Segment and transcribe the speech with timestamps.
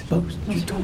[0.00, 0.16] sais pas
[0.48, 0.74] du tout.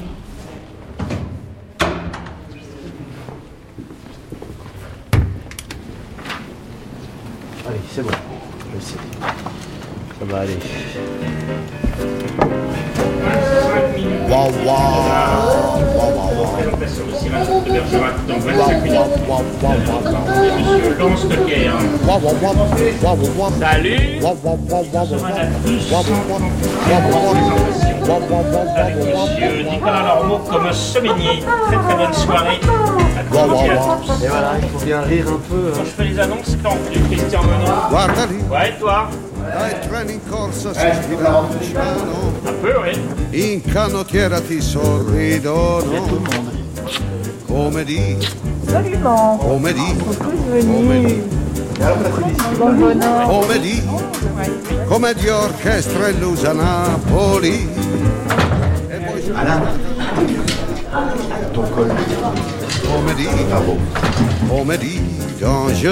[7.66, 8.10] Allez, c'est bon.
[8.74, 8.96] Je sais.
[10.18, 10.58] Ça va aller.
[14.28, 15.76] Waouh, waouh.
[16.78, 17.04] Monsieur
[20.98, 21.78] Lance de Guerre.
[23.60, 24.20] Salut.
[28.08, 31.40] Avec monsieur Nicolas Lormeau comme Semigny.
[31.40, 32.60] Très très bonne soirée.
[33.18, 34.24] À tous et à tous.
[34.24, 35.72] Et voilà, il faut bien rire un peu.
[35.74, 35.84] Quand hein.
[35.84, 37.74] je fais les annonces, quand plus Christian Menon.
[37.90, 39.08] Guarda lì, Ouais, et toi
[39.46, 42.98] dai treni in corsa si sfida un peu, oui.
[43.32, 46.22] in canottiera ti sorridono,
[47.46, 48.16] come di,
[48.66, 49.38] Absolument.
[49.38, 49.94] come di,
[50.50, 50.72] Venu.
[50.72, 51.35] Bon bonheur.
[53.26, 53.82] Come di,
[54.86, 57.68] come di orchestra illusa Napoli.
[58.88, 59.62] E poi Alain,
[61.52, 61.94] ton col.
[62.86, 63.28] come di,
[64.48, 65.00] come di,
[65.38, 65.90] dans je.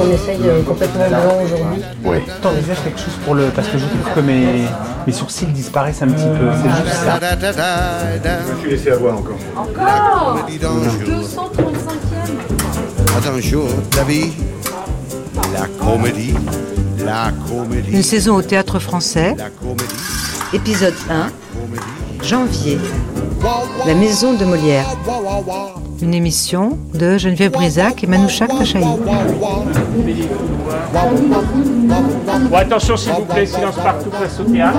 [0.00, 1.82] On essaye euh, complètement blanc aujourd'hui.
[2.04, 2.22] Ouais.
[2.40, 3.44] T'envisages quelque chose pour le.
[3.54, 4.64] Parce que je trouve que mes,
[5.06, 6.50] mes sourcils disparaissent un petit peu.
[6.62, 7.20] C'est juste ça.
[7.20, 9.36] Je suis laissé avoir encore.
[9.74, 11.04] je.
[11.10, 12.62] 235e.
[13.14, 14.41] Ad un jour de la vie, la
[15.84, 16.34] comédie,
[17.04, 19.84] la comédie, Une saison au théâtre français, la comédie,
[20.52, 22.28] épisode 1, comédie.
[22.28, 22.78] janvier,
[23.42, 24.86] Wa, wa, La maison de Molière.
[25.06, 28.82] wa, wa, wa, une émission de Geneviève Brisac et Manouchak Tachaï.
[32.50, 34.78] Bon, attention s'il vous plaît, silence partout face au théâtre.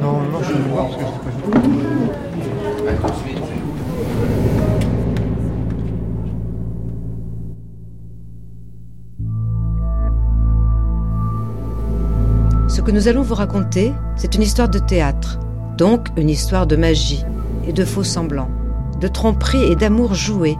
[0.00, 1.10] Non, non, je suis venu voir parce que je
[2.90, 3.39] sais pas.
[12.80, 15.38] Ce que nous allons vous raconter, c'est une histoire de théâtre,
[15.76, 17.22] donc une histoire de magie
[17.68, 18.48] et de faux semblants,
[18.98, 20.56] de tromperie et d'amour joué.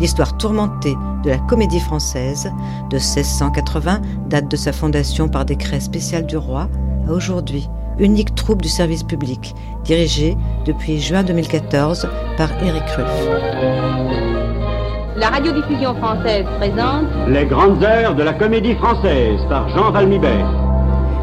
[0.00, 2.50] L'histoire tourmentée de la comédie française
[2.90, 6.68] de 1680 date de sa fondation par décret spécial du roi
[7.08, 7.68] à aujourd'hui,
[8.00, 9.54] unique troupe du service public,
[9.84, 13.28] dirigée depuis juin 2014 par Éric Ruff.
[15.14, 20.65] La radiodiffusion française présente Les grandes heures de la comédie française par Jean Valmibert.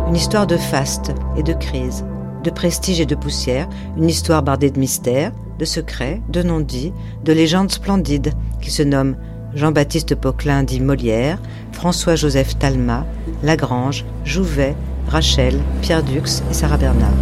[0.08, 2.06] Une histoire de faste et de crise,
[2.44, 6.94] de prestige et de poussière, une histoire bardée de mystères, de secrets, de non-dits,
[7.24, 9.16] de légendes splendides qui se nomment
[9.56, 11.40] Jean-Baptiste Poquelin dit Molière,
[11.72, 13.06] François-Joseph Talma,
[13.44, 14.76] Lagrange, Jouvet,
[15.08, 17.14] Rachel, Pierre Dux et Sarah Bernard.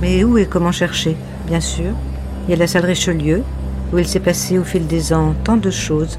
[0.00, 1.16] Mais où et comment chercher?
[1.46, 1.92] Bien sûr,
[2.46, 3.42] il y a la salle Richelieu,
[3.92, 6.18] où il s'est passé au fil des ans tant de choses.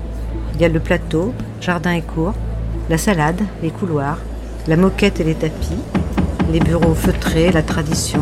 [0.54, 2.34] Il y a le plateau, jardin et cour,
[2.90, 4.20] la salade, les couloirs,
[4.68, 5.78] la moquette et les tapis,
[6.52, 8.22] les bureaux feutrés, la tradition,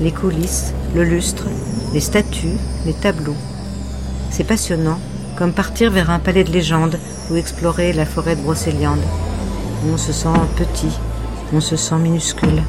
[0.00, 1.46] les coulisses, le lustre,
[1.92, 2.56] les statues,
[2.86, 3.36] les tableaux.
[4.30, 4.98] C'est passionnant,
[5.36, 6.98] comme partir vers un palais de légende
[7.30, 9.02] ou explorer la forêt de Brocéliande.
[9.92, 10.98] On se sent petit,
[11.52, 12.62] on se sent minuscule.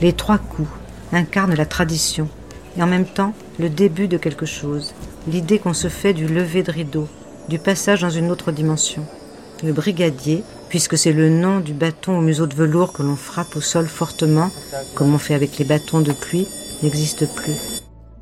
[0.00, 0.68] Les trois coups
[1.12, 2.28] incarnent la tradition
[2.76, 4.94] et en même temps le début de quelque chose,
[5.26, 7.08] l'idée qu'on se fait du lever de rideau,
[7.48, 9.04] du passage dans une autre dimension.
[9.64, 13.56] Le brigadier, puisque c'est le nom du bâton au museau de velours que l'on frappe
[13.56, 14.50] au sol fortement,
[14.94, 16.46] comme on fait avec les bâtons de pluie,
[16.82, 17.54] n'existe plus.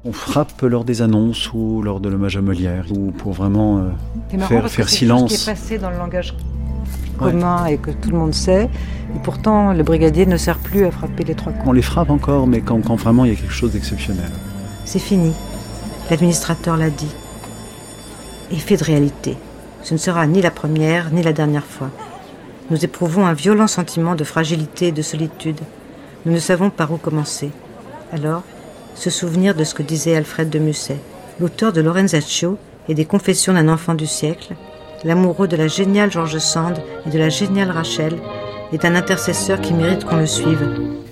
[0.04, 3.82] On frappe lors des annonces ou lors de l'hommage à Molière, ou pour vraiment euh,
[4.30, 5.34] C'est faire, faire c'est silence.
[5.34, 6.34] qui est passé dans le langage
[7.18, 8.64] commun et que tout le monde sait.
[9.16, 11.64] Et pourtant, le brigadier ne sert plus à frapper les trois coups.
[11.66, 14.30] On les frappe encore, mais quand, quand vraiment il y a quelque chose d'exceptionnel.
[14.84, 15.32] C'est fini.
[16.10, 17.10] L'administrateur l'a dit.
[18.52, 19.36] Et fait de réalité.
[19.82, 21.90] Ce ne sera ni la première ni la dernière fois.
[22.70, 25.60] Nous éprouvons un violent sentiment de fragilité et de solitude.
[26.24, 27.50] Nous ne savons par où commencer.
[28.12, 28.42] Alors,
[28.94, 30.96] se souvenir de ce que disait Alfred de Musset,
[31.38, 34.54] l'auteur de Lorenzaccio et des Confessions d'un enfant du siècle,
[35.04, 38.14] l'amoureux de la géniale George Sand et de la géniale Rachel,
[38.72, 40.68] est un intercesseur qui mérite qu'on le suive.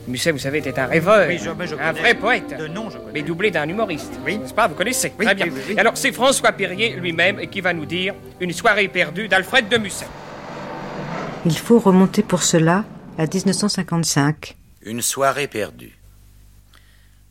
[0.08, 2.00] Musset, vous savez, était un rêveur, Oui, je- mais je un connais.
[2.00, 3.12] vrai poète, De nom, je connais.
[3.14, 4.12] mais doublé d'un humoriste.
[4.26, 4.38] Oui.
[4.38, 4.66] N'est-ce pas?
[4.66, 5.46] Vous connaissez Oui, Très bien.
[5.46, 5.74] oui, oui, oui.
[5.78, 10.06] Alors, c'est François Perrier lui-même qui va nous dire Une soirée perdue d'Alfred de Musset.
[11.46, 12.86] Il faut remonter pour cela
[13.18, 14.56] à 1955.
[14.82, 15.98] Une soirée perdue.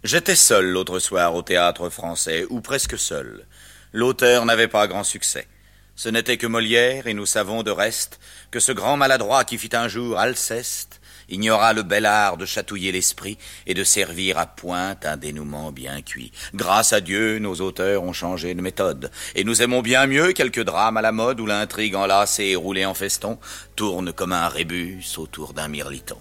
[0.03, 3.47] J'étais seul l'autre soir au théâtre français, ou presque seul.
[3.91, 5.47] L'auteur n'avait pas grand succès.
[5.95, 8.19] Ce n'était que Molière, et nous savons de reste
[8.51, 12.91] que ce grand maladroit qui fit un jour Alceste ignora le bel art de chatouiller
[12.91, 13.37] l'esprit
[13.67, 16.31] et de servir à pointe un dénouement bien cuit.
[16.53, 20.63] Grâce à Dieu, nos auteurs ont changé de méthode, et nous aimons bien mieux quelques
[20.63, 23.37] drames à la mode où l'intrigue enlacée et roulée en feston
[23.75, 26.17] tourne comme un rébus autour d'un mirliton.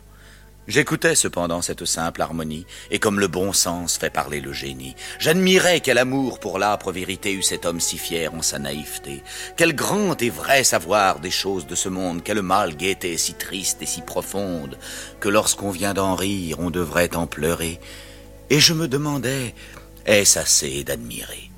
[0.69, 5.81] J'écoutais cependant cette simple harmonie, et comme le bon sens fait parler le génie, j'admirais
[5.81, 9.25] quel amour pour l'âpre vérité eut cet homme si fier en sa naïveté,
[9.57, 13.83] quel grand et vrai savoir des choses de ce monde, quelle mal gaieté si triste
[13.83, 14.79] et si profonde,
[15.19, 17.81] que lorsqu'on vient d'en rire, on devrait en pleurer.
[18.49, 19.55] Et je me demandais,
[20.07, 21.52] est-ce assez d'admirer?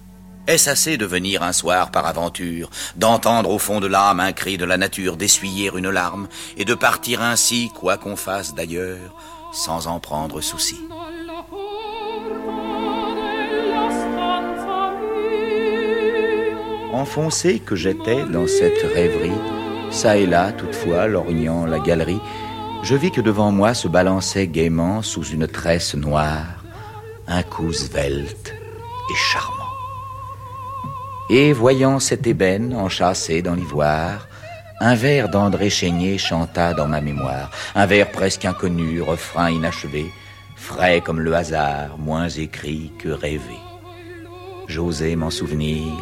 [0.46, 4.58] Est-ce assez de venir un soir par aventure, d'entendre au fond de l'âme un cri
[4.58, 9.14] de la nature, d'essuyer une larme, et de partir ainsi, quoi qu'on fasse d'ailleurs,
[9.52, 10.79] sans en prendre souci?
[16.93, 19.32] Enfoncé que j'étais dans cette rêverie,
[19.90, 22.20] ça et là, toutefois, lorgnant la galerie,
[22.82, 26.62] je vis que devant moi se balançait gaiement, sous une tresse noire,
[27.26, 28.52] un cou svelte
[29.11, 29.63] et charmant.
[31.37, 34.29] Et voyant cette ébène enchâssée dans l'ivoire,
[34.79, 40.13] un vers d'André Chénier chanta dans ma mémoire, un vers presque inconnu, refrain inachevé,
[40.55, 43.59] frais comme le hasard, moins écrit que rêvé.
[44.69, 45.93] J'osais m'en souvenir,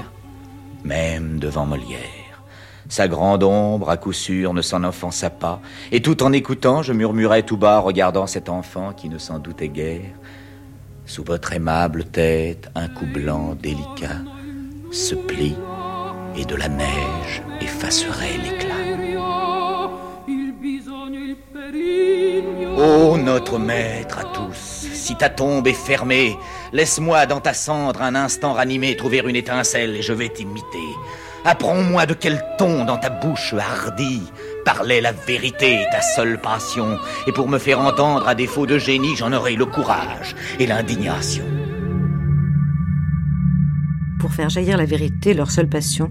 [0.84, 2.44] même devant Molière.
[2.90, 5.62] Sa grande ombre, à coup sûr, ne s'en offensa pas,
[5.92, 9.70] et tout en écoutant, je murmurais tout bas, regardant cet enfant qui ne s'en doutait
[9.70, 10.12] guère.
[11.06, 14.20] Sous votre aimable tête, un cou blanc délicat,
[14.92, 15.56] se plie
[16.36, 18.72] et de la neige effacerait l'éclat.
[22.76, 26.36] Ô notre maître à tous, si ta tombe est fermée,
[26.72, 30.64] laisse-moi dans ta cendre un instant ranimé trouver une étincelle et je vais t'imiter.
[31.44, 34.22] Apprends-moi de quel ton dans ta bouche hardie
[34.64, 39.16] parlait la vérité, ta seule passion, et pour me faire entendre à défaut de génie,
[39.16, 41.44] j'en aurai le courage et l'indignation
[44.32, 46.10] faire jaillir la vérité, leur seule passion,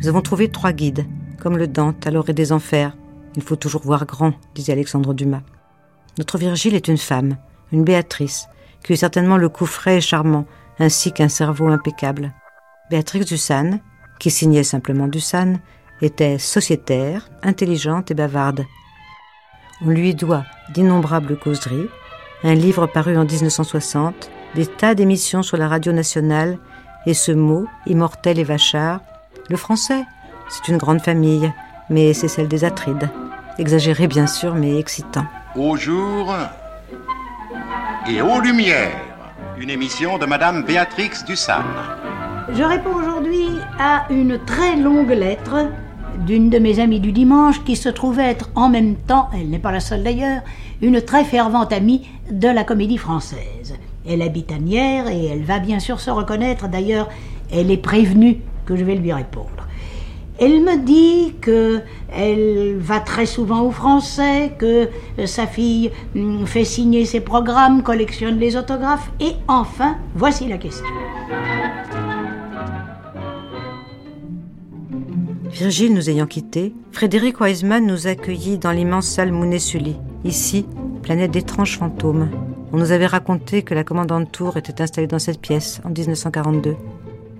[0.00, 1.06] nous avons trouvé trois guides,
[1.38, 2.96] comme le Dante à l'orée des enfers.
[3.36, 5.42] Il faut toujours voir grand, disait Alexandre Dumas.
[6.18, 7.36] Notre Virgile est une femme,
[7.70, 8.48] une Béatrice,
[8.82, 10.46] qui eut certainement le coup frais et charmant,
[10.78, 12.32] ainsi qu'un cerveau impeccable.
[12.90, 13.80] Béatrix Dussane,
[14.18, 15.60] qui signait simplement Dussane,
[16.00, 18.64] était sociétaire, intelligente et bavarde.
[19.82, 21.88] On lui doit d'innombrables causeries,
[22.42, 26.58] un livre paru en 1960, des tas d'émissions sur la radio nationale
[27.06, 29.00] et ce mot, immortel et vachard,
[29.48, 30.04] le français,
[30.48, 31.52] c'est une grande famille,
[31.88, 33.08] mais c'est celle des Atrides.
[33.58, 35.24] Exagéré bien sûr, mais excitant.
[35.56, 36.34] Au jour
[38.08, 38.96] et aux lumières,
[39.58, 41.64] une émission de Madame Béatrix Dussane.
[42.52, 43.46] Je réponds aujourd'hui
[43.78, 45.68] à une très longue lettre
[46.26, 49.58] d'une de mes amies du dimanche qui se trouve être en même temps, elle n'est
[49.58, 50.42] pas la seule d'ailleurs,
[50.82, 53.78] une très fervente amie de la comédie française.
[54.08, 56.68] Elle habite à Nières et elle va bien sûr se reconnaître.
[56.68, 57.08] D'ailleurs,
[57.52, 59.66] elle est prévenue que je vais lui répondre.
[60.38, 64.88] Elle me dit que elle va très souvent au français, que
[65.26, 70.86] sa fille hum, fait signer ses programmes, collectionne les autographes, et enfin, voici la question.
[75.50, 80.64] Virgile nous ayant quittés, Frédéric Wiseman nous accueillit dans l'immense salle Mounet-Sully, ici,
[81.02, 82.30] planète d'étranges fantômes.
[82.72, 86.76] On nous avait raconté que la commandante Tour était installée dans cette pièce en 1942.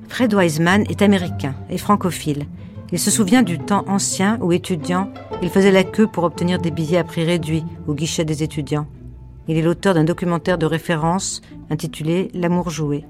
[0.09, 2.47] Fred Wiseman est américain et francophile.
[2.91, 6.73] Il se souvient du temps ancien où, étudiant, il faisait la queue pour obtenir des
[6.73, 8.89] billets à prix réduit au guichet des étudiants.
[9.47, 13.05] Il est l'auteur d'un documentaire de référence intitulé L'amour joué.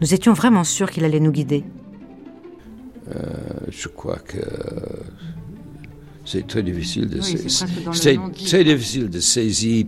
[0.00, 1.64] Nous étions vraiment sûrs qu'il allait nous guider.
[3.08, 3.22] Euh,
[3.70, 4.38] je crois que
[6.24, 9.86] c'est très difficile de, c'est très difficile de saisir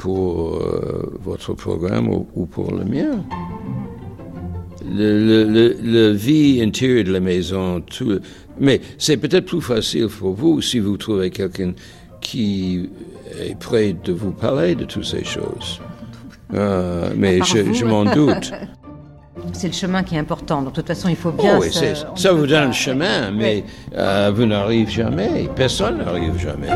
[0.00, 3.22] pour euh, votre programme ou, pour le mien.
[4.90, 8.18] Le, vie intérieure de la maison, tout,
[8.58, 11.74] mais c'est peut-être plus facile pour vous si vous trouvez quelqu'un
[12.22, 12.88] qui
[13.38, 15.82] est prêt de vous parler de toutes ces choses.
[16.54, 18.52] Euh, mais je, m'en doute.
[19.52, 20.62] C'est le chemin qui est important.
[20.62, 21.58] Donc, de toute façon, il faut bien.
[21.58, 21.70] Oh, oui,
[22.16, 23.64] ça vous donne le chemin, mais
[23.94, 25.48] euh, vous n'arrivez jamais.
[25.54, 26.68] Personne n'arrive jamais.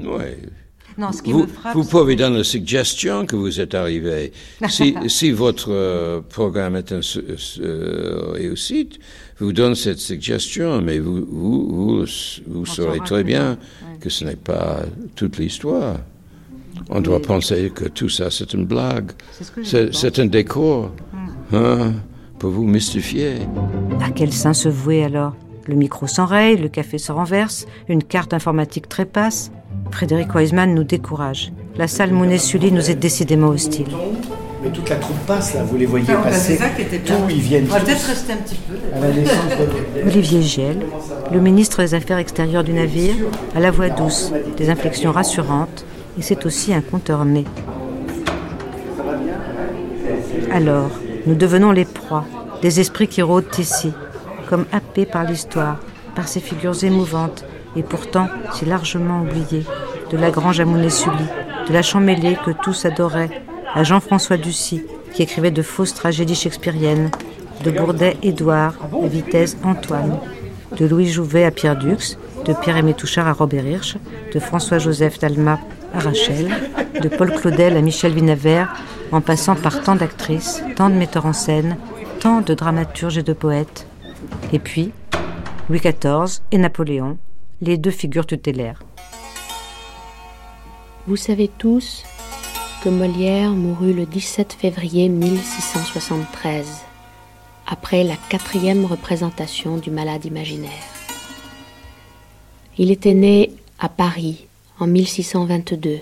[0.00, 0.50] Oui
[0.96, 4.32] vous, vous pouvez donner la suggestion que vous êtes arrivé.
[4.68, 7.00] si, si, votre euh, programme est un
[7.60, 8.98] euh, réussite,
[9.38, 12.06] vous donne cette suggestion, mais vous, vous,
[12.46, 13.58] vous, saurez très bien
[14.00, 14.80] que ce n'est pas
[15.16, 15.98] toute l'histoire.
[16.90, 19.12] On doit penser que tout ça, c'est une blague.
[19.62, 21.56] C'est un décor hmm.
[21.56, 21.92] hein,
[22.38, 23.34] pour vous mystifier.
[24.00, 25.34] À quel saint se vouer alors?
[25.66, 29.50] Le micro s'enraye, le café se renverse, une carte informatique trépasse.
[29.90, 31.52] Frédéric Weisman nous décourage.
[31.76, 33.86] La salle Mounet-Sully nous est décidément hostile.
[34.62, 36.58] Mais toute la troupe passe là, vous les voyez passer.
[37.06, 37.66] D'où ils viennent.
[37.70, 40.06] On va peut-être rester un petit peu.
[40.06, 40.78] Olivier Giel,
[41.32, 43.14] le ministre des Affaires extérieures du navire,
[43.54, 45.84] a la voix douce, des inflexions rassurantes,
[46.18, 47.44] et c'est aussi un conteur né.
[50.52, 50.90] Alors,
[51.26, 52.24] nous devenons les proies
[52.62, 53.92] des esprits qui rôdent ici,
[54.48, 55.78] comme happés par l'histoire,
[56.14, 57.44] par ces figures émouvantes
[57.76, 59.64] et pourtant si largement oubliées,
[60.10, 61.26] de la Grange à Mounet-Sully,
[61.68, 63.42] de la Champmêlée que tous adoraient,
[63.74, 67.10] à Jean-François Ducy, qui écrivait de fausses tragédies shakespeariennes,
[67.64, 70.18] de Bourdet Édouard, de Vitesse Antoine,
[70.76, 73.96] de Louis Jouvet à Pierre Dux, de Pierre-Aimé Touchard à Robert Hirsch,
[74.32, 75.58] de François-Joseph Talma
[75.94, 76.50] à Rachel,
[77.00, 78.74] de Paul Claudel à Michel Vinavert,
[79.12, 81.76] en passant par tant d'actrices, tant de metteurs en scène,
[82.20, 83.86] tant de dramaturges et de poètes.
[84.52, 84.92] Et puis,
[85.68, 87.18] Louis XIV et Napoléon,
[87.60, 88.82] les deux figures tutélaires.
[91.06, 92.04] Vous savez tous
[92.82, 96.66] que Molière mourut le 17 février 1673,
[97.66, 100.70] après la quatrième représentation du Malade imaginaire.
[102.76, 104.46] Il était né à Paris
[104.78, 106.00] en 1622,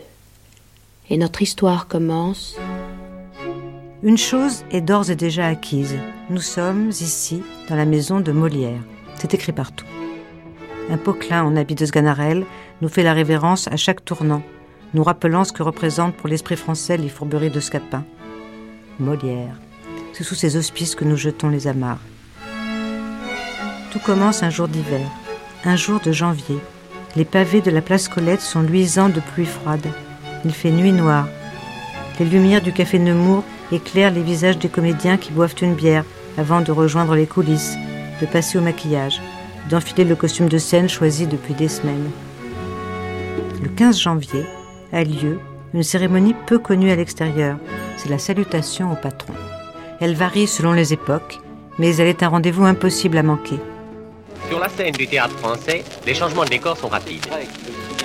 [1.10, 2.56] et notre histoire commence
[4.04, 5.96] une chose est d'ores et déjà acquise.
[6.32, 8.80] Nous sommes ici, dans la maison de Molière.
[9.16, 9.84] C'est écrit partout.
[10.88, 12.46] Un poquelin en habit de Sganarelle
[12.80, 14.42] nous fait la révérence à chaque tournant,
[14.94, 18.02] nous rappelant ce que représentent pour l'esprit français les fourberies de Scapin.
[18.98, 19.60] Molière.
[20.14, 22.00] C'est sous ces auspices que nous jetons les amarres.
[23.90, 25.06] Tout commence un jour d'hiver,
[25.66, 26.60] un jour de janvier.
[27.14, 29.86] Les pavés de la place Colette sont luisants de pluie froide.
[30.46, 31.28] Il fait nuit noire.
[32.18, 36.06] Les lumières du café Nemours éclaire les visages des comédiens qui boivent une bière
[36.38, 37.76] avant de rejoindre les coulisses,
[38.20, 39.20] de passer au maquillage,
[39.70, 42.10] d'enfiler le costume de scène choisi depuis des semaines.
[43.62, 44.44] Le 15 janvier
[44.92, 45.38] a lieu
[45.74, 47.56] une cérémonie peu connue à l'extérieur.
[47.96, 49.34] C'est la salutation au patron.
[50.00, 51.38] Elle varie selon les époques,
[51.78, 53.58] mais elle est un rendez-vous impossible à manquer.
[54.48, 57.26] Sur la scène du théâtre français, les changements de décor sont rapides.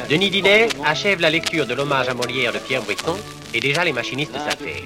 [0.09, 3.17] Denis Dinet achève la lecture de l'hommage à Molière de Pierre Brisson
[3.53, 4.83] et déjà les machinistes s'affairent.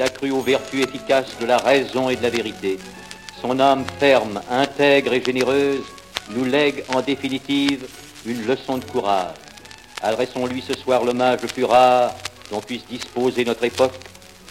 [0.00, 2.78] Il a cru aux vertus efficaces de la raison et de la vérité.
[3.42, 5.82] Son âme ferme, intègre et généreuse
[6.30, 7.86] nous lègue en définitive
[8.24, 9.34] une leçon de courage.
[10.00, 12.14] Adressons-lui ce soir l'hommage le plus rare
[12.50, 13.92] dont puisse disposer notre époque,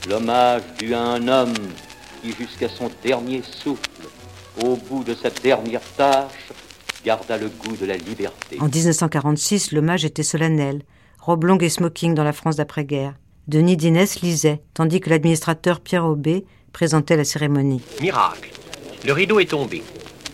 [0.08, 1.56] l'hommage dû à un homme
[2.22, 3.90] qui jusqu'à son dernier souffle,
[4.64, 6.52] au bout de sa dernière tâche,
[7.04, 8.58] garda le goût de la liberté.
[8.60, 10.84] En 1946, l'hommage était solennel,
[11.18, 13.16] robe longue et smoking dans la France d'après-guerre.
[13.50, 17.82] Denis Dinès lisait, tandis que l'administrateur Pierre Aubé présentait la cérémonie.
[18.00, 18.52] Miracle
[19.04, 19.82] Le rideau est tombé.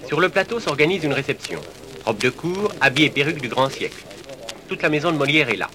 [0.05, 1.61] Sur le plateau s'organise une réception.
[2.03, 4.03] Robe de cour, habits et perruques du grand siècle.
[4.67, 5.69] Toute la maison de Molière est là.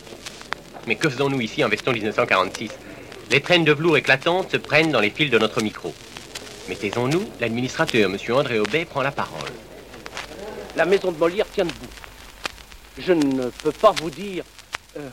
[0.86, 2.72] Mais que faisons-nous ici en veston 1946
[3.30, 5.94] Les traînes de velours éclatantes se prennent dans les fils de notre micro.
[6.68, 8.18] Mais taisons-nous, l'administrateur, M.
[8.36, 9.48] André Aubet, prend la parole.
[10.76, 11.86] La maison de Molière tient debout.
[12.98, 14.44] Je ne peux pas vous dire
[14.98, 15.08] euh,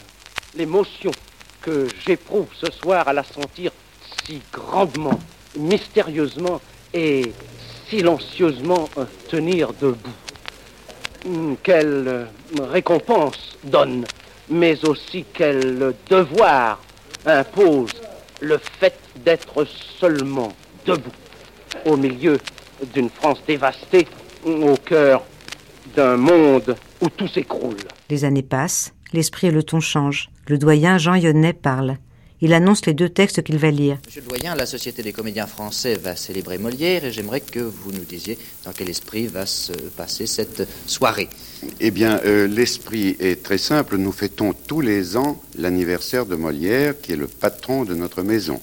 [0.58, 1.12] l'émotion
[1.68, 3.72] que j'éprouve ce soir à la sentir
[4.26, 5.20] si grandement,
[5.60, 6.62] mystérieusement
[6.94, 7.34] et
[7.90, 8.88] silencieusement
[9.28, 10.10] tenir debout.
[11.26, 14.06] Hmm, quelle récompense donne,
[14.50, 16.82] mais aussi quel devoir
[17.26, 17.92] impose
[18.40, 19.66] le fait d'être
[20.00, 20.54] seulement
[20.86, 21.12] debout
[21.84, 22.38] au milieu
[22.94, 24.08] d'une France dévastée,
[24.46, 25.22] au cœur
[25.98, 27.76] d'un monde où tout s'écroule.
[28.10, 30.30] Les années passent, l'esprit et le ton changent.
[30.50, 31.98] Le doyen Jean Yonnet parle.
[32.40, 33.98] Il annonce les deux textes qu'il va lire.
[34.06, 37.92] Monsieur le doyen, la Société des comédiens français va célébrer Molière et j'aimerais que vous
[37.92, 41.28] nous disiez dans quel esprit va se passer cette soirée.
[41.82, 43.98] Eh bien, euh, l'esprit est très simple.
[43.98, 48.62] Nous fêtons tous les ans l'anniversaire de Molière, qui est le patron de notre maison.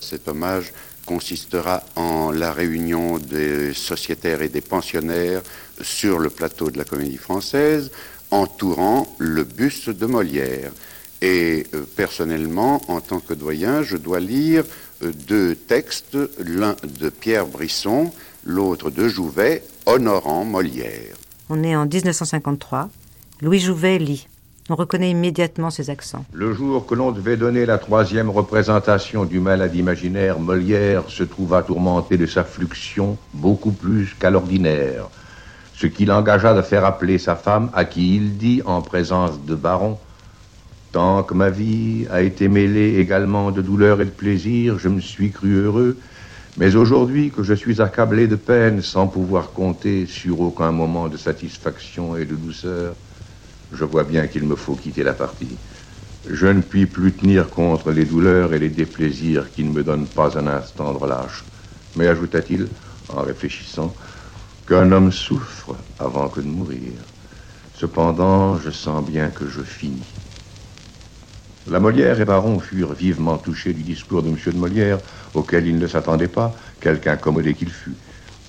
[0.00, 0.72] Cet hommage
[1.06, 5.42] consistera en la réunion des sociétaires et des pensionnaires
[5.82, 7.92] sur le plateau de la Comédie Française,
[8.32, 10.72] entourant le buste de Molière.
[11.22, 14.64] Et euh, personnellement, en tant que doyen, je dois lire
[15.04, 18.10] euh, deux textes, l'un de Pierre Brisson,
[18.44, 21.14] l'autre de Jouvet, honorant Molière.
[21.48, 22.90] On est en 1953.
[23.40, 24.26] Louis Jouvet lit.
[24.68, 26.24] On reconnaît immédiatement ses accents.
[26.32, 31.62] Le jour que l'on devait donner la troisième représentation du malade imaginaire, Molière se trouva
[31.62, 35.08] tourmenté de sa fluxion beaucoup plus qu'à l'ordinaire,
[35.76, 39.54] ce qui l'engagea de faire appeler sa femme, à qui il dit, en présence de
[39.54, 39.98] Baron,
[40.92, 45.00] Tant que ma vie a été mêlée également de douleur et de plaisir, je me
[45.00, 45.98] suis cru heureux,
[46.56, 51.16] Mais aujourd'hui que je suis accablé de peine sans pouvoir compter sur aucun moment de
[51.18, 52.96] satisfaction et de douceur,
[53.72, 55.60] je vois bien qu'il me faut quitter la partie.
[56.24, 60.12] Je ne puis plus tenir contre les douleurs et les déplaisirs qui ne me donnent
[60.12, 61.46] pas un instant de relâche.
[61.94, 62.72] Mais ajouta-t-il,
[63.08, 63.96] en réfléchissant,
[64.66, 67.06] qu'un homme souffre avant que de mourir.
[67.72, 70.21] Cependant, je sens bien que je finis.
[71.70, 74.36] La Molière et Baron furent vivement touchés du discours de M.
[74.46, 74.98] de Molière,
[75.32, 77.94] auquel ils ne s'attendaient pas, quelque incommodé qu'il fût.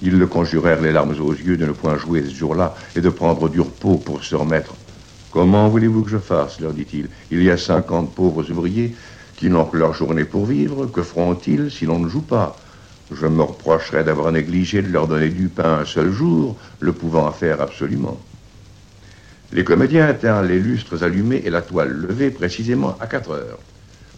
[0.01, 3.10] Ils le conjurèrent les larmes aux yeux de ne point jouer ce jour-là et de
[3.10, 4.74] prendre du repos pour se remettre.
[5.32, 7.08] Comment voulez-vous que je fasse leur dit-il.
[7.29, 8.96] Il y a cinquante pauvres ouvriers
[9.36, 10.88] qui n'ont que leur journée pour vivre.
[10.88, 12.60] Que feront-ils si l'on ne joue pas?
[13.12, 17.32] Je me reprocherais d'avoir négligé de leur donner du pain un seul jour, le pouvant
[17.32, 18.20] faire absolument.
[19.54, 23.60] Les comédiens tinrent les lustres allumés et la toile levée précisément à 4 heures.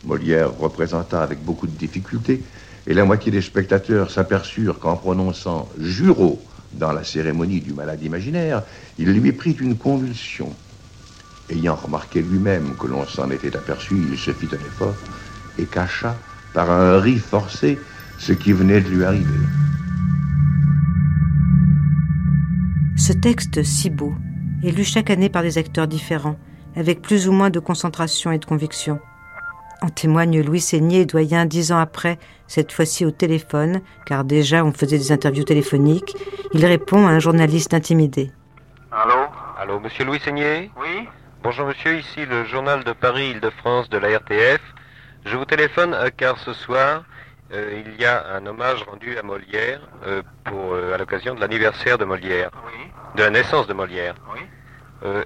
[0.06, 2.42] Molière représenta avec beaucoup de difficulté,
[2.88, 8.64] et la moitié des spectateurs s'aperçurent qu'en prononçant Juro dans la cérémonie du malade imaginaire,
[8.98, 10.54] il lui prit une convulsion.
[11.50, 14.96] Ayant remarqué lui-même que l'on s'en était aperçu, il se fit un effort
[15.60, 16.16] et cacha,
[16.54, 17.78] par un rire forcé,
[18.20, 19.26] ce qui venait de lui arriver.
[22.96, 24.16] Ce texte si beau
[24.68, 26.38] est lu chaque année par des acteurs différents,
[26.76, 29.00] avec plus ou moins de concentration et de conviction.
[29.82, 32.18] En témoigne Louis Seigné, doyen dix ans après,
[32.48, 36.16] cette fois-ci au téléphone, car déjà on faisait des interviews téléphoniques.
[36.54, 38.32] Il répond à un journaliste intimidé.
[38.92, 39.28] Allô?
[39.58, 40.72] Allô, monsieur Louis Seigné?
[40.78, 41.08] Oui?
[41.44, 44.62] Bonjour monsieur, ici le journal de Paris-Île-de-France de la RTF.
[45.26, 47.04] Je vous téléphone euh, car ce soir,
[47.56, 51.98] euh, il y a un hommage rendu à Molière euh, pour, à l'occasion de l'anniversaire
[51.98, 52.52] de Molière,
[53.16, 54.16] de la naissance de Molière.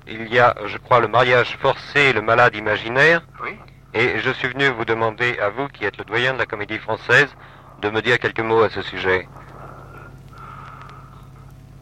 [0.07, 3.21] il y a, je crois, le mariage forcé, le malade imaginaire.
[3.93, 6.77] Et je suis venu vous demander, à vous qui êtes le doyen de la comédie
[6.77, 7.35] française,
[7.81, 9.27] de me dire quelques mots à ce sujet.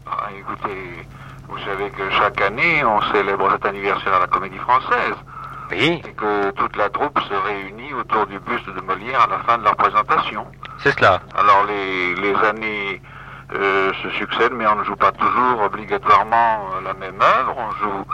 [0.06, 1.06] Ah, écoutez,
[1.48, 5.16] vous savez que chaque année, on célèbre cet anniversaire à la comédie française.
[5.70, 6.02] Oui.
[6.04, 9.58] Et que toute la troupe se réunit autour du buste de Molière à la fin
[9.58, 10.46] de leur présentation.
[10.78, 11.20] C'est cela.
[11.36, 13.02] Alors les, les années
[13.54, 17.54] euh, se succèdent, mais on ne joue pas toujours obligatoirement la même œuvre.
[17.56, 18.04] On joue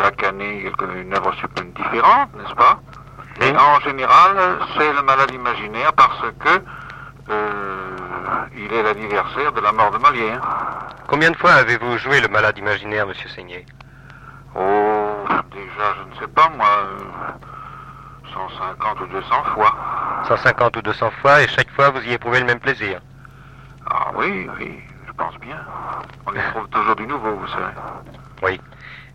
[0.00, 1.32] chaque année une œuvre
[1.76, 2.78] différente, n'est-ce pas?
[3.40, 6.62] Et en général, c'est le malade imaginaire parce que
[7.30, 7.96] euh,
[8.56, 10.40] il est l'anniversaire de la mort de Molière.
[11.06, 13.64] Combien de fois avez-vous joué le malade imaginaire, monsieur Seigné?
[14.54, 14.97] Oh,
[15.52, 16.66] déjà, je ne sais pas, moi,
[18.32, 19.74] 150 ou 200 fois.
[20.26, 23.00] 150 ou 200 fois, et chaque fois, vous y éprouvez le même plaisir
[23.90, 25.58] Ah oui, oui, je pense bien.
[26.26, 27.72] On éprouve toujours du nouveau, vous savez.
[28.42, 28.60] Oui.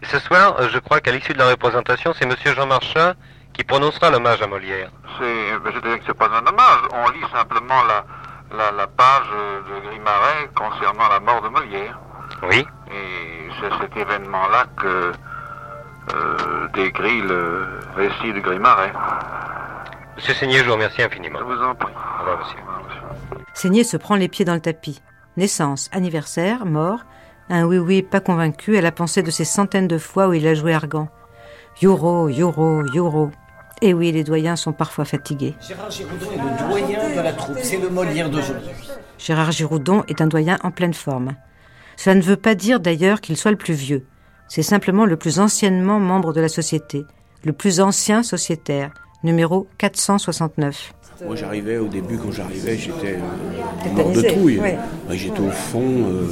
[0.01, 3.13] Et ce soir, je crois qu'à l'issue de la représentation, c'est monsieur Jean Marchand
[3.53, 4.89] qui prononcera l'hommage à Molière.
[5.17, 6.81] C'est, ben, je dirais que c'est pas un hommage.
[6.91, 9.29] On lit simplement la, la, page
[9.69, 11.99] de Grimaret concernant la mort de Molière.
[12.43, 12.65] Oui.
[12.91, 15.11] Et c'est cet événement-là que
[16.13, 18.91] euh, décrit le récit de Grimaret.
[20.15, 21.39] Monsieur Seigné, je vous remercie infiniment.
[21.39, 21.91] Je vous en prie.
[21.91, 22.57] Au revoir, monsieur.
[23.53, 25.01] Seigné se prend les pieds dans le tapis.
[25.37, 26.99] Naissance, anniversaire, mort.
[27.49, 30.53] Un oui-oui pas convaincu à la pensée de ces centaines de fois où il a
[30.53, 31.09] joué Argan.
[31.81, 33.31] Yoro, Yoro, Yoro.
[33.81, 35.55] Et eh oui, les doyens sont parfois fatigués.
[35.59, 38.69] Gérard Giroudon est le doyen de la troupe, c'est le Molière d'aujourd'hui.
[39.17, 41.33] Gérard Giroudon est un doyen en pleine forme.
[41.97, 44.05] Cela ne veut pas dire d'ailleurs qu'il soit le plus vieux.
[44.55, 47.07] C'est simplement le plus anciennement membre de la société,
[47.43, 50.93] le plus ancien sociétaire, numéro 469.
[51.21, 54.59] Moi j'arrivais au début, quand j'arrivais, j'étais euh, mort de trouille.
[55.11, 56.31] J'étais au fond, euh,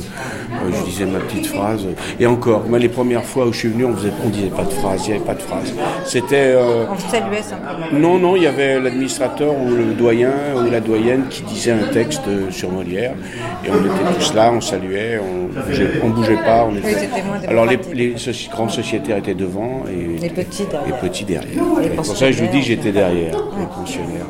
[0.54, 1.86] euh, je disais ma petite phrase.
[2.20, 4.72] Et encore, moi les premières fois où je suis venu, on ne disait pas de
[4.72, 5.74] phrase, il n'y avait pas de phrase.
[6.06, 6.56] C'était.
[6.58, 7.86] on saluait simplement.
[7.94, 11.88] Non, non, il y avait l'administrateur ou le doyen ou la doyenne qui disait un
[11.94, 13.14] texte sur Molière.
[13.66, 16.66] Et on était tous là, on saluait, on bougeait, bougeait pas.
[16.66, 17.08] On était...
[17.48, 18.16] Alors les, les
[18.52, 20.88] grandes sociétaires étaient devant et les petits derrière.
[21.02, 21.96] Les petits derrière.
[21.96, 24.26] pour ça que je vous dis j'étais derrière, les pensionnaires.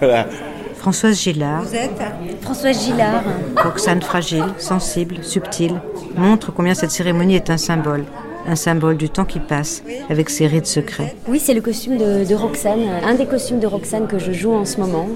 [0.76, 1.62] Françoise Gillard.
[1.62, 2.00] Vous êtes
[2.42, 3.22] Françoise Gillard.
[3.56, 5.80] Roxane fragile, sensible, subtile,
[6.16, 8.04] montre combien cette cérémonie est un symbole
[8.46, 11.14] un symbole du temps qui passe, avec ses rides secrets.
[11.28, 14.64] Oui, c'est le costume de, Roxane, un des costumes de Roxane que je joue en
[14.64, 15.06] ce moment.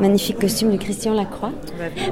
[0.00, 1.52] Magnifique costume de Christian Lacroix.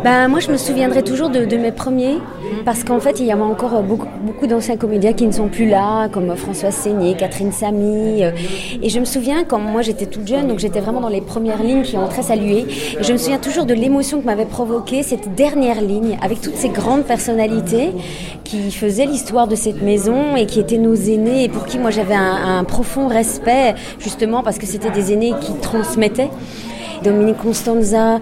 [0.02, 2.18] Ben, moi, je me souviendrai toujours de, mes premiers,
[2.64, 6.08] parce qu'en fait, il y a encore beaucoup, d'anciens comédiens qui ne sont plus là,
[6.08, 8.22] comme Françoise Seigné, Catherine Samy.
[8.82, 11.62] Et je me souviens, quand moi j'étais toute jeune, donc j'étais vraiment dans les premières
[11.62, 12.66] lignes qui ont très salué,
[13.00, 16.68] je me souviens toujours de l'émotion que m'avait provoqué cette dernière ligne, avec toutes ces
[16.68, 17.92] grandes personnalités
[18.44, 21.90] qui faisaient l'histoire de cette maison et qui étaient nos aînés et pour qui moi
[21.90, 26.30] j'avais un, profond respect, justement parce que c'était des aînés qui transmettaient.
[27.04, 28.18] Dominique Constanza,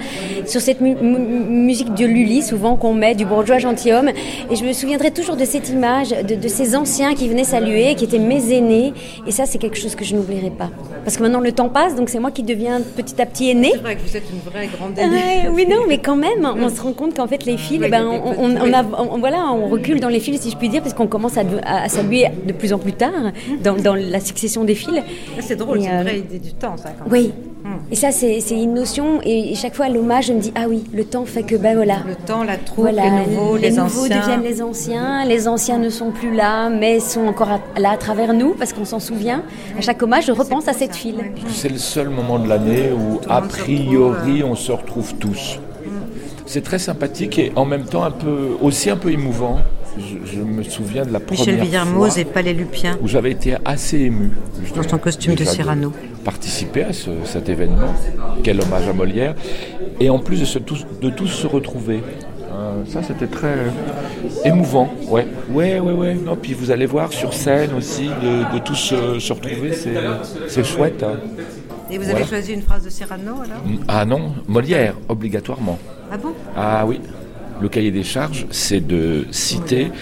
[0.46, 4.10] sur cette musique de Lully, souvent qu'on met, du bourgeois gentilhomme.
[4.50, 8.04] Et je me souviendrai toujours de cette image, de, ces anciens qui venaient saluer, qui
[8.04, 8.92] étaient mes aînés.
[9.26, 10.70] Et ça, c'est quelque chose que je n'oublierai pas.
[11.04, 13.70] Parce que maintenant, le temps passe, donc c'est moi qui deviens petit à petit aîné.
[13.72, 15.48] C'est vrai que vous êtes une vraie grande aînée.
[15.52, 18.04] oui, non, mais quand même, on se rend compte qu'en fait, les fils, eh ben,
[18.06, 21.42] on, voilà, on recule dans les fils, si je puis dire, parce qu'on commence à,
[21.64, 25.00] à, saluer de plus en plus tard dans, la succession des fils.
[25.40, 27.10] C'est drôle, c'est une euh, vraie idée du temps, ça, quand.
[27.10, 27.32] Oui,
[27.90, 30.84] et ça, c'est une notion, et chaque fois à l'hommage, je me dis, ah oui,
[30.92, 31.98] le temps fait que, ben voilà.
[32.06, 35.90] Le temps, la troupe, les nouveaux, les, les nouveaux deviennent les anciens, les anciens ne
[35.90, 39.42] sont plus là, mais sont encore là à travers nous, parce qu'on s'en souvient.
[39.78, 41.32] À chaque hommage, je repense à cette file.
[41.48, 45.58] C'est le seul moment de l'année où, a priori, on se retrouve tous.
[46.46, 49.58] C'est très sympathique et en même temps un peu, aussi un peu émouvant.
[49.98, 52.98] Je, me souviens de la première Michel Villermoz et Palais Lupien.
[53.02, 54.30] Où j'avais été assez ému.
[54.74, 55.92] Dans son costume de Cyrano.
[56.24, 57.94] Participer à cet événement.
[58.42, 59.34] Quel hommage à Molière.
[60.00, 62.02] Et en plus de, tous, de tous se retrouver.
[62.52, 63.56] Euh, ça, c'était très
[64.44, 64.92] émouvant.
[65.08, 66.14] Ouais, ouais, ouais, ouais.
[66.14, 68.74] Non, puis vous allez voir sur scène aussi, de, tous
[69.18, 69.72] se, retrouver,
[70.48, 71.02] c'est chouette.
[71.02, 71.18] Hein.
[71.90, 73.62] Et vous avez choisi une phrase de Cyrano alors?
[73.88, 75.78] Ah non, Molière, obligatoirement.
[76.10, 76.32] Ah bon?
[76.56, 77.00] Ah oui.
[77.60, 79.92] Le cahier des charges, c'est de citer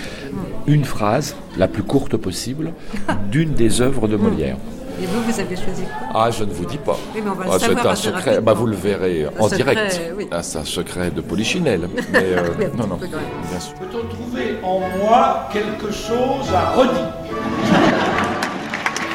[0.66, 2.72] une phrase, la plus courte possible,
[3.30, 4.56] d'une des œuvres de Molière.
[5.02, 6.08] Et vous, vous avez choisi quoi?
[6.14, 6.98] Ah, je ne vous dis pas.
[7.14, 8.40] Oui, mais on va ah, c'est un secret.
[8.40, 10.00] Bah, vous le verrez en direct.
[10.30, 11.88] Ah, c'est un secret de Polichinelle.
[12.12, 12.96] Mais euh, non, non.
[12.96, 13.74] Bien sûr.
[13.74, 17.14] Peut-on trouver en moi quelque chose à redire?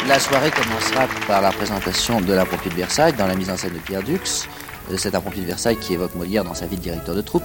[0.08, 3.74] La soirée commencera par la présentation de l'approprié de Versailles dans la mise en scène
[3.74, 4.48] de Pierre Dux,
[4.89, 7.43] de cet approprié de Versailles qui évoque Molière dans sa vie de directeur de troupe.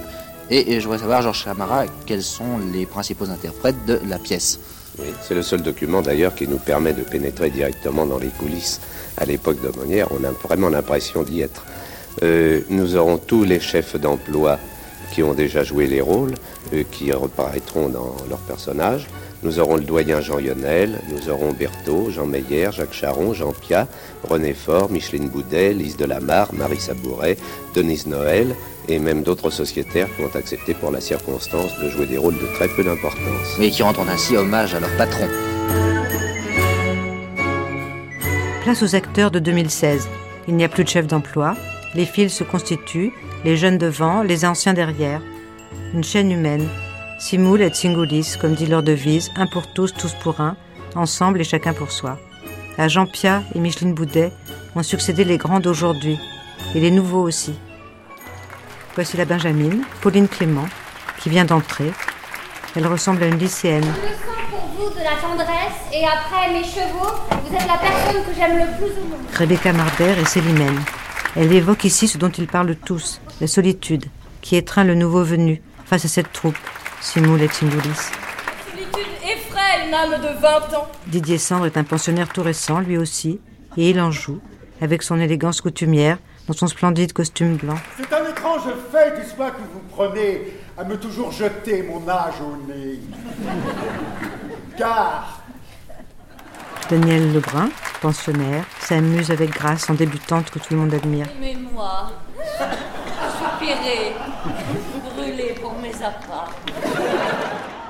[0.49, 4.59] Et, je voudrais savoir, Georges Chamara, quels sont les principaux interprètes de la pièce?
[5.21, 8.81] C'est le seul document d'ailleurs qui nous permet de pénétrer directement dans les coulisses.
[9.17, 11.65] À l'époque de Molière, on a vraiment l'impression d'y être.
[12.23, 14.59] Euh, nous aurons tous les chefs d'emploi
[15.11, 16.35] qui ont déjà joué les rôles,
[16.73, 19.07] euh, qui reparaîtront dans leurs personnages.
[19.43, 23.87] Nous aurons le doyen Jean Yonel, nous aurons Berthaud, Jean Meyer, Jacques Charon, Jean Pia,
[24.23, 27.37] René Faure, Micheline Boudet, Lise Delamarre, Marie Sabouret,
[27.73, 28.55] Denise Noël
[28.87, 32.53] et même d'autres sociétaires qui ont accepté pour la circonstance de jouer des rôles de
[32.55, 33.57] très peu d'importance.
[33.59, 35.27] Mais qui rendront ainsi hommage à leur patron.
[38.61, 40.07] Place aux acteurs de 2016.
[40.47, 41.55] Il n'y a plus de chef d'emploi,
[41.95, 43.11] les fils se constituent,
[43.43, 45.21] les jeunes devant, les anciens derrière.
[45.93, 46.67] Une chaîne humaine,
[47.21, 50.55] Simul et singulis, comme dit leur devise, un pour tous, tous pour un,
[50.95, 52.17] ensemble et chacun pour soi.
[52.79, 54.31] À Jean Pia et Micheline Boudet
[54.75, 56.17] ont succédé les grands d'aujourd'hui,
[56.73, 57.53] et les nouveaux aussi.
[58.95, 60.67] Voici la Benjamine, Pauline Clément,
[61.19, 61.91] qui vient d'entrer.
[62.75, 63.83] Elle ressemble à une lycéenne.
[63.83, 68.23] Je sens pour vous de la tendresse, et après mes chevaux, vous êtes la personne
[68.25, 69.27] que j'aime le plus au monde.
[69.37, 70.81] Rebecca Marder et Célimène.
[71.35, 74.07] Elle évoque ici ce dont ils parlent tous, la solitude,
[74.41, 76.57] qui étreint le nouveau venu face à cette troupe
[77.01, 77.03] Et.
[77.03, 77.41] Solitude
[79.23, 80.87] effraie une âme de 20 ans.
[81.07, 83.39] Didier Sandre est un pensionnaire tout récent, lui aussi,
[83.75, 84.39] et il en joue,
[84.81, 87.77] avec son élégance coutumière, dans son splendide costume blanc.
[87.97, 88.61] C'est un étrange
[88.91, 92.99] fait, n'est-ce pas, que vous prenez à me toujours jeter mon âge au nez.
[94.77, 95.41] Car.
[96.87, 101.25] Daniel Lebrun, pensionnaire, s'amuse avec grâce en débutante que tout le monde admire.
[101.37, 102.11] Aimez-moi,
[103.39, 104.13] soupirez,
[105.15, 106.49] brûlez pour mes appâts.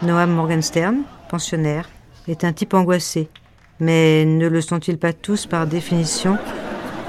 [0.02, 1.88] Noam Morgenstern, pensionnaire,
[2.28, 3.30] est un type angoissé.
[3.80, 6.40] Mais ne le sont-ils pas tous par définition?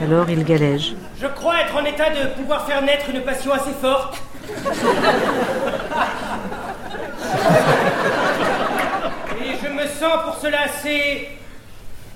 [0.02, 0.94] Alors il galège.
[1.20, 4.22] Je crois être en état de pouvoir faire naître une passion assez forte.
[9.40, 11.28] Et je me sens pour cela assez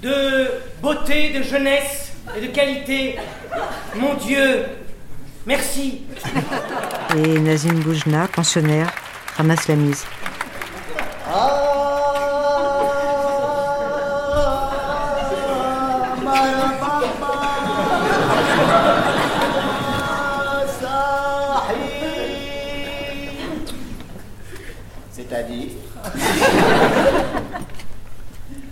[0.03, 0.51] de
[0.83, 3.17] beauté, de jeunesse et de qualité.
[3.95, 4.65] Mon Dieu,
[5.47, 6.03] merci.
[7.17, 8.93] Et Nazim Boujna, pensionnaire,
[9.37, 10.05] ramasse la mise.
[25.13, 25.69] C'est-à-dire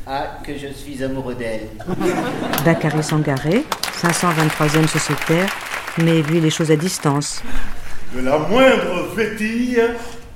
[0.06, 1.68] Ah, que je suis amoureux d'elle.
[2.64, 3.64] Dakari Sangaré,
[4.02, 5.48] 523e sociétaire,
[5.98, 7.42] mais vu les choses à distance.
[8.14, 9.82] De la moindre fétille,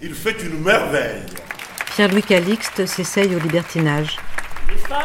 [0.00, 1.22] il fait une merveille.
[1.98, 4.18] Pierre-Louis Calixte s'essaye au libertinage.
[4.68, 5.00] Les femmes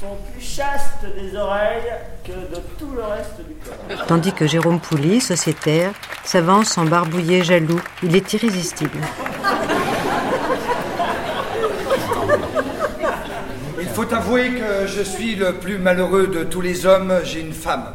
[0.00, 1.92] sont plus chastes des oreilles
[2.24, 4.06] que de tout le reste du corps.
[4.08, 5.92] Tandis que Jérôme Pouli, sociétaire,
[6.24, 7.80] s'avance en barbouillé jaloux.
[8.02, 8.98] Il est irrésistible.
[13.80, 17.20] Il faut avouer que je suis le plus malheureux de tous les hommes.
[17.22, 17.94] J'ai une femme.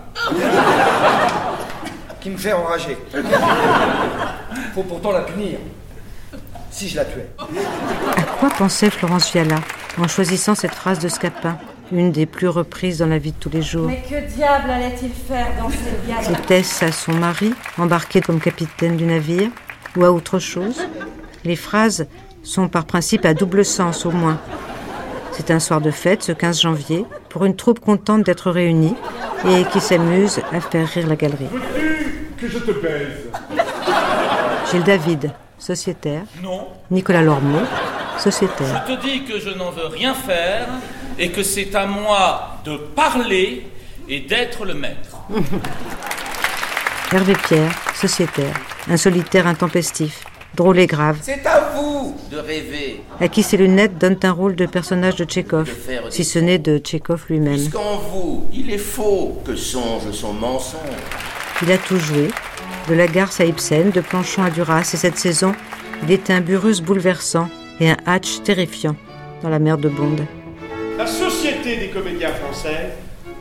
[2.21, 2.97] qui me fait enrager.
[4.73, 5.57] Faut pourtant la punir.
[6.71, 7.27] Si je la tuais.
[8.17, 9.57] À quoi pensait Florence Viala
[9.97, 11.57] en choisissant cette phrase de Scapin,
[11.91, 13.87] une des plus reprises dans la vie de tous les jours?
[13.87, 18.95] Mais que diable allait-il faire dans cette galerie Était-ce à son mari, embarqué comme capitaine
[18.95, 19.49] du navire,
[19.97, 20.87] ou à autre chose?
[21.43, 22.07] Les phrases
[22.43, 24.39] sont par principe à double sens au moins.
[25.33, 28.95] C'est un soir de fête, ce 15 janvier, pour une troupe contente d'être réunie
[29.47, 31.49] et qui s'amuse à faire rire la galerie.
[32.37, 33.29] que je te baise?
[34.71, 35.31] Gilles David,
[35.61, 36.23] sociétaire.
[36.41, 36.67] Non.
[36.89, 37.61] Nicolas Lormeau,
[38.17, 38.83] sociétaire.
[38.87, 40.67] Je te dis que je n'en veux rien faire
[41.19, 43.67] et que c'est à moi de parler
[44.09, 45.17] et d'être le maître.
[47.13, 48.53] Hervé Pierre, sociétaire,
[48.89, 50.23] un solitaire intempestif,
[50.55, 53.01] drôle et grave, C'est à vous de rêver.
[53.19, 55.69] à qui ses lunettes donnent un rôle de personnage de Tchekhov,
[56.09, 57.55] si ce n'est de Tchekhov lui-même.
[57.55, 60.79] Puisqu'en vous, il est faux que songe son mensonge.
[61.61, 62.29] Il a tout joué,
[62.89, 65.53] de la garce à Ibsen, de Planchon à Duras, et cette saison,
[66.03, 68.95] il est un Burrus bouleversant et un Hatch terrifiant
[69.41, 70.15] dans la mer de Bond.
[70.97, 72.93] La Société des comédiens français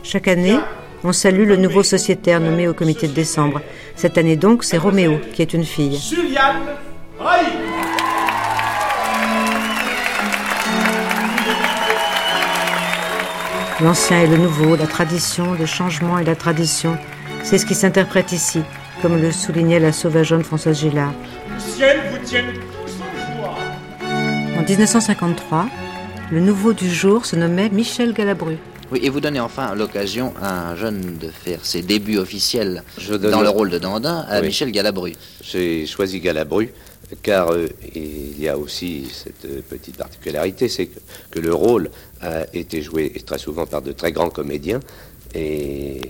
[0.03, 0.59] Chaque année,
[1.05, 3.61] on salue le nouveau sociétaire nommé au comité de décembre.
[3.97, 5.99] Cette année donc, c'est Roméo, qui est une fille.
[5.99, 6.57] Juliane.
[13.83, 16.99] L'ancien et le nouveau, la tradition, le changement et la tradition,
[17.43, 18.63] c'est ce qui s'interprète ici,
[19.03, 21.13] comme le soulignait la sauvageonne Françoise Gillard.
[21.55, 23.57] Le ciel vous tienne tous en joie.
[24.59, 25.67] En 1953,
[26.31, 28.57] le nouveau du jour se nommait Michel Galabru.
[28.93, 33.15] Oui, et vous donnez enfin l'occasion à un jeune de faire ses débuts officiels Je
[33.15, 34.47] donne- dans le rôle de Dandin à Oui.
[34.49, 35.13] Michel Galabru.
[35.43, 36.73] J'ai choisi Galabru
[37.23, 40.99] car euh, il y a aussi cette euh, petite particularité, c'est que,
[41.33, 44.79] que le rôle a été joué très souvent par de très grands comédiens
[45.35, 46.01] et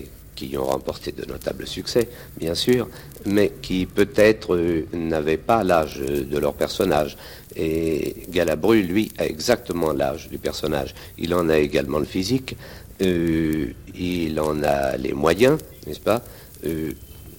[0.47, 2.87] qui ont remporté de notables succès, bien sûr,
[3.25, 7.17] mais qui peut-être euh, n'avaient pas l'âge de leur personnage.
[7.55, 10.95] Et Galabru, lui, a exactement l'âge du personnage.
[11.17, 12.55] Il en a également le physique,
[13.01, 16.21] euh, il en a les moyens, n'est-ce pas
[16.63, 16.91] Euh,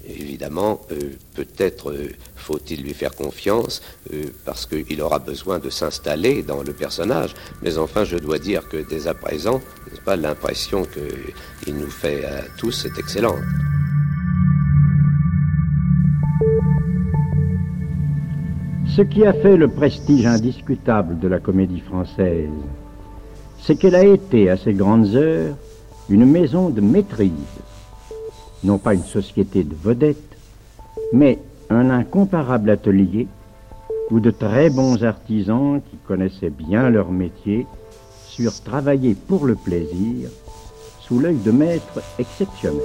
[0.05, 6.43] Évidemment, euh, peut-être euh, faut-il lui faire confiance euh, parce qu'il aura besoin de s'installer
[6.43, 7.35] dans le personnage.
[7.63, 9.61] Mais enfin, je dois dire que dès à présent,
[10.05, 13.39] pas, l'impression qu'il nous fait à tous est excellente.
[18.97, 22.51] Ce qui a fait le prestige indiscutable de la comédie française,
[23.61, 25.55] c'est qu'elle a été, à ses grandes heures,
[26.11, 27.31] une maison de maîtrise.
[28.65, 30.37] Non pas une société de vedettes,
[31.13, 31.39] mais
[31.71, 33.27] un incomparable atelier
[34.11, 37.67] où de très bons artisans qui connaissaient bien leur métier
[38.29, 40.29] surent travailler pour le plaisir
[41.01, 42.83] sous l'œil de maîtres exceptionnels.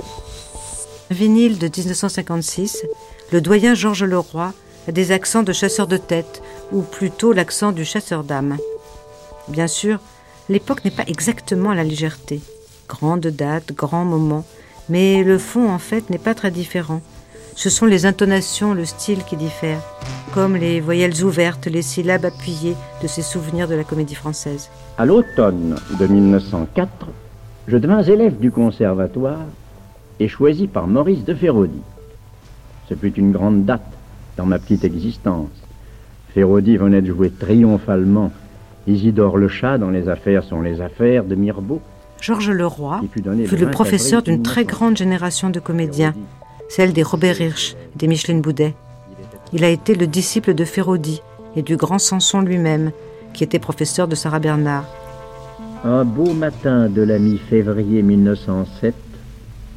[1.10, 2.86] Vinyle de 1956,
[3.32, 4.54] le doyen Georges Leroy
[4.88, 8.58] a des accents de chasseur de tête, ou plutôt l'accent du chasseur d'âme.
[9.48, 10.00] Bien sûr,
[10.50, 12.42] l'époque n'est pas exactement à la légèreté.
[12.88, 14.46] Grande date, grand moment,
[14.90, 17.02] mais le fond en fait n'est pas très différent.
[17.56, 19.82] Ce sont les intonations, le style qui diffèrent,
[20.34, 24.70] comme les voyelles ouvertes, les syllabes appuyées de ces souvenirs de la comédie française.
[24.98, 27.08] À l'automne de 1904,
[27.68, 29.46] je devins élève du conservatoire
[30.20, 31.82] et choisi par Maurice de Ferrodi.
[32.88, 33.82] Ce fut une grande date
[34.38, 35.50] dans ma petite existence.
[36.34, 38.32] Ferrodi venait de jouer triomphalement
[38.88, 41.82] Isidore le chat dans Les affaires sont les affaires de Mirbeau.
[42.22, 46.14] Georges Leroy fut le le 20 professeur d'une très grande génération de comédiens,
[46.70, 48.74] celle des Robert Hirsch, des Micheline Boudet.
[49.54, 51.22] Il a été le disciple de Ferrodi
[51.56, 52.92] et du grand Samson lui-même,
[53.34, 54.86] qui était professeur de Sarah Bernard.
[55.84, 58.94] Un beau matin de la mi-février 1907,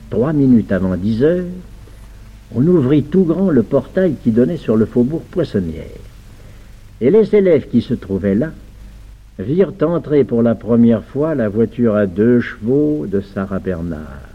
[0.08, 1.44] trois minutes avant dix heures,
[2.54, 5.84] on ouvrit tout grand le portail qui donnait sur le faubourg Poissonnière.
[7.00, 8.50] Et les élèves qui se trouvaient là
[9.40, 14.28] virent entrer pour la première fois la voiture à deux chevaux de Sarah Bernard.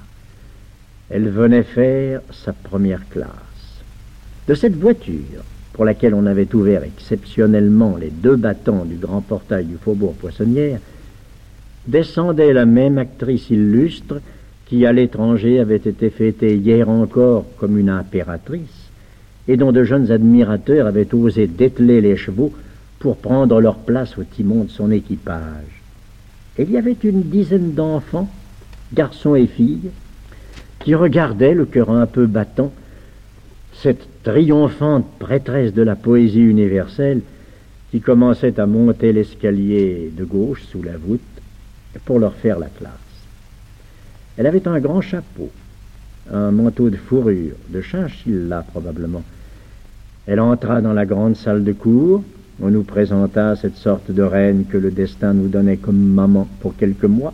[1.10, 3.30] Elle venait faire sa première classe.
[4.48, 9.66] De cette voiture, pour laquelle on avait ouvert exceptionnellement les deux battants du grand portail
[9.66, 10.80] du faubourg Poissonnière,
[11.88, 14.22] descendait la même actrice illustre
[14.66, 18.90] qui, à l'étranger, avait été fêtée hier encore comme une impératrice,
[19.48, 22.52] et dont de jeunes admirateurs avaient osé dételer les chevaux
[23.00, 25.82] pour prendre leur place au timon de son équipage.
[26.58, 28.30] Il y avait une dizaine d'enfants,
[28.94, 29.92] garçons et filles,
[30.80, 32.72] qui regardaient, le cœur un peu battant,
[33.74, 37.22] cette triomphante prêtresse de la poésie universelle
[37.92, 41.22] qui commençait à monter l'escalier de gauche sous la voûte
[42.06, 42.92] pour leur faire la classe.
[44.38, 45.50] Elle avait un grand chapeau,
[46.32, 49.24] un manteau de fourrure, de chinchilla probablement.
[50.28, 52.24] Elle entra dans la grande salle de cour,
[52.62, 56.76] on nous présenta cette sorte de reine que le destin nous donnait comme maman pour
[56.76, 57.34] quelques mois.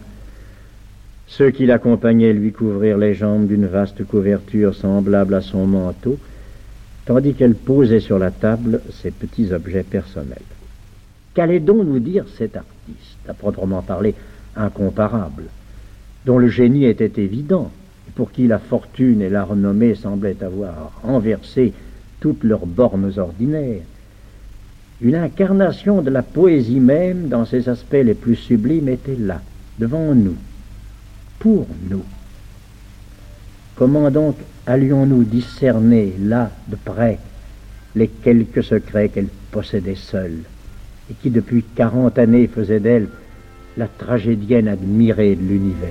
[1.27, 6.17] Ceux qui l'accompagnaient lui couvrirent les jambes d'une vaste couverture semblable à son manteau,
[7.05, 10.39] tandis qu'elle posait sur la table ses petits objets personnels.
[11.33, 14.13] Qu'allait donc nous dire cet artiste, à proprement parler
[14.55, 15.43] incomparable,
[16.25, 17.71] dont le génie était évident,
[18.07, 21.73] et pour qui la fortune et la renommée semblaient avoir renversé
[22.19, 23.83] toutes leurs bornes ordinaires?
[25.01, 29.41] Une incarnation de la poésie même, dans ses aspects les plus sublimes, était là,
[29.79, 30.35] devant nous,
[31.39, 32.03] pour nous.
[33.75, 34.35] Comment donc
[34.67, 37.17] allions-nous discerner là, de près,
[37.95, 40.43] les quelques secrets qu'elle possédait seule,
[41.09, 43.09] et qui depuis quarante années faisaient d'elle
[43.77, 45.89] la tragédienne admirée de l'univers?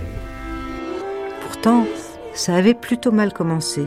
[1.42, 1.84] Pourtant,
[2.32, 3.82] ça avait plutôt mal commencé.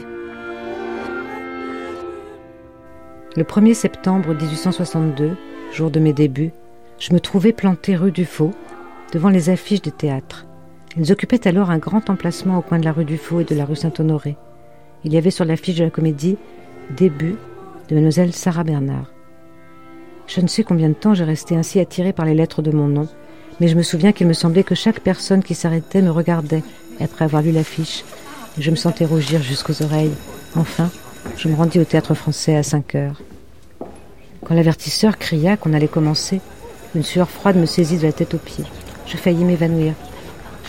[3.35, 5.31] Le 1er septembre 1862,
[5.73, 6.51] jour de mes débuts,
[6.99, 8.51] je me trouvais planté rue du Faux,
[9.11, 10.45] devant les affiches des théâtres.
[10.95, 13.55] Elles occupaient alors un grand emplacement au coin de la rue du Faux et de
[13.55, 14.37] la rue Saint-Honoré.
[15.03, 16.37] Il y avait sur l'affiche de la comédie
[16.95, 17.35] Début
[17.89, 19.11] de Mademoiselle Sarah Bernard.
[20.27, 22.87] Je ne sais combien de temps j'ai resté ainsi attiré par les lettres de mon
[22.87, 23.07] nom,
[23.59, 26.61] mais je me souviens qu'il me semblait que chaque personne qui s'arrêtait me regardait
[26.99, 28.05] après avoir lu l'affiche.
[28.59, 30.13] Je me sentais rougir jusqu'aux oreilles.
[30.55, 30.91] Enfin,
[31.37, 33.21] je me rendis au théâtre français à 5 heures.
[34.45, 36.41] Quand l'avertisseur cria qu'on allait commencer,
[36.95, 38.65] une sueur froide me saisit de la tête aux pieds.
[39.07, 39.93] Je faillis m'évanouir.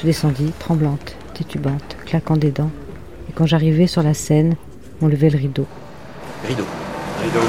[0.01, 2.71] Je descendis, tremblante, titubante, claquant des dents.
[3.29, 4.57] Et quand j'arrivai sur la scène,
[5.01, 5.67] on levait le rideau.
[6.47, 6.65] Rideau.
[7.23, 7.41] Rideau.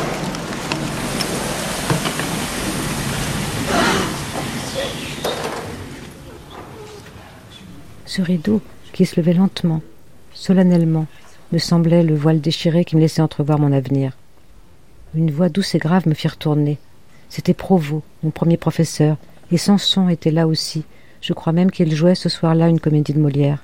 [8.06, 8.62] Ce rideau,
[8.94, 9.82] qui se levait lentement,
[10.34, 11.06] solennellement,
[11.56, 14.12] me semblait le voile déchiré qui me laissait entrevoir mon avenir.
[15.15, 16.78] Une voix douce et grave me fit retourner.
[17.30, 19.15] C'était Provost, mon premier professeur,
[19.54, 20.84] et Samson était là aussi.
[21.22, 23.63] Je crois même qu'il jouait ce soir-là une comédie de Molière.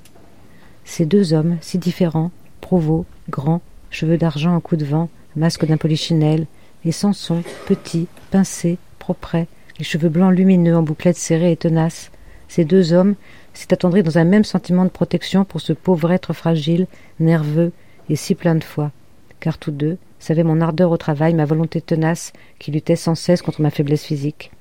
[0.86, 5.76] Ces deux hommes, si différents, Provost, grand, cheveux d'argent en coup de vent, masque d'un
[5.76, 6.48] polichinelle,
[6.86, 9.48] et Samson, petit, pincé, propret,
[9.80, 12.10] les cheveux blancs lumineux en bouclettes serrées et tenaces,
[12.48, 13.16] ces deux hommes
[13.62, 16.88] s'est attendri dans un même sentiment de protection pour ce pauvre être fragile,
[17.20, 17.72] nerveux
[18.10, 18.92] et si plein de foi,
[19.40, 23.42] car tous deux savaient mon ardeur au travail, ma volonté tenace qui luttait sans cesse
[23.42, 24.52] contre ma faiblesse physique.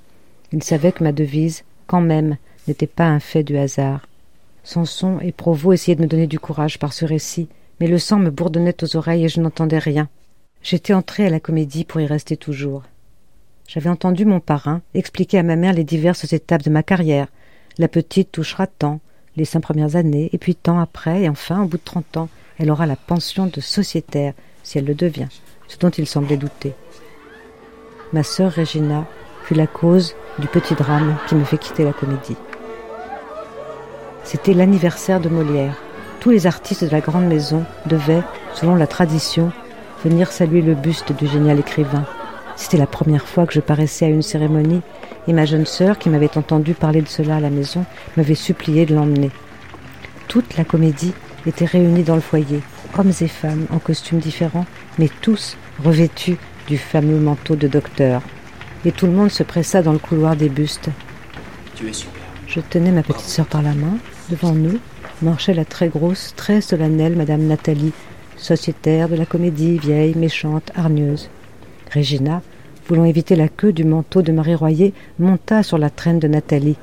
[0.53, 2.37] Ils savaient que ma devise, quand même,
[2.67, 4.07] n'était pas un fait du hasard.
[4.65, 8.19] Samson et Provost essayaient de me donner du courage par ce récit, mais le sang
[8.19, 10.09] me bourdonnait aux oreilles et je n'entendais rien.
[10.63, 12.83] J'étais entré à la comédie pour y rester toujours.
[13.67, 17.29] J'avais entendu mon parrain expliquer à ma mère les diverses étapes de ma carrière,
[17.81, 19.01] la petite touchera tant,
[19.37, 22.29] les cinq premières années, et puis tant après, et enfin, au bout de trente ans,
[22.59, 25.29] elle aura la pension de sociétaire, si elle le devient,
[25.67, 26.75] ce dont il semblait douter.
[28.13, 29.07] Ma sœur Regina
[29.45, 32.37] fut la cause du petit drame qui me fait quitter la comédie.
[34.25, 35.77] C'était l'anniversaire de Molière.
[36.21, 39.53] Tous les artistes de la grande maison devaient, selon la tradition,
[40.05, 42.05] venir saluer le buste du génial écrivain.
[42.57, 44.83] C'était la première fois que je paraissais à une cérémonie
[45.29, 47.85] et ma jeune sœur, qui m'avait entendu parler de cela à la maison,
[48.17, 49.31] m'avait supplié de l'emmener.
[50.29, 51.13] Toute la comédie
[51.47, 52.61] était réunie dans le foyer,
[52.99, 54.67] hommes et femmes en costumes différents,
[54.99, 58.23] mais tous revêtus du fameux manteau de docteur.
[58.85, 60.89] Et tout le monde se pressa dans le couloir des bustes.
[61.75, 62.23] Tu es super.
[62.47, 63.97] Je tenais ma petite sœur par la main.
[64.31, 64.79] Devant nous
[65.23, 67.93] marchait la très grosse, très solennelle Madame Nathalie,
[68.37, 71.29] sociétaire de la comédie, vieille, méchante, hargneuse.
[71.91, 72.43] Régina,
[72.91, 76.77] voulant éviter la queue du manteau de Marie Royer, monta sur la traîne de Nathalie.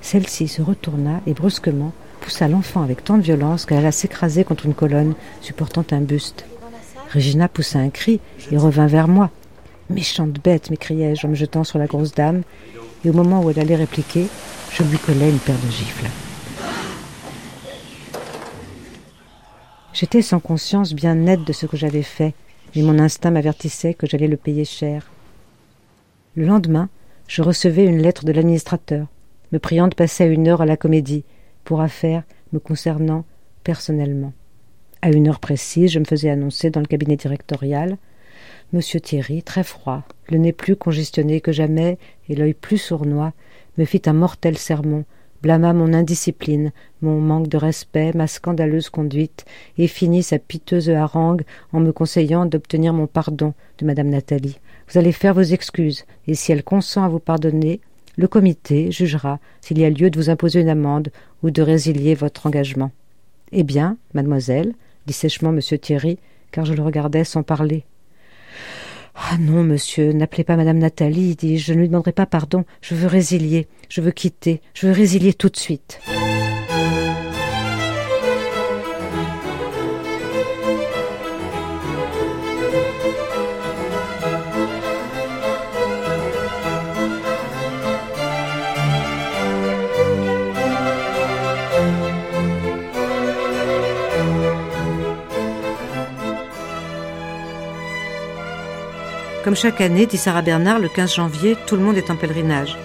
[0.00, 4.64] Celle-ci se retourna et brusquement poussa l'enfant avec tant de violence qu'elle alla s'écraser contre
[4.64, 6.46] une colonne supportant un buste.
[7.10, 9.28] Régina poussa un cri et revint vers moi.
[9.90, 12.40] Méchante bête, m'écriai-je en me jetant sur la grosse dame,
[13.04, 14.28] et au moment où elle allait répliquer,
[14.72, 16.06] je lui collai une paire de gifles.
[19.92, 22.32] J'étais sans conscience bien nette de ce que j'avais fait,
[22.74, 25.10] mais mon instinct m'avertissait que j'allais le payer cher.
[26.36, 26.88] Le lendemain,
[27.28, 29.06] je recevais une lettre de l'administrateur,
[29.52, 31.24] me priant de passer à une heure à la comédie,
[31.62, 33.24] pour affaires me concernant
[33.62, 34.32] personnellement.
[35.00, 37.98] À une heure précise, je me faisais annoncer dans le cabinet directorial.
[38.72, 43.32] Monsieur Thierry, très froid, le nez plus congestionné que jamais et l'œil plus sournois,
[43.78, 45.04] me fit un mortel sermon,
[45.40, 49.44] blâma mon indiscipline, mon manque de respect, ma scandaleuse conduite,
[49.78, 54.58] et finit sa piteuse harangue en me conseillant d'obtenir mon pardon de madame Nathalie.
[54.88, 57.80] Vous allez faire vos excuses, et si elle consent à vous pardonner,
[58.16, 61.10] le comité jugera s'il y a lieu de vous imposer une amende
[61.42, 62.92] ou de résilier votre engagement.
[63.52, 64.74] Eh bien, mademoiselle,
[65.06, 65.60] dit sèchement M.
[65.78, 66.18] Thierry,
[66.50, 67.84] car je le regardais sans parler.
[69.14, 72.94] Ah non, monsieur, n'appelez pas madame Nathalie, dis-je, je ne lui demanderai pas pardon, je
[72.94, 76.00] veux résilier, je veux quitter, je veux résilier tout de suite.
[99.44, 102.78] Comme chaque année, dit Sarah Bernard, le 15 janvier, tout le monde est en pèlerinage.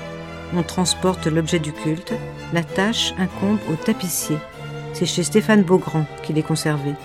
[0.54, 2.12] On transporte l'objet du culte.
[2.52, 4.36] La tâche incombe au tapissier.
[4.92, 6.96] C'est chez Stéphane Beaugrand qu'il est conservé.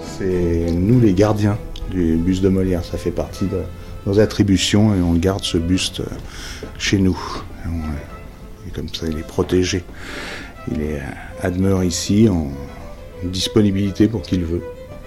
[0.00, 1.56] C'est nous les gardiens
[1.88, 2.84] du buste de Molière.
[2.84, 3.60] Ça fait partie de
[4.04, 6.02] nos attributions et on garde ce buste
[6.78, 7.16] chez nous.
[8.74, 9.84] Comme ça, il est protégé.
[10.72, 11.00] Il est
[11.40, 12.48] à demeure ici en
[13.22, 14.64] disponibilité pour qui le veut,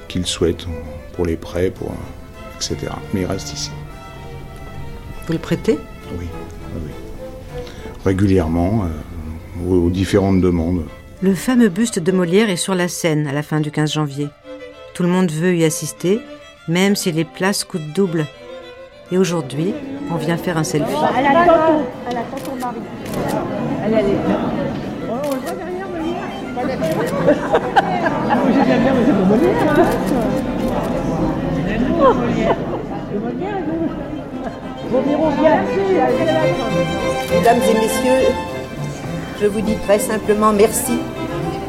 [0.08, 0.66] qu'il souhaite,
[1.12, 1.91] pour les prêts, pour
[2.72, 2.91] etc.
[3.14, 3.72] Mais il reste ici.
[5.28, 5.80] Vous le prêtez?
[6.20, 6.28] Oui,
[6.76, 6.91] oui.
[8.05, 8.89] Régulièrement, euh,
[9.70, 10.84] aux, aux différentes demandes.
[11.22, 14.28] Le fameux buste de Molière est sur la scène à la fin du 15 janvier.
[14.93, 16.20] Tout le monde veut y assister,
[16.68, 18.26] même si les places coûtent double.
[19.11, 19.74] Et aujourd'hui,
[20.11, 20.91] on vient faire un selfie.
[21.18, 22.78] Elle attend, elle attend son mari.
[23.86, 24.18] Elle, elle est
[25.09, 26.28] Oh, on le voit derrière Molière
[28.47, 29.76] J'ai bien bien, mais c'est pour Molière
[37.32, 38.28] Mesdames et messieurs,
[39.41, 40.99] je vous dis très simplement merci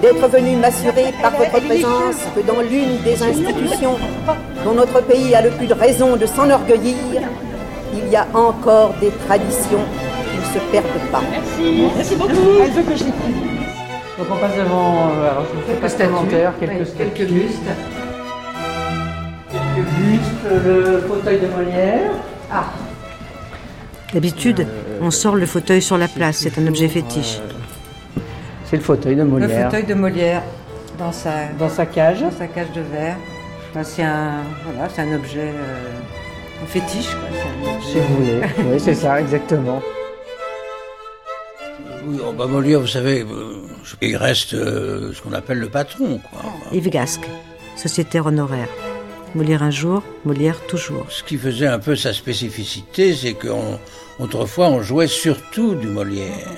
[0.03, 3.97] d'être venus m'assurer par votre présence que dans l'une des institutions
[4.65, 7.23] dont notre pays a le plus de raison de s'enorgueillir,
[7.95, 9.85] il y a encore des traditions
[10.31, 11.23] qui ne se perdent pas.
[11.31, 12.33] Merci, merci beaucoup.
[12.63, 16.13] Elle veut que je Donc on passe devant euh, alors, je quelques statues,
[16.61, 17.71] quelques, quelques bustes.
[19.83, 22.11] Bustes, le fauteuil de Molière.
[22.53, 22.65] Ah,
[24.13, 24.67] D'habitude,
[25.01, 27.41] on sort le fauteuil sur la place, c'est un objet fétiche.
[28.65, 29.49] c'est le fauteuil de Molière.
[29.49, 30.43] Le fauteuil de Molière
[30.99, 32.21] dans sa, Dans sa cage.
[32.21, 33.17] dans sa cage de verre.
[33.83, 37.09] C'est un, voilà, c'est un objet euh, un fétiche.
[37.09, 37.29] Quoi.
[37.33, 38.41] c'est un objet- Si vous voulez.
[38.73, 39.83] Oui, c'est ça, exactement.
[42.07, 43.67] Oui, oh, bah, Molière, vous savez, euh,
[44.01, 46.43] il reste euh, ce qu'on appelle le patron, quoi.
[46.73, 47.29] Yves Gasque,
[47.75, 48.69] sociétaire honoraire.
[49.35, 51.07] Molière un jour, Molière toujours.
[51.11, 56.51] Ce qui faisait un peu sa spécificité, c'est qu'autrefois, on jouait surtout du Molière.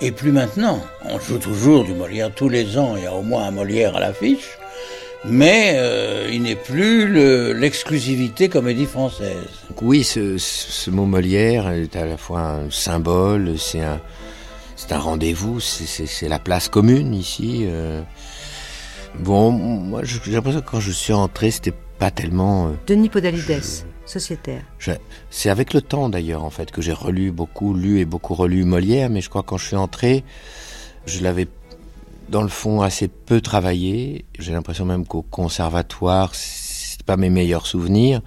[0.00, 0.80] Et plus maintenant.
[1.04, 3.96] On joue toujours du Molière tous les ans, il y a au moins un Molière
[3.96, 4.58] à l'affiche.
[5.24, 9.36] Mais euh, il n'est plus le- l'exclusivité comédie française.
[9.80, 14.00] Oui, ce, ce mot Molière est à la fois un symbole, c'est un,
[14.98, 17.60] rendez-vous, c'est la place commune ici.
[17.66, 18.02] euh.
[19.20, 22.68] Bon, moi j'ai l'impression que quand je suis entré, c'était pas tellement...
[22.68, 23.62] euh, Denis Podalides,
[24.06, 24.62] sociétaire.
[25.30, 28.64] C'est avec le temps d'ailleurs en fait que j'ai relu beaucoup, lu et beaucoup relu
[28.64, 30.24] Molière, mais je crois que quand je suis entré,
[31.06, 31.46] je l'avais
[32.28, 34.24] dans le fond assez peu travaillé.
[34.38, 38.22] J'ai l'impression même qu'au conservatoire, c'est pas mes meilleurs souvenirs.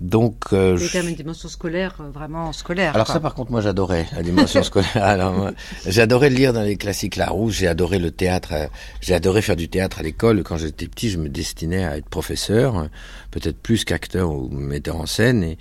[0.00, 2.94] Donc, euh, Il y a je- quand même une dimension scolaire, euh, vraiment scolaire.
[2.94, 3.14] alors quoi.
[3.14, 4.90] ça, par contre, moi, j'adorais la dimension scolaire.
[4.96, 5.50] Alors,
[5.86, 7.54] j'adorais lire dans les classiques Larousse.
[7.54, 8.50] J'ai adoré le théâtre.
[8.52, 8.66] euh,
[9.00, 10.44] J'ai adoré faire du théâtre à l'école.
[10.44, 12.86] Quand j'étais petit, je me destinais à être professeur, euh,
[13.32, 15.42] peut-être plus qu'acteur ou metteur en scène.
[15.42, 15.58] Et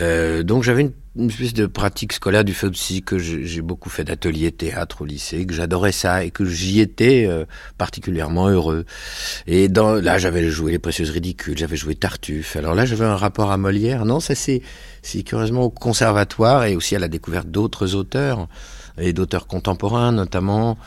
[0.00, 3.90] euh, donc, j'avais une, une espèce de pratique scolaire du de scie que j'ai beaucoup
[3.90, 7.44] fait d'ateliers théâtre au lycée, que j'adorais ça et que j'y étais euh,
[7.76, 8.86] particulièrement heureux.
[9.46, 12.56] Et dans, là, j'avais joué les précieuses ridicules, j'avais joué Tartuffe.
[12.56, 14.06] Alors là, j'avais un rapport à Molière.
[14.06, 14.62] Non, ça c'est
[15.22, 18.48] curieusement au conservatoire et aussi à la découverte d'autres auteurs
[18.96, 20.78] et d'auteurs contemporains notamment.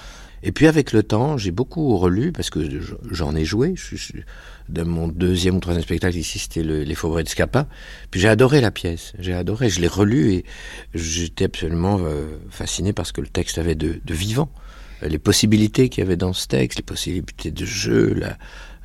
[0.45, 3.73] Et puis avec le temps, j'ai beaucoup relu parce que je- j'en ai joué.
[3.75, 4.13] Je, je-
[4.69, 7.67] de mon deuxième ou troisième spectacle ici, c'était le- Les Faubourgs de Scapa.
[8.11, 9.13] Puis j'ai adoré la pièce.
[9.19, 9.69] J'ai adoré.
[9.69, 10.45] Je l'ai relu et
[10.93, 14.49] j'étais absolument euh, fasciné parce que le texte avait de, de vivant.
[15.01, 18.37] Les possibilités qu'il y avait dans ce texte, les possibilités de jeu, la,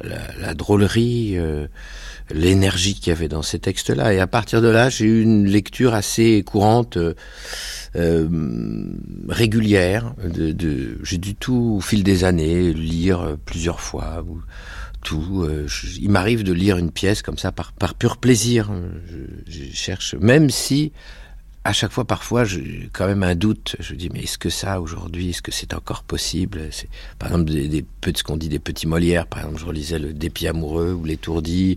[0.03, 1.67] la, la drôlerie, euh,
[2.33, 4.15] l'énergie qu'il y avait dans ces textes-là.
[4.15, 7.15] Et à partir de là, j'ai eu une lecture assez courante, euh,
[7.97, 8.29] euh,
[9.29, 10.15] régulière.
[10.23, 14.25] De, de, j'ai dû tout, au fil des années, lire euh, plusieurs fois.
[14.29, 14.41] Ou,
[15.03, 15.45] tout.
[15.45, 15.67] euh,
[15.99, 18.71] il m'arrive de lire une pièce comme ça par, par pur plaisir.
[19.09, 20.93] Je, je cherche, même si
[21.63, 23.77] à chaque fois, parfois, j'ai quand même un doute.
[23.81, 26.71] Je dis, mais est-ce que ça, aujourd'hui, est-ce que c'est encore possible?
[27.19, 27.85] Par exemple, des, des,
[28.15, 31.77] ce qu'on dit des petits Molières, par exemple, je relisais le Dépit amoureux ou L'étourdi,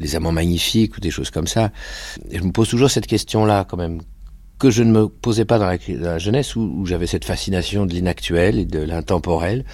[0.00, 1.72] Les amants magnifiques ou des choses comme ça.
[2.32, 4.00] Je me pose toujours cette question-là, quand même.
[4.58, 8.58] que je ne me posais pas dans la, jeunesse où, j'avais cette fascination de l'inactuel
[8.58, 9.66] et de l'intemporel.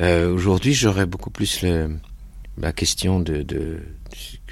[0.00, 1.64] Euh, Aujourd'hui, j'aurais beaucoup plus
[2.60, 3.80] la question de,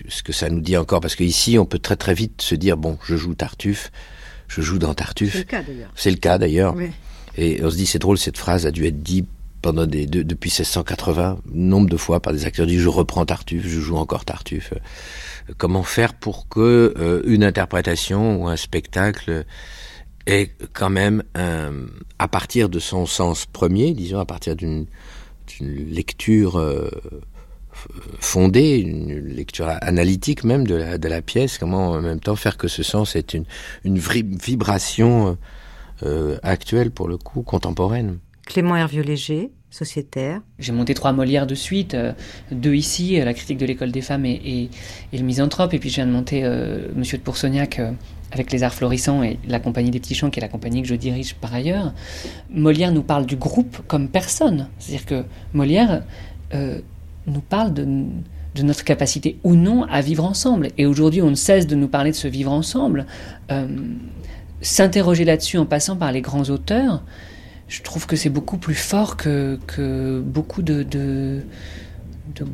[0.09, 2.77] ce que ça nous dit encore, parce qu'ici, on peut très très vite se dire
[2.77, 3.91] bon, je joue Tartuffe,
[4.49, 5.33] je joue dans Tartuffe.
[5.33, 5.91] C'est le cas d'ailleurs.
[5.95, 6.75] C'est le cas d'ailleurs.
[6.75, 6.91] Oui.
[7.37, 9.29] Et on se dit c'est drôle, cette phrase a dû être dite
[9.63, 13.67] pendant des, de, depuis 1680, nombre de fois par des acteurs dit je reprends Tartuffe,
[13.67, 14.73] je joue encore Tartuffe.
[15.59, 19.45] Comment faire pour que euh, une interprétation ou un spectacle
[20.27, 21.73] ait quand même un,
[22.19, 24.87] à partir de son sens premier, disons à partir d'une
[25.47, 26.91] d'une lecture euh,
[28.21, 32.57] fondée, une lecture analytique même de la, de la pièce, comment en même temps faire
[32.57, 33.45] que ce sens est une,
[33.85, 35.37] une vibration
[36.03, 38.19] euh, actuelle pour le coup, contemporaine?
[38.47, 40.41] Clément Hervieux-Léger, sociétaire.
[40.59, 42.13] J'ai monté trois Molières de suite, euh,
[42.51, 44.71] deux ici, la critique de l'école des femmes et, et,
[45.13, 47.93] et, le misanthrope, et puis je viens de monter euh, Monsieur de Poursognac euh,
[48.33, 50.89] avec les arts florissants et la compagnie des petits chants, qui est la compagnie que
[50.89, 51.93] je dirige par ailleurs.
[52.51, 56.03] Molière nous parle du groupe comme personne, c'est-à-dire que Molière
[57.27, 57.85] nous parle de,
[58.55, 61.89] de, notre capacité ou non à vivre ensemble, et aujourd'hui on ne cesse de nous
[61.89, 63.07] parler de ce vivre ensemble.
[64.63, 67.03] S'interroger là-dessus en passant par les grands auteurs,
[67.69, 71.43] je trouve que c'est beaucoup plus fort que, que beaucoup de, de,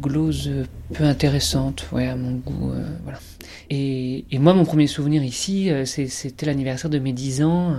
[0.00, 0.50] gloses
[0.94, 2.70] peu intéressantes, ouais, à mon goût.
[2.72, 3.18] Euh, voilà.
[3.70, 7.74] Et, et, moi, mon premier souvenir ici, euh, c'était l'anniversaire de mes 10 ans, euh,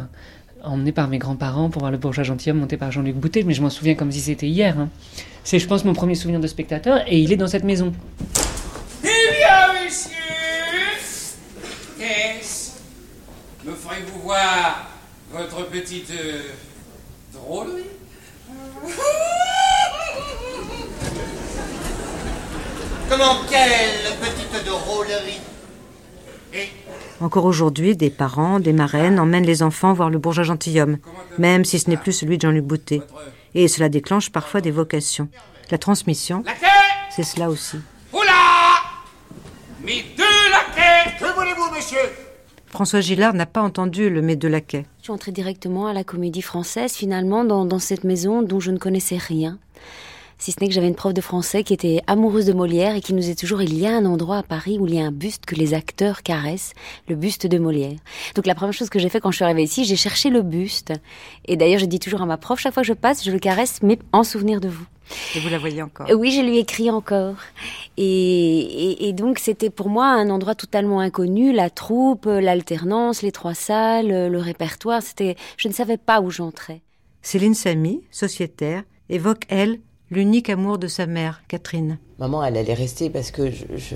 [0.64, 3.62] emmené par mes grands-parents pour voir le bourgeois gentilhomme monté par Jean-Luc Boutet, mais je
[3.62, 4.78] m'en souviens comme si c'était hier.
[4.80, 4.89] Hein.
[5.44, 7.94] C'est, je pense, mon premier souvenir de spectateur, et il est dans cette maison.
[9.04, 10.12] Eh bien, messieurs,
[12.00, 12.72] qu'est-ce
[13.66, 14.89] Me ferez-vous voir
[15.32, 16.12] votre petite
[17.34, 17.84] drôlerie?
[23.10, 25.41] Comment quelle petite drôlerie?
[26.54, 26.70] Et
[27.24, 30.98] Encore aujourd'hui, des parents, des marraines emmènent les enfants voir le bourgeois gentilhomme,
[31.38, 33.02] même si ce n'est plus celui de Jean-Luc Boutet.
[33.56, 35.30] Et cela déclenche parfois des vocations.
[35.72, 36.44] La transmission,
[37.16, 37.78] c'est cela aussi.
[39.86, 42.10] Deux laquais Que voulez-vous, monsieur?
[42.68, 44.86] François Gillard n'a pas entendu le Mes deux laquais.
[45.00, 48.72] Je suis entrée directement à la comédie française, finalement, dans, dans cette maison dont je
[48.72, 49.60] ne connaissais rien.
[50.44, 53.00] Si ce n'est que j'avais une prof de français qui était amoureuse de Molière et
[53.00, 55.06] qui nous disait toujours il y a un endroit à Paris où il y a
[55.06, 56.74] un buste que les acteurs caressent,
[57.08, 57.96] le buste de Molière.
[58.36, 60.41] Donc la première chose que j'ai fait quand je suis arrivée ici, j'ai cherché le
[60.41, 60.91] buste.
[61.46, 63.39] Et d'ailleurs, je dis toujours à ma prof, chaque fois que je passe, je le
[63.39, 64.84] caresse, mais en souvenir de vous.
[65.34, 66.08] Et vous la voyez encore?
[66.14, 67.38] Oui, je lui écris encore.
[67.96, 73.32] Et, et, et donc c'était pour moi un endroit totalement inconnu, la troupe, l'alternance, les
[73.32, 75.02] trois salles, le répertoire.
[75.02, 76.82] C'était, je ne savais pas où j'entrais.
[77.22, 79.80] Céline Samy, sociétaire, évoque elle
[80.14, 81.97] l'unique amour de sa mère, Catherine.
[82.20, 83.95] Maman, elle allait rester parce que je, je,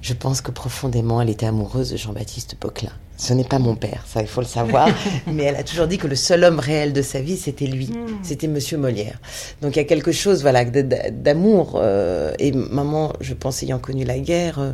[0.00, 2.92] je pense que profondément, elle était amoureuse de Jean-Baptiste Poquelin.
[3.18, 4.88] Ce n'est pas mon père, ça il faut le savoir,
[5.28, 7.86] mais elle a toujours dit que le seul homme réel de sa vie, c'était lui,
[7.86, 8.18] mmh.
[8.22, 9.20] c'était Monsieur Molière.
[9.60, 11.74] Donc il y a quelque chose, voilà, d'amour.
[11.76, 14.72] Euh, et maman, je pense ayant connu la guerre, euh,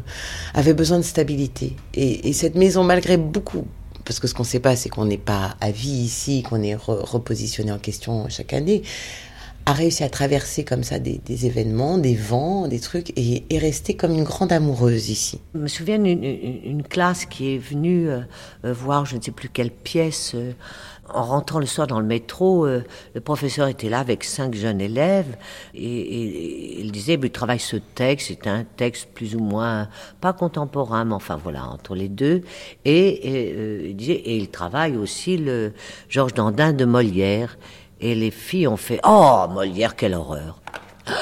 [0.54, 1.76] avait besoin de stabilité.
[1.92, 3.66] Et, et cette maison, malgré beaucoup,
[4.06, 6.62] parce que ce qu'on ne sait pas, c'est qu'on n'est pas à vie ici, qu'on
[6.62, 8.82] est re repositionné en question chaque année
[9.68, 13.94] a réussi à traverser comme ça des, événements, des vents, des trucs, et est restée
[13.94, 15.40] comme une grande amoureuse ici.
[15.54, 18.22] Je me souviens d'une une classe qui est venue euh,
[18.64, 20.32] voir je ne sais plus quelle pièce.
[20.34, 20.52] Euh,
[21.12, 24.80] en rentrant le soir dans le métro, euh, le professeur était là avec cinq jeunes
[24.80, 25.36] élèves
[25.74, 29.88] et, il disait, il travaille ce texte, c'est un texte plus ou moins,
[30.20, 32.42] pas contemporain, mais enfin voilà, entre les deux.
[32.84, 35.72] Et, euh, il disait, et il travaille aussi le
[36.08, 37.58] Georges Dandin de Molière.
[38.00, 40.60] Et les filles ont fait Oh, Molière, quelle horreur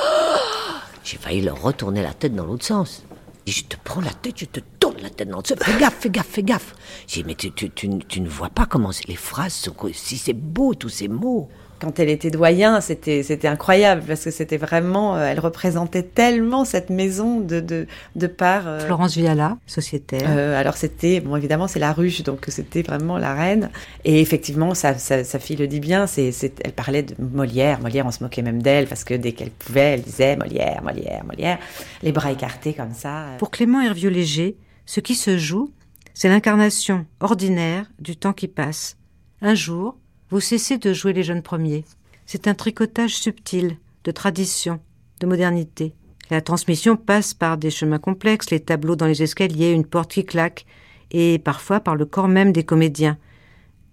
[1.04, 3.04] J'ai failli leur retourner la tête dans l'autre sens.
[3.46, 5.58] Je te prends la tête, je te tourne la tête dans l'autre sens.
[5.60, 6.74] Fais gaffe, fais gaffe, fais gaffe.
[7.06, 9.74] J'ai mais tu, tu, tu, tu, ne vois pas comment les phrases sont.
[9.92, 11.48] Si c'est beau, tous ces mots.
[11.80, 16.64] Quand elle était doyen, c'était c'était incroyable parce que c'était vraiment, euh, elle représentait tellement
[16.64, 18.66] cette maison de de, de par.
[18.66, 20.22] Euh, Florence Viala, sociétaire.
[20.28, 23.70] Euh, alors c'était bon évidemment c'est la ruche donc c'était vraiment la reine
[24.04, 26.32] et effectivement sa, sa, sa fille le dit bien, c'est
[26.64, 29.94] elle parlait de Molière, Molière on se moquait même d'elle parce que dès qu'elle pouvait
[29.94, 31.58] elle disait Molière, Molière, Molière,
[32.02, 33.26] les bras écartés comme ça.
[33.38, 34.56] Pour Clément Hervieux Léger,
[34.86, 35.70] ce qui se joue,
[36.14, 38.96] c'est l'incarnation ordinaire du temps qui passe.
[39.42, 39.96] Un jour,
[40.30, 41.84] vous cessez de jouer les jeunes premiers.
[42.26, 44.80] C'est un tricotage subtil de tradition,
[45.20, 45.94] de modernité.
[46.30, 50.24] La transmission passe par des chemins complexes, les tableaux dans les escaliers, une porte qui
[50.24, 50.66] claque,
[51.12, 53.18] et parfois par le corps même des comédiens.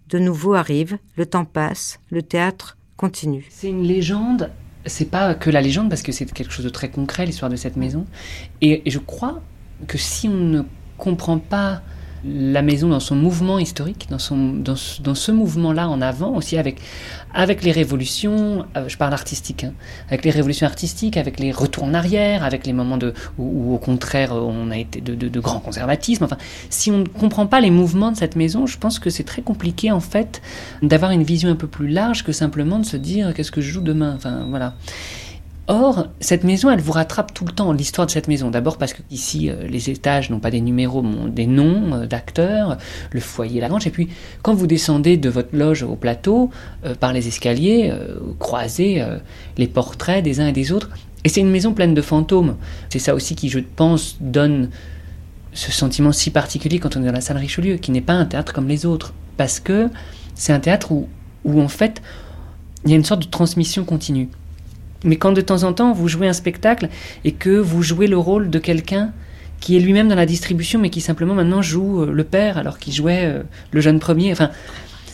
[0.10, 3.46] De nouveau arrive, le temps passe, le théâtre continue.
[3.50, 4.52] C'est une légende,
[4.86, 7.56] c'est pas que la légende parce que c'est quelque chose de très concret, l'histoire de
[7.56, 8.06] cette maison.
[8.62, 9.42] Et je crois
[9.88, 10.64] que si on ne
[10.98, 11.84] comprend pas
[12.26, 16.36] la maison dans son mouvement historique, dans, son, dans, ce, dans ce mouvement-là en avant
[16.36, 16.80] aussi, avec,
[17.34, 19.74] avec les révolutions, euh, je parle artistique, hein,
[20.08, 23.78] avec les révolutions artistiques, avec les retours en arrière, avec les moments de, où, au
[23.78, 26.24] contraire on a été de, de, de grand conservatisme.
[26.24, 26.38] Enfin,
[26.70, 29.42] si on ne comprend pas les mouvements de cette maison, je pense que c'est très
[29.42, 30.42] compliqué en fait
[30.82, 33.72] d'avoir une vision un peu plus large que simplement de se dire qu'est-ce que je
[33.72, 34.14] joue demain?
[34.16, 34.76] Enfin, voilà.
[35.68, 38.52] Or, cette maison, elle vous rattrape tout le temps, l'histoire de cette maison.
[38.52, 42.06] D'abord parce que ici, euh, les étages n'ont pas des numéros, mais des noms euh,
[42.06, 42.78] d'acteurs,
[43.12, 43.88] le foyer, la grange.
[43.88, 44.10] Et puis,
[44.42, 46.50] quand vous descendez de votre loge au plateau,
[46.86, 49.04] euh, par les escaliers, vous croisez
[49.58, 50.90] les portraits des uns et des autres.
[51.24, 52.58] Et c'est une maison pleine de fantômes.
[52.90, 54.70] C'est ça aussi qui, je pense, donne
[55.54, 58.26] ce sentiment si particulier quand on est dans la salle Richelieu, qui n'est pas un
[58.26, 59.14] théâtre comme les autres.
[59.38, 59.90] Parce que
[60.36, 61.08] c'est un théâtre où,
[61.46, 62.02] où, en fait,
[62.84, 64.30] il y a une sorte de transmission continue.
[65.04, 66.90] Mais quand de temps en temps vous jouez un spectacle
[67.24, 69.12] et que vous jouez le rôle de quelqu'un
[69.60, 72.80] qui est lui-même dans la distribution, mais qui simplement maintenant joue euh, le père alors
[72.80, 74.52] qu'il jouait euh, le jeune premier, enfin,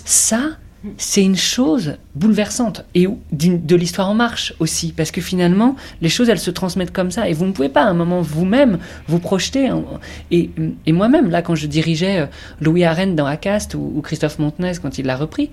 [0.06, 0.58] ça,
[0.98, 6.30] c'est une chose bouleversante et de l'histoire en marche aussi, parce que finalement, les choses,
[6.30, 9.20] elles se transmettent comme ça, et vous ne pouvez pas à un moment vous-même vous
[9.20, 9.70] projeter.
[10.32, 10.50] Et,
[10.88, 12.26] moi-même, là, quand je dirigeais euh,
[12.60, 15.52] Louis Arène dans Acast ou Christophe Montenez quand il l'a repris,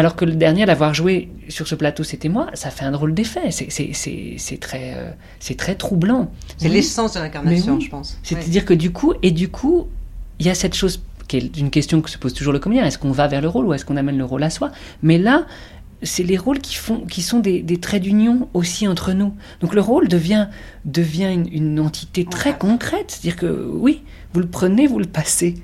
[0.00, 2.90] alors que le dernier à l'avoir joué sur ce plateau, c'était moi, ça fait un
[2.90, 3.50] drôle d'effet.
[3.50, 6.32] C'est très, euh, c'est très troublant.
[6.56, 8.18] C'est l'essence de l'incarnation, je pense.
[8.22, 9.88] C'est-à-dire que du coup, et du coup,
[10.38, 12.86] il y a cette chose qui est une question que se pose toujours le comédien
[12.86, 14.70] est-ce qu'on va vers le rôle ou est-ce qu'on amène le rôle à soi?
[15.02, 15.46] Mais là,
[16.02, 19.34] c'est les rôles qui, font, qui sont des, traits d'union aussi entre nous.
[19.60, 20.48] Donc le rôle devient,
[20.86, 23.10] devient une, une entité très concrète.
[23.10, 25.56] C'est-à-dire que oui, vous le prenez, vous le passez.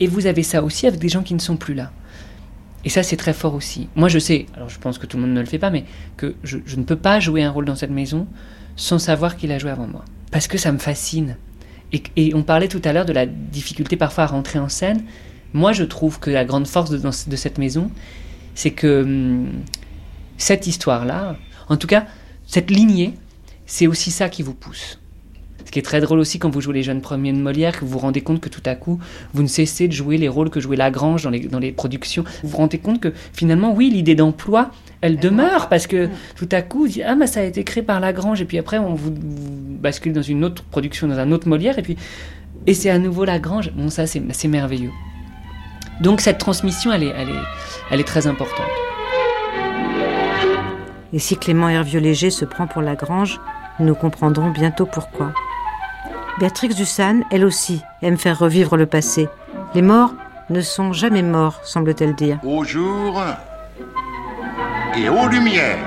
[0.00, 1.92] Et vous avez ça aussi avec des gens qui ne sont plus là.
[2.84, 3.88] Et ça, c'est très fort aussi.
[3.96, 5.84] Moi, je sais, alors je pense que tout le monde ne le fait pas, mais
[6.16, 8.26] que je, ne peux pas jouer un rôle dans cette maison
[8.76, 10.04] sans savoir qu'il a joué avant moi.
[10.30, 11.36] Parce que ça me fascine.
[11.92, 15.04] Et, on parlait tout à l'heure de la difficulté parfois à rentrer en scène.
[15.54, 17.90] Moi, je trouve que la grande force de, de cette maison,
[18.54, 19.48] c'est que hum,
[20.36, 21.36] cette histoire-là,
[21.68, 22.06] en tout cas,
[22.46, 23.14] cette lignée,
[23.66, 24.98] c'est aussi ça qui vous pousse.
[25.68, 27.84] Ce qui est très drôle aussi quand vous jouez les jeunes premiers de Molière, que
[27.84, 28.98] vous vous rendez compte que tout à coup,
[29.34, 32.24] vous ne cessez de jouer les rôles que jouait Lagrange dans les, dans les productions.
[32.42, 34.70] Vous vous rendez compte que finalement, oui, l'idée d'emploi,
[35.02, 37.82] elle demeure parce que tout à coup, vous dites, ah, mais ça a été créé
[37.82, 41.32] par Lagrange, et puis après, on vous, vous bascule dans une autre production, dans un
[41.32, 41.98] autre Molière, et puis,
[42.66, 43.70] et c'est à nouveau Lagrange.
[43.74, 44.92] Bon, ça, c'est merveilleux.
[46.00, 47.42] Donc, cette transmission, elle est, elle est,
[47.90, 48.64] elle est très importante.
[51.12, 53.38] Et si Clément Hervieux-Léger se prend pour Lagrange,
[53.80, 55.34] nous comprendrons bientôt pourquoi.
[56.38, 59.28] Béatrix Dussane, elle aussi, aime faire revivre le passé.
[59.74, 60.14] Les morts
[60.50, 62.38] ne sont jamais morts, semble-t-elle dire.
[62.44, 63.20] Au jour
[64.96, 65.78] et aux lumières.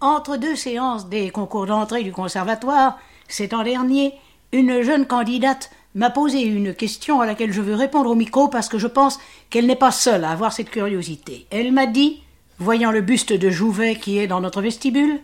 [0.00, 4.14] Entre deux séances des concours d'entrée du conservatoire, c'est en dernier,
[4.50, 8.68] une jeune candidate m'a posé une question à laquelle je veux répondre au micro parce
[8.68, 11.46] que je pense qu'elle n'est pas seule à avoir cette curiosité.
[11.50, 12.24] Elle m'a dit,
[12.58, 15.20] voyant le buste de Jouvet qui est dans notre vestibule,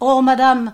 [0.00, 0.72] Oh, madame,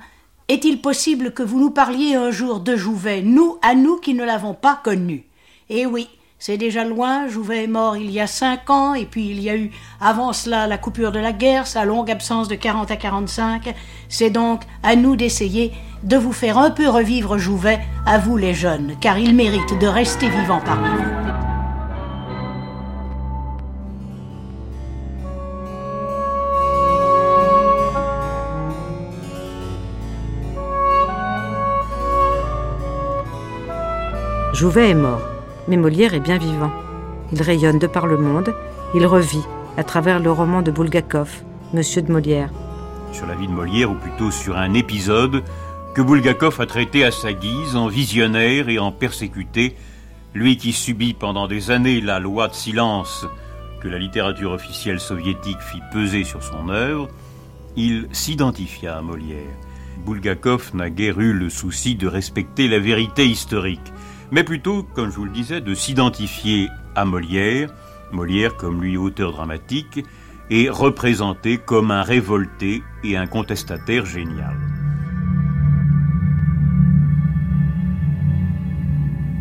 [0.53, 4.23] est-il possible que vous nous parliez un jour de Jouvet, nous, à nous qui ne
[4.23, 5.25] l'avons pas connu?
[5.71, 9.31] Eh oui, c'est déjà loin, Jouvet est mort il y a cinq ans, et puis
[9.31, 12.55] il y a eu avant cela la coupure de la guerre, sa longue absence de
[12.55, 13.75] 40 à 45.
[14.11, 15.73] C'est donc à nous d'essayer
[16.03, 19.87] de vous faire un peu revivre Jouvet, à vous les jeunes, car il mérite de
[19.87, 21.52] rester vivant parmi vous.
[34.63, 35.19] Jouvet est mort,
[35.67, 36.71] mais Molière est bien vivant.
[37.33, 38.55] Il rayonne de par le monde,
[38.95, 39.43] il revit
[39.77, 41.43] à travers le roman de Bulgakov,
[41.75, 42.49] Monsieur de Molière.
[43.11, 45.43] Sur la vie de Molière, ou plutôt sur un épisode
[45.97, 49.75] que Bulgakov a traité à sa guise, en visionnaire et en persécuté,
[50.33, 53.27] lui qui subit pendant des années la loi de silence
[53.81, 57.09] que la littérature officielle soviétique fit peser sur son œuvre,
[57.75, 59.57] il s'identifia à Molière.
[60.07, 63.93] Bulgakov n'a guère eu le souci de respecter la vérité historique
[64.33, 67.73] mais plutôt, comme je vous le disais, de s'identifier à Molière,
[68.13, 70.05] Molière comme lui auteur dramatique,
[70.51, 74.57] et représenté comme un révolté et un contestataire génial.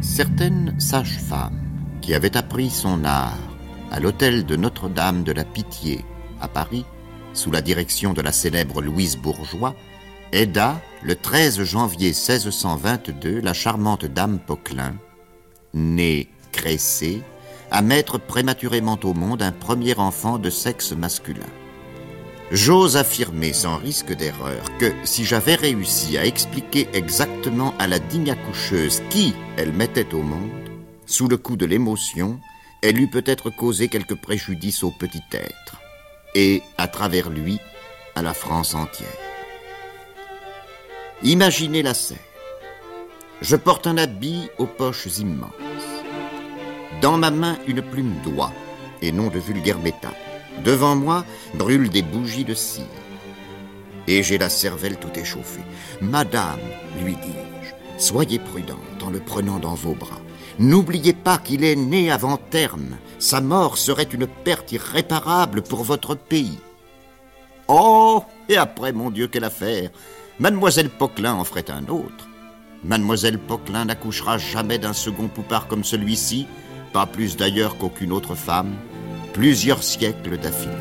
[0.01, 1.59] Certaines sages-femmes
[2.01, 3.37] qui avaient appris son art
[3.91, 6.03] à l'hôtel de Notre-Dame de la Pitié
[6.41, 6.85] à Paris,
[7.33, 9.73] sous la direction de la célèbre Louise Bourgeois,
[10.33, 14.95] aida, le 13 janvier 1622, la charmante dame Poquelin,
[15.73, 17.23] née Cressé,
[17.71, 21.47] à mettre prématurément au monde un premier enfant de sexe masculin.
[22.51, 28.29] J'ose affirmer sans risque d'erreur que si j'avais réussi à expliquer exactement à la digne
[28.29, 30.51] accoucheuse qui elle mettait au monde,
[31.05, 32.39] sous le coup de l'émotion,
[32.83, 35.81] elle eût peut-être causé quelques préjudices au petit être,
[36.35, 37.59] et, à travers lui,
[38.15, 39.30] à la France entière.
[41.23, 42.17] Imaginez la scène.
[43.41, 45.51] Je porte un habit aux poches immenses.
[46.99, 48.51] Dans ma main, une plume d'oie,
[49.03, 50.15] et non de vulgaire métal.
[50.63, 52.85] Devant moi brûlent des bougies de cire.
[54.07, 55.61] Et j'ai la cervelle tout échauffée.
[56.01, 56.59] Madame,
[57.03, 60.21] lui dis-je, soyez prudente en le prenant dans vos bras.
[60.57, 62.97] N'oubliez pas qu'il est né avant terme.
[63.19, 66.57] Sa mort serait une perte irréparable pour votre pays.
[67.67, 69.91] Oh, et après, mon Dieu, quelle affaire
[70.41, 72.27] Mademoiselle Poquelin en ferait un autre.
[72.83, 76.47] Mademoiselle Poquelin n'accouchera jamais d'un second poupard comme celui-ci,
[76.93, 78.73] pas plus d'ailleurs qu'aucune autre femme,
[79.33, 80.71] plusieurs siècles d'affilée.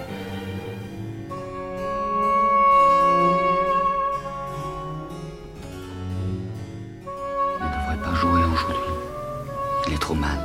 [7.60, 8.94] On ne devrait pas jouer aujourd'hui.
[9.88, 10.38] Il est trop mal.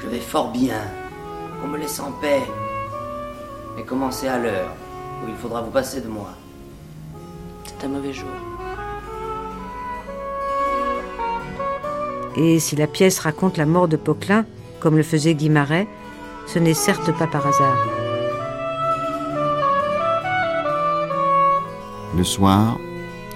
[0.00, 0.82] Je vais fort bien.
[1.60, 2.44] Qu'on me laisse en paix.
[3.76, 4.72] Et commencez à l'heure
[5.24, 6.30] où il faudra vous passer de moi.
[7.64, 8.28] C'est un mauvais jour.
[12.36, 14.44] Et si la pièce raconte la mort de Poquelin,
[14.78, 15.86] comme le faisait Guimaret,
[16.46, 17.76] ce n'est certes pas par hasard.
[22.16, 22.78] Le soir,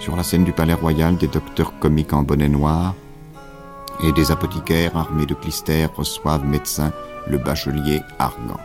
[0.00, 2.94] sur la scène du palais royal, des docteurs comiques en bonnet noir
[4.02, 6.92] et des apothicaires armés de clistères reçoivent médecin
[7.28, 8.58] le bachelier Argan.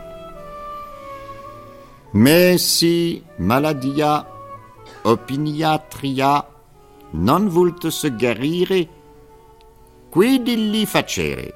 [2.12, 4.26] Mais si maladia
[5.04, 6.46] opiniatria
[7.12, 8.88] non vult se guérire,
[10.10, 11.52] quid illi facere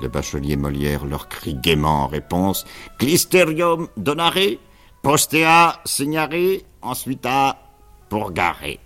[0.00, 2.64] Le bachelier Molière leur crie gaiement en réponse
[2.98, 4.58] Clisterium donare,
[5.02, 7.58] postea signare, ensuite à
[8.08, 8.78] purgare.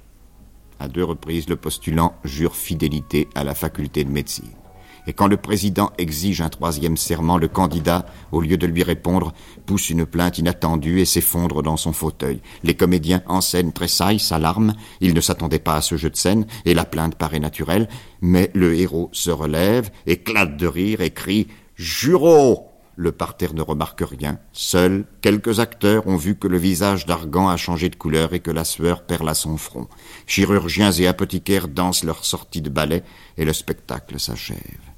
[0.80, 4.63] À deux reprises, le postulant jure fidélité à la faculté de médecine.
[5.06, 9.32] Et quand le président exige un troisième serment, le candidat, au lieu de lui répondre,
[9.66, 12.40] pousse une plainte inattendue et s'effondre dans son fauteuil.
[12.62, 16.46] Les comédiens en scène tressaillent, s'alarment, ils ne s'attendaient pas à ce jeu de scène,
[16.64, 17.88] et la plainte paraît naturelle,
[18.20, 24.02] mais le héros se relève, éclate de rire et crie Juro le parterre ne remarque
[24.08, 24.38] rien.
[24.52, 28.50] Seuls quelques acteurs ont vu que le visage d'Argan a changé de couleur et que
[28.50, 29.88] la sueur perle à son front.
[30.26, 33.02] Chirurgiens et apothicaires dansent leur sortie de ballet
[33.36, 34.93] et le spectacle s'achève.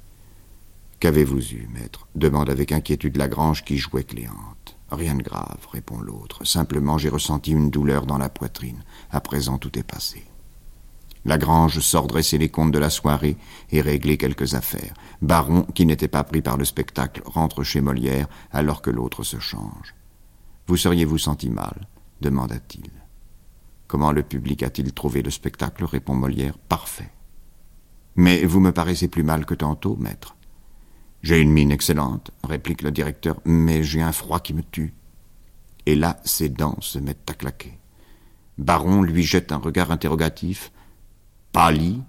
[0.98, 2.08] Qu'avez-vous eu, maître?
[2.14, 4.78] demande avec inquiétude Lagrange qui jouait Cléante.
[4.90, 6.46] Rien de grave, répond l'autre.
[6.46, 8.82] Simplement j'ai ressenti une douleur dans la poitrine.
[9.10, 10.24] À présent tout est passé.
[11.26, 13.36] Lagrange sort dresser les comptes de la soirée
[13.70, 14.94] et régler quelques affaires.
[15.20, 19.40] Baron, qui n'était pas pris par le spectacle, rentre chez Molière alors que l'autre se
[19.40, 19.94] change.
[20.68, 21.88] Vous seriez-vous senti mal?
[22.20, 22.90] demanda-t-il.
[23.88, 25.84] Comment le public a-t-il trouvé le spectacle?
[25.84, 26.56] répond Molière.
[26.58, 27.10] Parfait.
[28.14, 30.35] Mais vous me paraissez plus mal que tantôt, maître.
[31.22, 34.94] J'ai une mine excellente, réplique le directeur, mais j'ai un froid qui me tue.
[35.86, 37.78] Et là, ses dents se mettent à claquer.
[38.58, 40.72] Baron lui jette un regard interrogatif,
[41.52, 42.02] pâlit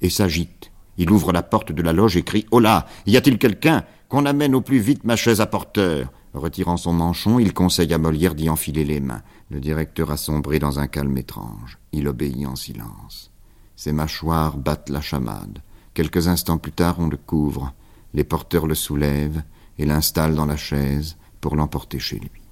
[0.00, 0.70] et s'agite.
[0.98, 4.54] Il ouvre la porte de la loge et crie là Y a-t-il quelqu'un Qu'on amène
[4.54, 6.12] au plus vite ma chaise à porteur?
[6.32, 9.22] Retirant son manchon, il conseille à Molière d'y enfiler les mains.
[9.50, 11.78] Le directeur a sombré dans un calme étrange.
[11.92, 13.30] Il obéit en silence.
[13.74, 15.60] Ses mâchoires battent la chamade.
[15.94, 17.72] Quelques instants plus tard, on le couvre.
[18.16, 19.42] Les porteurs le soulèvent
[19.78, 22.42] et l'installent dans la chaise pour l'emporter chez lui.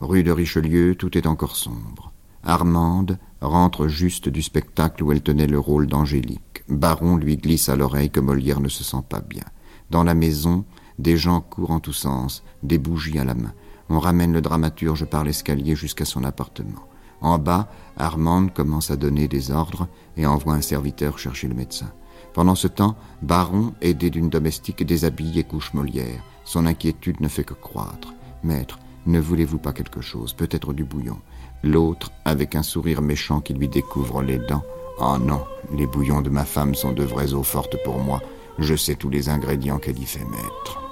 [0.00, 2.12] Rue de Richelieu, tout est encore sombre.
[2.42, 6.64] Armande rentre juste du spectacle où elle tenait le rôle d'Angélique.
[6.68, 9.44] Baron lui glisse à l'oreille que Molière ne se sent pas bien.
[9.90, 10.64] Dans la maison,
[10.98, 13.52] des gens courent en tous sens, des bougies à la main.
[13.88, 16.86] On ramène le dramaturge par l'escalier jusqu'à son appartement.
[17.20, 19.86] En bas, Armande commence à donner des ordres
[20.16, 21.92] et envoie un serviteur chercher le médecin.
[22.34, 26.22] Pendant ce temps, Baron, aidé d'une domestique, déshabille et couche Molière.
[26.44, 28.14] Son inquiétude ne fait que croître.
[28.42, 31.18] Maître, ne voulez-vous pas quelque chose, peut-être du bouillon?
[31.62, 34.64] L'autre, avec un sourire méchant qui lui découvre les dents.
[34.98, 35.44] Oh non,
[35.76, 38.20] les bouillons de ma femme sont de vraies eaux fortes pour moi.
[38.58, 40.82] Je sais tous les ingrédients qu'elle y fait mettre.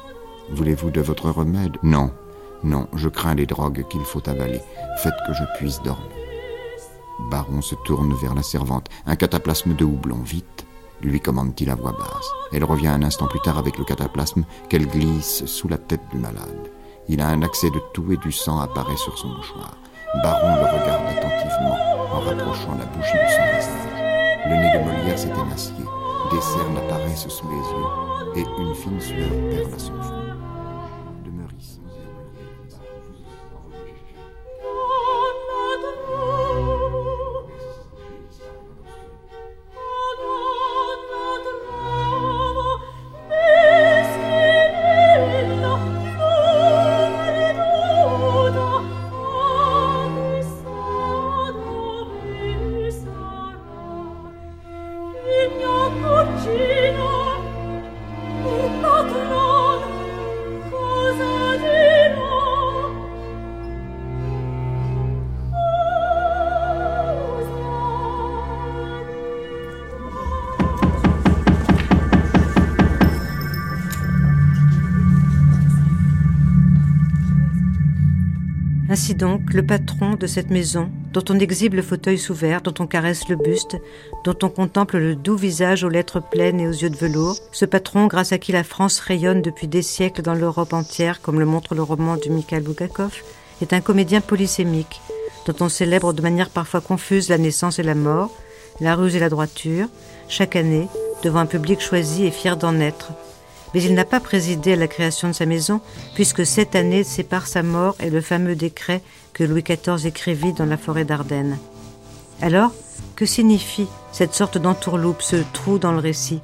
[0.50, 1.76] Voulez-vous de votre remède?
[1.82, 2.10] Non,
[2.64, 4.60] non, je crains les drogues qu'il faut avaler.
[5.02, 6.06] Faites que je puisse dormir.
[7.30, 8.88] Baron se tourne vers la servante.
[9.06, 10.66] Un cataplasme de houblon, vite
[11.02, 12.30] lui commande-t-il à voix basse.
[12.52, 16.18] Elle revient un instant plus tard avec le cataplasme qu'elle glisse sous la tête du
[16.18, 16.70] malade.
[17.08, 19.76] Il a un accès de toux et du sang apparaît sur son mouchoir.
[20.22, 21.76] Baron le regarde attentivement
[22.12, 24.00] en rapprochant la bougie de son visage.
[24.46, 25.84] Le nez de Molière s'est émacié,
[26.30, 30.29] des cernes apparaissent sous les yeux et une fine sueur perle à son front.
[79.14, 82.86] Donc, le patron de cette maison, dont on exhibe le fauteuil sous verre, dont on
[82.86, 83.76] caresse le buste,
[84.24, 87.64] dont on contemple le doux visage aux lettres pleines et aux yeux de velours, ce
[87.64, 91.44] patron grâce à qui la France rayonne depuis des siècles dans l'Europe entière, comme le
[91.44, 93.12] montre le roman de Mikhail Bulgakov,
[93.60, 95.00] est un comédien polysémique,
[95.46, 98.30] dont on célèbre de manière parfois confuse la naissance et la mort,
[98.80, 99.88] la ruse et la droiture,
[100.28, 100.88] chaque année,
[101.24, 103.12] devant un public choisi et fier d'en être,
[103.74, 105.80] mais il n'a pas présidé à la création de sa maison,
[106.14, 109.02] puisque cette année sépare sa mort et le fameux décret
[109.32, 111.58] que Louis XIV écrivit dans la forêt d'Ardennes.
[112.42, 112.72] Alors,
[113.16, 116.40] que signifie cette sorte d'entourloupe, ce trou dans le récit?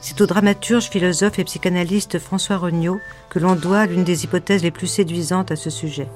[0.00, 3.00] C'est au dramaturge, philosophe et psychanalyste François Regnault
[3.30, 6.08] que l'on doit l'une des hypothèses les plus séduisantes à ce sujet.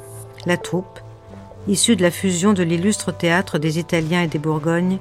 [0.44, 1.00] La troupe,
[1.66, 4.98] issue de la fusion de l'illustre théâtre des Italiens et des Bourgognes,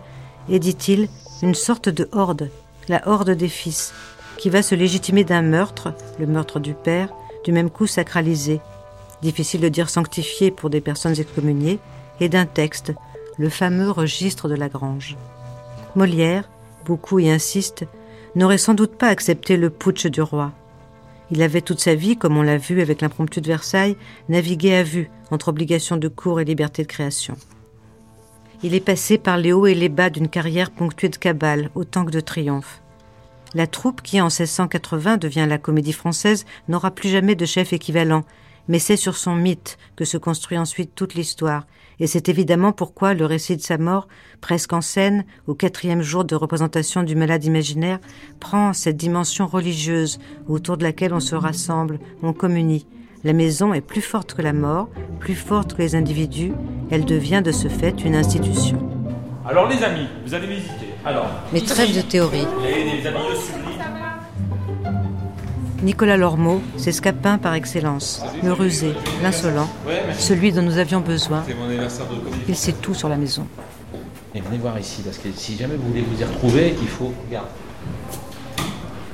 [0.50, 1.10] est, dit-il,
[1.42, 2.50] une sorte de horde,
[2.88, 3.94] la horde des fils,
[4.38, 7.10] qui va se légitimer d'un meurtre, le meurtre du père,
[7.44, 8.62] du même coup sacralisé,
[9.22, 11.80] difficile de dire sanctifié pour des personnes excommuniées,
[12.20, 12.94] et d'un texte,
[13.38, 15.18] le fameux registre de la Grange.
[15.96, 16.50] Molière,
[16.86, 17.86] beaucoup y insiste,
[18.36, 20.52] n'aurait sans doute pas accepté le putsch du roi.
[21.30, 23.98] Il avait toute sa vie, comme on l'a vu avec l'impromptu de Versailles,
[24.30, 27.36] navigué à vue entre obligation de cour et liberté de création.
[28.64, 32.06] Il est passé par les hauts et les bas d'une carrière ponctuée de cabales, autant
[32.06, 32.82] que de triomphes.
[33.54, 38.24] La troupe qui, en 1680, devient la Comédie Française, n'aura plus jamais de chef équivalent,
[38.68, 41.66] mais c'est sur son mythe que se construit ensuite toute l'histoire,
[42.00, 44.08] et c'est évidemment pourquoi le récit de sa mort,
[44.42, 48.00] presque en scène, au quatrième jour de représentation du malade imaginaire,
[48.40, 52.86] prend cette dimension religieuse autour de laquelle on se rassemble, on communie.
[53.24, 54.90] La maison est plus forte que la mort,
[55.20, 56.54] plus forte que les individus,
[56.92, 58.78] elle devient de ce fait une institution.
[59.46, 60.87] Alors les amis, vous allez visiter.
[61.08, 62.46] Alors, Mais trêve de théorie.
[65.82, 68.92] Nicolas Lormeau, c'est Scapin par excellence, le rusé,
[69.24, 69.70] l'insolent,
[70.20, 71.46] celui dont nous avions besoin.
[72.50, 73.48] Il sait tout sur la maison.
[74.36, 77.14] Et venez voir ici, parce que si jamais vous voulez vous y retrouver, il faut.
[77.30, 77.48] Regarde.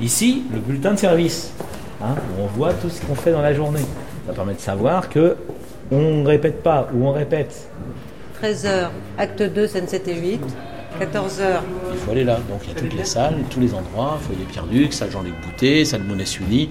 [0.01, 1.53] Ici, le bulletin de service,
[2.01, 3.85] hein, où on voit tout ce qu'on fait dans la journée.
[4.25, 5.37] Ça permet de savoir que
[5.91, 7.69] on ne répète pas ou on répète.
[8.41, 8.87] 13h,
[9.19, 10.41] acte 2, scène 7 et 8.
[10.99, 11.61] 14h.
[11.91, 12.37] Il faut aller là.
[12.49, 15.85] Donc il y a toutes les salles, tous les endroits, foyer Pierre-Duc, salle Jean-Luc Boutet,
[15.85, 16.69] salle Monnet-Sully,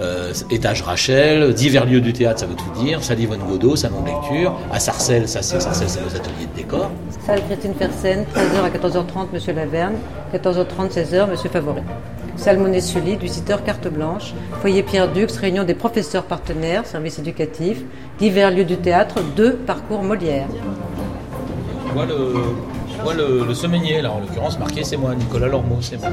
[0.00, 4.00] euh, étage Rachel, divers lieux du théâtre, ça veut tout dire, salle Yvonne Godot, salon
[4.02, 6.90] de lecture, à Sarcelles, ça c'est Sarcelles, c'est nos ateliers de décor.
[7.26, 9.94] Salle Christine Fersen, 13h à 14h30, Monsieur Laverne,
[10.34, 11.82] 14h30, 16h, Monsieur Favori.
[12.36, 17.82] Salle Monnet-Sully, visiteur carte blanche, foyer Pierre-Dux, réunion des professeurs partenaires, service éducatif,
[18.18, 20.46] divers lieux du théâtre, deux parcours Molière.
[21.92, 22.32] Voilà le,
[23.02, 26.10] vois le, le semainier, là, en l'occurrence, marqué c'est moi, Nicolas Lormeau, c'est moi.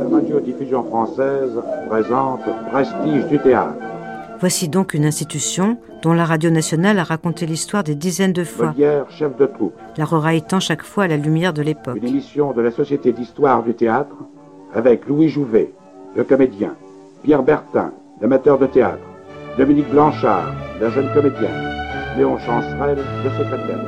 [0.00, 1.50] La radio-diffusion française
[1.88, 3.74] présente Prestige du théâtre.
[4.40, 8.68] Voici donc une institution dont la radio nationale a raconté l'histoire des dizaines de fois.
[8.68, 9.74] Molière, chef de troupe.
[9.98, 10.06] La
[10.60, 11.96] chaque fois à la lumière de l'époque.
[11.96, 14.16] Une émission de la Société d'histoire du théâtre
[14.74, 15.72] avec Louis Jouvet,
[16.16, 16.74] le comédien,
[17.22, 19.02] Pierre Bertin, l'amateur de théâtre,
[19.58, 21.79] Dominique Blanchard, la jeune comédienne,
[22.16, 23.78] Léon le secrétaire.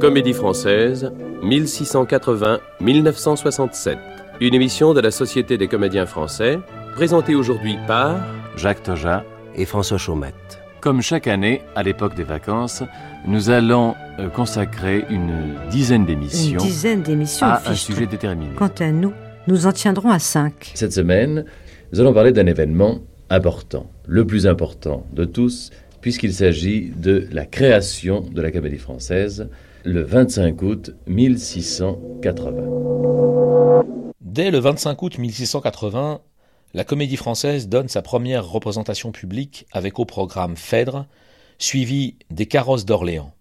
[0.00, 1.12] Comédie française,
[1.42, 3.98] 1680-1967.
[4.40, 6.58] Une émission de la Société des comédiens français,
[6.94, 8.16] présentée aujourd'hui par
[8.56, 9.24] Jacques Toja
[9.54, 10.60] et François Chaumette.
[10.80, 12.82] Comme chaque année, à l'époque des vacances,
[13.26, 16.60] nous allons euh, consacrer une dizaine d'émissions.
[16.60, 18.52] Une dizaine d'émissions à un sujet déterminé.
[18.56, 19.12] Quant à nous,
[19.48, 20.72] nous en tiendrons à cinq.
[20.74, 21.44] Cette semaine,
[21.92, 25.70] nous allons parler d'un événement important, le plus important de tous,
[26.06, 29.50] puisqu'il s'agit de la création de la Comédie Française
[29.82, 33.82] le 25 août 1680.
[34.20, 36.20] Dès le 25 août 1680,
[36.74, 41.06] la Comédie Française donne sa première représentation publique avec au programme Phèdre,
[41.58, 43.34] suivi des Carrosses d'Orléans.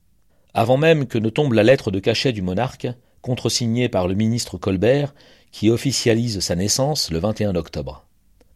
[0.56, 2.88] Avant même que ne tombe la lettre de cachet du monarque,
[3.22, 5.14] contresignée par le ministre Colbert,
[5.52, 8.08] qui officialise sa naissance le 21 octobre.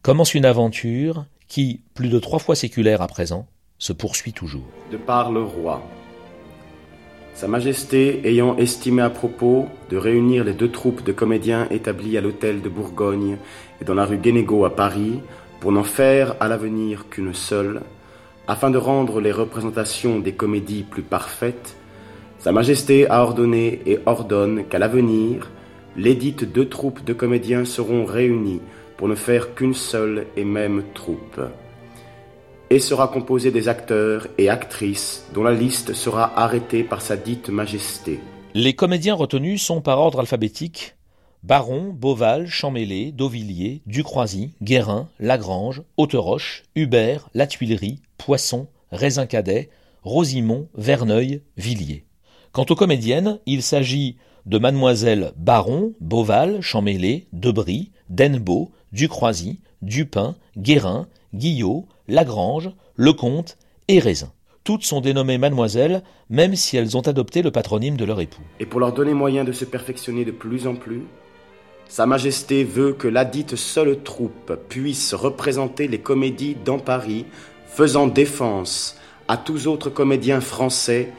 [0.01, 3.45] Commence une aventure qui, plus de trois fois séculaire à présent,
[3.79, 4.67] se poursuit toujours.
[4.91, 5.81] de par le roi.
[7.33, 12.21] Sa Majesté ayant estimé à propos de réunir les deux troupes de comédiens établis à
[12.21, 13.37] l'hôtel de Bourgogne
[13.81, 15.21] et dans la rue Guénégaud à Paris,
[15.61, 17.81] pour n'en faire à l'avenir qu'une seule,
[18.47, 21.77] afin de rendre les représentations des comédies plus parfaites,
[22.39, 25.49] Sa Majesté a ordonné et ordonne qu'à l'avenir,
[25.95, 28.61] lesdites deux troupes de comédiens seront réunies
[28.97, 31.39] pour ne faire qu'une seule et même troupe
[32.69, 37.49] et sera composé des acteurs et actrices dont la liste sera arrêtée par sa dite
[37.49, 38.19] majesté.
[38.53, 40.95] Les comédiens retenus sont par ordre alphabétique
[41.43, 49.69] Baron, Beauval, Champmêlé, Dauvilliers, Ducroisy, Guérin, Lagrange, Hauteroche, Hubert, La Tuilerie, Poisson, Raisin Cadet,
[50.03, 52.05] Rosimont, Verneuil, Villiers.
[52.51, 61.07] Quant aux comédiennes, il s'agit de Mademoiselle Baron, Beauval, Champmêlé, Debris, Denbeau, Ducroisy, Dupin, Guérin,
[61.33, 63.57] Guillot, Lagrange, Lecomte
[63.87, 64.31] et Raisin.
[64.63, 68.41] Toutes sont dénommées Mademoiselle, même si elles ont adopté le patronyme de leur époux.
[68.59, 71.03] Et pour leur donner moyen de se perfectionner de plus en plus,
[71.87, 77.25] Sa Majesté veut que ladite seule troupe puisse représenter les comédies dans Paris,
[77.67, 78.95] faisant défense
[79.27, 81.09] à tous autres comédiens français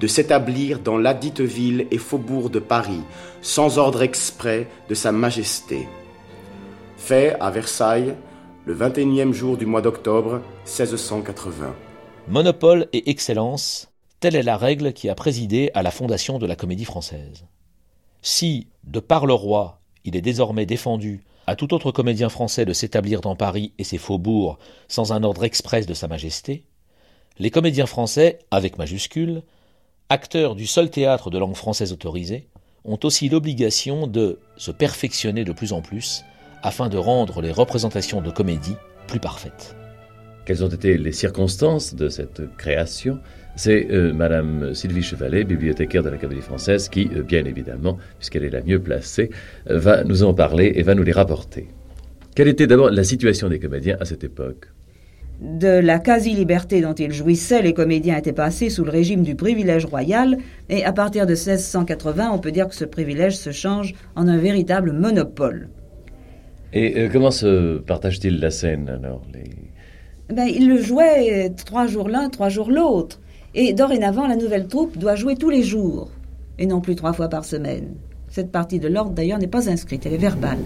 [0.00, 3.00] de s'établir dans ladite ville et faubourg de Paris,
[3.40, 5.88] sans ordre exprès de Sa Majesté.
[6.96, 8.14] Fait à Versailles,
[8.68, 11.74] le 21e jour du mois d'octobre 1680.
[12.28, 13.90] Monopole et excellence,
[14.20, 17.46] telle est la règle qui a présidé à la fondation de la Comédie française.
[18.20, 22.74] Si, de par le roi, il est désormais défendu à tout autre comédien français de
[22.74, 26.66] s'établir dans Paris et ses faubourgs sans un ordre express de Sa Majesté,
[27.38, 29.44] les comédiens français, avec majuscules,
[30.10, 32.48] acteurs du seul théâtre de langue française autorisé,
[32.84, 36.22] ont aussi l'obligation de se perfectionner de plus en plus
[36.62, 39.76] afin de rendre les représentations de comédie plus parfaites.
[40.44, 43.18] Quelles ont été les circonstances de cette création?
[43.54, 48.44] C'est euh, Madame Sylvie Chevalet, bibliothécaire de la Comédie Française, qui, euh, bien évidemment, puisqu'elle
[48.44, 49.30] est la mieux placée,
[49.68, 51.68] euh, va nous en parler et va nous les rapporter.
[52.34, 54.68] Quelle était d'abord la situation des comédiens à cette époque?
[55.40, 59.84] De la quasi-liberté dont ils jouissaient, les comédiens étaient passés sous le régime du privilège
[59.84, 60.38] royal,
[60.68, 64.38] et à partir de 1680, on peut dire que ce privilège se change en un
[64.38, 65.68] véritable monopole.
[66.72, 69.44] Et euh, comment se partagent-ils la scène alors les...
[70.34, 73.18] Ben, ils le jouaient trois jours l'un, trois jours l'autre.
[73.54, 76.10] Et dorénavant, la nouvelle troupe doit jouer tous les jours,
[76.58, 77.94] et non plus trois fois par semaine.
[78.28, 80.58] Cette partie de l'ordre, d'ailleurs, n'est pas inscrite, elle est verbale.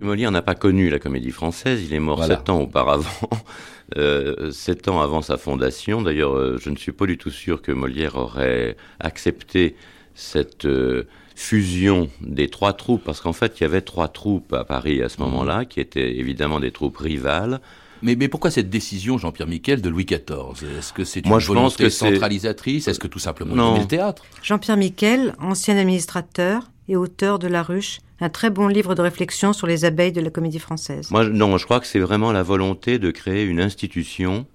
[0.00, 2.36] Molière n'a pas connu la comédie française, il est mort Voilà.
[2.36, 3.28] sept ans auparavant,
[3.96, 6.02] euh, sept ans avant sa fondation.
[6.02, 9.74] D'ailleurs, euh, je ne suis pas du tout sûr que Molière aurait accepté
[10.14, 14.64] cette euh, fusion des trois troupes, parce qu'en fait, il y avait trois troupes à
[14.64, 17.60] Paris à ce moment-là, qui étaient évidemment des troupes rivales.
[18.02, 21.38] Mais, mais pourquoi cette décision, Jean-Pierre Miquel, de Louis XIV Est-ce que c'est une Moi,
[21.38, 22.88] je pense volonté que centralisatrice?
[22.88, 23.78] Est-ce que tout simplement Non.
[23.78, 24.24] le théâtre?
[24.42, 29.52] Jean-Pierre Miquel, ancien administrateur et auteur de La Ruche, un très bon livre de réflexion
[29.52, 31.10] sur les abeilles de la comédie française.
[31.10, 34.46] Moi, non, je crois que c'est vraiment la volonté de créer une institution,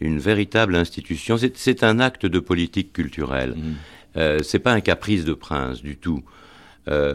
[0.00, 1.36] une véritable institution.
[1.38, 3.56] C'est- C'est un acte de politique culturelle.
[4.16, 6.22] Euh, c'est pas un caprice de prince du tout.
[6.88, 7.14] Euh,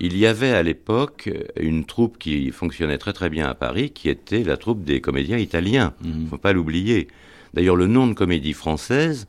[0.00, 4.08] il y avait à l'époque une troupe qui fonctionnait très très bien à Paris, qui
[4.08, 5.94] était la troupe des comédiens italiens.
[6.02, 6.26] Mhm.
[6.28, 7.08] Faut pas l'oublier.
[7.54, 9.26] D'ailleurs, le nom de comédie française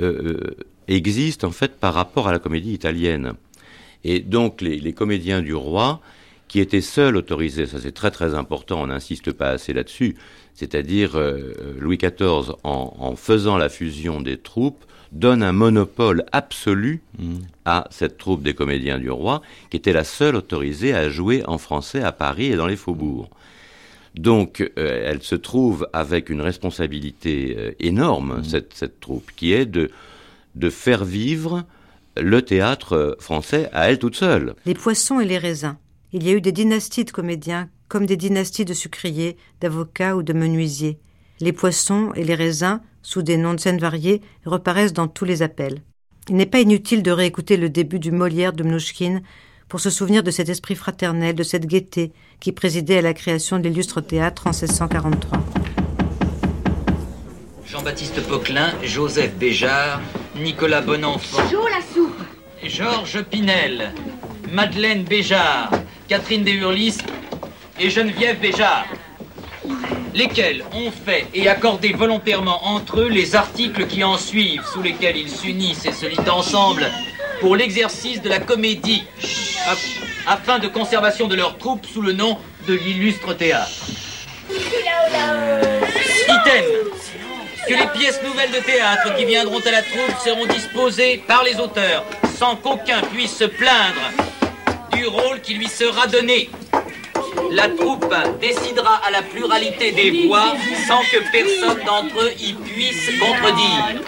[0.00, 0.56] euh, euh,
[0.88, 3.34] existe en fait par rapport à la comédie italienne.
[4.02, 6.00] Et donc les, les comédiens du roi,
[6.48, 10.16] qui étaient seuls autorisés, ça c'est très très important, on n'insiste pas assez là-dessus,
[10.54, 17.02] c'est-à-dire euh, Louis XIV, en, en faisant la fusion des troupes, donne un monopole absolu
[17.64, 21.58] à cette troupe des comédiens du roi, qui était la seule autorisée à jouer en
[21.58, 23.28] français à Paris et dans les faubourgs.
[24.14, 29.66] Donc, euh, elle se trouve avec une responsabilité euh, énorme, cette, cette troupe, qui est
[29.66, 29.90] de,
[30.56, 31.64] de faire vivre
[32.16, 34.54] le théâtre français à elle toute seule.
[34.66, 35.76] Les poissons et les raisins.
[36.12, 40.24] Il y a eu des dynasties de comédiens, comme des dynasties de sucriers, d'avocats ou
[40.24, 40.98] de menuisiers.
[41.40, 45.42] Les poissons et les raisins, sous des noms de scènes variés, reparaissent dans tous les
[45.42, 45.82] appels.
[46.28, 49.22] Il n'est pas inutile de réécouter le début du Molière de Mnouchkine
[49.68, 53.58] pour se souvenir de cet esprit fraternel, de cette gaieté qui présidait à la création
[53.58, 55.38] de l'illustre théâtre en 1643.
[57.66, 60.00] Jean-Baptiste Poquelin, Joseph Béjart,
[60.36, 62.20] Nicolas Bonenfant, Chaud la soupe
[62.64, 63.92] Georges Pinel,
[64.52, 65.70] Madeleine Béjart,
[66.08, 66.98] Catherine Deshurlis
[67.78, 68.86] et Geneviève Béjart.
[70.14, 75.16] Lesquels ont fait et accordé volontairement entre eux les articles qui en suivent, sous lesquels
[75.16, 76.90] ils s'unissent et se lient ensemble
[77.40, 79.04] pour l'exercice de la comédie,
[79.66, 83.70] af- afin de conservation de leur troupe sous le nom de l'illustre théâtre.
[86.28, 86.64] Item
[87.68, 91.60] que les pièces nouvelles de théâtre qui viendront à la troupe seront disposées par les
[91.60, 92.04] auteurs,
[92.36, 94.10] sans qu'aucun puisse se plaindre
[94.92, 96.50] du rôle qui lui sera donné.
[97.52, 100.54] La troupe décidera à la pluralité des voix
[100.86, 104.02] sans que personne d'entre eux y puisse contredire.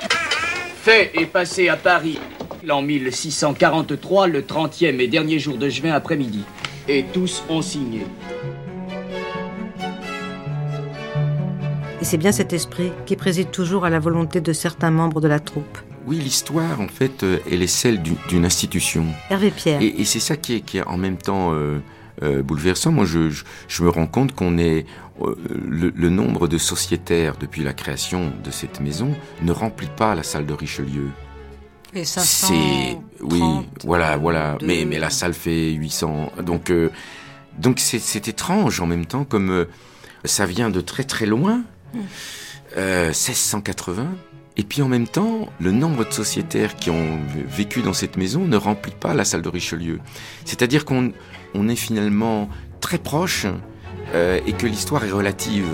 [0.82, 2.18] Fait et passé à Paris
[2.64, 6.44] l'an 1643, le 30e et dernier jour de juin après-midi.
[6.88, 8.06] Et tous ont signé.
[12.00, 15.28] Et c'est bien cet esprit qui préside toujours à la volonté de certains membres de
[15.28, 15.78] la troupe.
[16.04, 19.06] Oui, l'histoire, en fait, euh, elle est celle d'une d'une institution.
[19.30, 19.80] Hervé Pierre.
[19.80, 21.78] Et, et c'est ça qui est, qui est en même temps euh,
[22.22, 22.92] euh, bouleversant.
[22.92, 24.86] Moi, je, je, je me rends compte qu'on est
[25.20, 25.34] euh,
[25.68, 30.22] le, le nombre de sociétaires depuis la création de cette maison ne remplit pas la
[30.22, 31.08] salle de Richelieu.
[31.94, 33.42] Et C'est oui,
[33.84, 34.56] voilà, voilà.
[34.62, 36.32] Mais mais la salle fait 800.
[36.42, 36.90] Donc euh,
[37.58, 39.66] donc c'est étrange en même temps comme
[40.24, 41.62] ça vient de très très loin.
[42.76, 44.06] Euh, 1680.
[44.56, 47.18] Et puis en même temps, le nombre de sociétaires qui ont
[47.48, 49.98] vécu dans cette maison ne remplit pas la salle de Richelieu.
[50.44, 51.12] C'est-à-dire qu'on
[51.54, 52.48] on est finalement
[52.80, 53.46] très proche
[54.14, 55.68] euh, et que l'histoire est relative.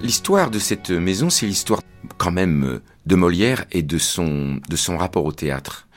[0.00, 1.82] L'histoire de cette maison, c'est l'histoire
[2.16, 5.88] quand même de Molière et de son, de son rapport au théâtre.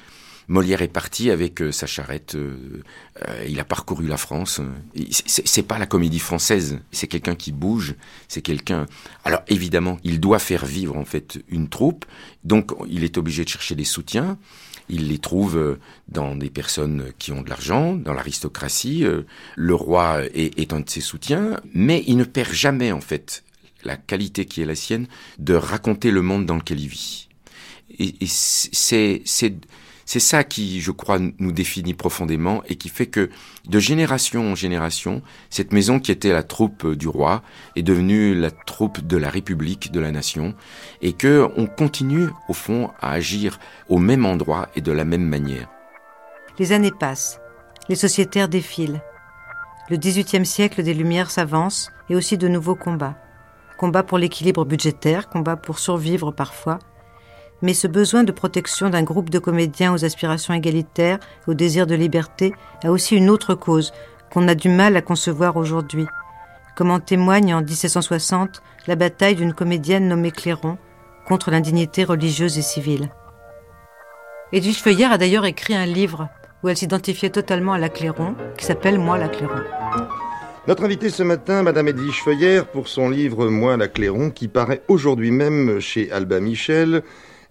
[0.48, 2.82] Molière est parti avec euh, sa charrette, euh,
[3.28, 4.62] euh, il a parcouru la France.
[5.12, 7.96] c'est- pas la comédie française, c'est quelqu'un qui bouge,
[8.28, 8.86] c'est quelqu'un...
[9.24, 12.06] Alors évidemment, il doit faire vivre en fait une troupe,
[12.44, 14.38] donc il est obligé de chercher des soutiens.
[14.90, 15.78] Il les trouve
[16.10, 19.06] dans des personnes qui ont de l'argent, dans l'aristocratie.
[19.56, 23.46] Le roi est, est un de ses soutiens, mais il ne perd jamais en fait
[23.86, 25.08] la qualité qui est la sienne
[25.40, 27.30] de raconter le monde dans lequel il vit.
[27.98, 29.22] Et, et c'est
[30.06, 33.30] c'est ça qui, je crois, nous définit profondément et qui fait que
[33.68, 37.42] de génération en génération, cette maison qui était la troupe du roi
[37.76, 40.54] est devenue la troupe de la République, de la nation,
[41.02, 45.26] et que on continue au fond à agir au même endroit et de la même
[45.26, 45.70] manière.
[46.60, 47.40] Les années passent.
[47.90, 49.02] Les sociétaires défilent.
[49.90, 53.18] Le XVIIIe siècle des Lumières s'avance et aussi de nouveaux combats.
[53.78, 56.80] Combat pour l'équilibre budgétaire, combat pour survivre parfois.
[57.64, 61.96] Mais ce besoin de protection d'un groupe de comédiens aux aspirations égalitaires, au désir de
[61.96, 62.54] liberté,
[62.84, 63.94] a aussi une autre cause
[64.32, 66.06] qu'on a du mal à concevoir aujourd'hui.
[66.76, 70.78] Comme en témoigne en 1760 la bataille d'une comédienne nommée Clairon
[71.26, 73.10] contre l'indignité religieuse et civile.
[74.52, 76.28] Edwige Feuillère a d'ailleurs écrit un livre
[76.64, 79.62] où elle s'identifiait totalement à la Clairon, qui s'appelle Moi la Clairon.
[80.68, 84.82] Notre invitée ce matin, Madame Edwige Feuillère, pour son livre Moi la Clairon, qui paraît
[84.90, 87.04] aujourd'hui même chez Albin Michel.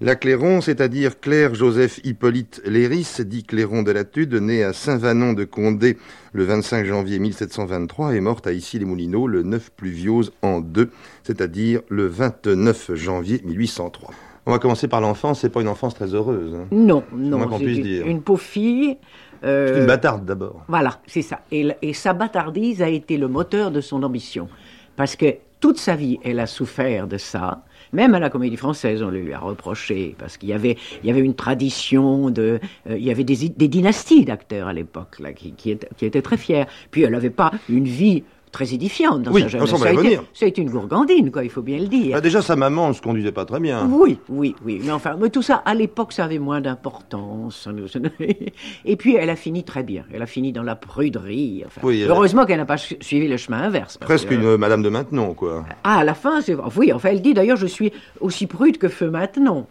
[0.03, 5.33] La Clairon, c'est-à-dire Claire Joseph Hippolyte Léris, dit Clairon de la Tude, née à Saint-Vanon
[5.33, 5.97] de Condé
[6.33, 10.91] le 25 janvier 1723 et morte à Issy-les-Moulineaux le 9 pluviose en 2,
[11.23, 14.11] c'est-à-dire le 29 janvier 1803.
[14.47, 16.53] On va commencer par l'enfance, c'est pas une enfance très heureuse.
[16.57, 16.67] hein.
[16.73, 18.07] Non, non, qu'on c'est puisse une, dire.
[18.09, 18.97] une pauvre fille.
[19.45, 20.65] euh, C'est une bâtarde d'abord.
[20.67, 21.43] Voilà, c'est ça.
[21.53, 24.49] Et, et sa bâtardise a été le moteur de son ambition.
[24.97, 25.27] Parce que
[25.61, 27.63] toute sa vie, elle a souffert de ça.
[27.93, 32.31] Même à la Comédie Française, on lui a reproché parce qu'il y avait, une tradition
[32.31, 33.37] de, euh, il y avait des,
[33.69, 36.65] dynasties d'acteurs à l'époque qui, étaient, qui étaient très fiers.
[36.91, 39.71] Puis elle n'avait pas une vie très édifiante dans Oui, sa jeunesse.
[39.71, 41.43] ça, a été- a été une gourgandine, quoi.
[41.43, 42.13] Il faut bien le dire.
[42.13, 43.89] Bah, déjà, sa maman ne se conduisait pas très bien.
[43.91, 44.81] Oui, oui, oui.
[44.85, 47.67] Mais enfin, mais tout ça, à l'époque, ça avait moins d'importance.
[48.85, 50.05] Et puis, elle a fini très bien.
[50.13, 51.63] Elle a fini dans la pruderie.
[51.67, 53.97] Enfin, Oui, elle- heureusement qu'elle n'a pas su- suivi le chemin inverse.
[53.99, 55.65] Presque que- une Madame de Maintenon, quoi.
[55.85, 56.93] Ah, à la fin, c'est oui.
[56.93, 59.67] Enfin, elle dit d'ailleurs, je suis aussi prude que feu maintenant.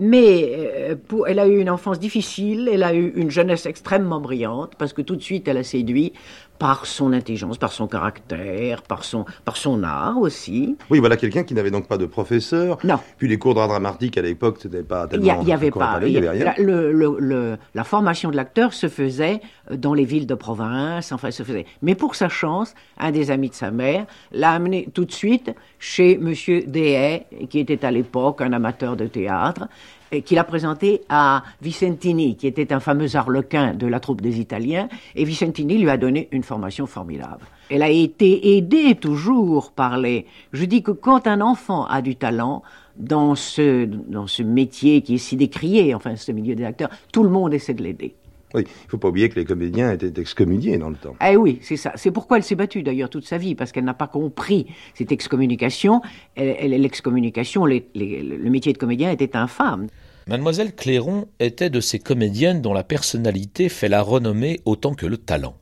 [0.00, 4.20] Mais euh, pour, elle a eu une enfance difficile, elle a eu une jeunesse extrêmement
[4.20, 6.12] brillante, parce que tout de suite, elle a séduit
[6.58, 10.76] par son intelligence, par son caractère, par son, par son art aussi.
[10.90, 12.78] Oui, voilà quelqu'un qui n'avait donc pas de professeur.
[12.84, 12.98] Non.
[13.18, 15.42] Puis les cours d'art dramatique à l'époque, c'était pas Il tellement.
[15.44, 16.00] n'y avait pas.
[16.02, 16.44] Il y avait rien.
[16.44, 19.40] La, le- le- le- la formation de l'acteur se faisait
[19.70, 21.66] euh, dans les villes de province, enfin, se faisait.
[21.82, 25.52] Mais pour sa chance, un des amis de sa mère l'a amené tout de suite
[25.78, 29.68] chez Monsieur Dehaye, qui était à l'époque un amateur de théâtre,
[30.12, 34.40] et qui l'a présenté à Vicentini, qui était un fameux arlequin de la troupe des
[34.40, 37.46] Italiens, et Vicentini lui a donné une formation formidable.
[37.70, 40.26] Elle a été aidée toujours par les...
[40.52, 42.62] Je dis que quand un enfant a du talent,
[42.98, 47.22] dans ce, dans ce métier qui est si décrié, enfin ce milieu des acteurs, tout
[47.22, 48.14] le monde essaie de l'aider.
[48.54, 51.14] Oui, il faut pas oublier que les comédiens étaient excommuniés dans le temps.
[51.26, 51.92] Eh oui, c'est ça.
[51.96, 55.12] C'est pourquoi elle s'est battue d'ailleurs toute sa vie, parce qu'elle n'a pas compris cette
[55.12, 56.00] excommunication.
[56.34, 59.86] Elle, elle- l'excommunication, le métier de comédien était infâme.
[60.26, 65.16] Mademoiselle Clairon était de ces comédiennes dont la personnalité fait la renommée autant que le
[65.16, 65.54] talent.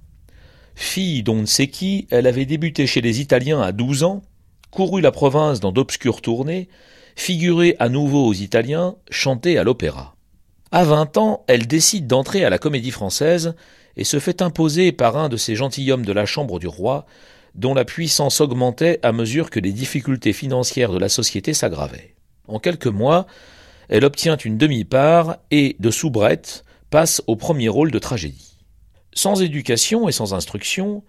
[0.74, 4.22] Fille d'on ne sait qui, elle avait débuté chez les Italiens à 12 ans,
[4.72, 6.68] couru la province dans d'obscures tournées,
[7.14, 10.15] figuré à nouveau aux Italiens, chanté à l'opéra.
[10.76, 13.54] À 20 ans, elle décide d'entrer à la comédie française
[13.96, 17.06] et se fait imposer par un de ces gentilshommes de la chambre du roi,
[17.54, 22.14] dont la puissance augmentait à mesure que les difficultés financières de la société s'aggravaient.
[22.46, 23.26] En quelques mois,
[23.88, 28.58] elle obtient une demi-part et, de soubrette, passe au premier rôle de tragédie.
[29.14, 31.04] Sans éducation et sans instruction,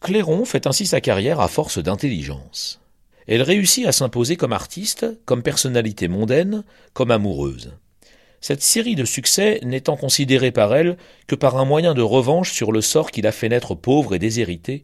[0.00, 2.80] Clairon fait ainsi sa carrière à force d'intelligence.
[3.28, 7.72] Elle réussit à s'imposer comme artiste, comme personnalité mondaine, comme amoureuse.
[8.42, 10.96] Cette série de succès n'étant considérée par elle
[11.28, 14.18] que par un moyen de revanche sur le sort qui l'a fait naître pauvre et
[14.18, 14.82] déshérité,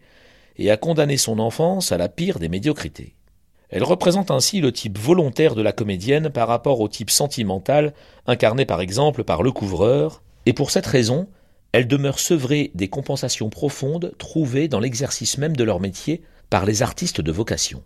[0.59, 3.17] et a condamné son enfance à la pire des médiocrités.
[3.71, 7.95] Elle représente ainsi le type volontaire de la comédienne par rapport au type sentimental
[8.29, 11.29] incarné par exemple par le couvreur, et pour cette raison,
[11.73, 16.83] elle demeure sevrée des compensations profondes trouvées dans l'exercice même de leur métier par les
[16.83, 17.83] artistes de vocation.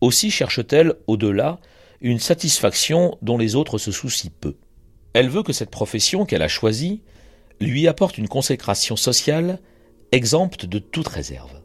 [0.00, 1.60] Aussi cherche-t-elle, au-delà,
[2.00, 4.56] une satisfaction dont les autres se soucient peu.
[5.14, 7.00] Elle veut que cette profession qu'elle a choisie
[7.60, 9.60] lui apporte une consécration sociale
[10.10, 11.62] exempte de toute réserve.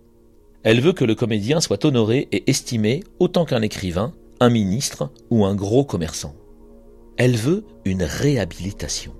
[0.64, 5.46] Elle veut que le comédien soit honoré et estimé autant qu'un écrivain, un ministre ou
[5.46, 6.36] un gros commerçant.
[7.18, 9.14] Elle veut une réhabilitation.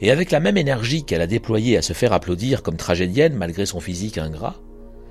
[0.00, 3.66] Et avec la même énergie qu'elle a déployée à se faire applaudir comme tragédienne malgré
[3.66, 4.56] son physique ingrat,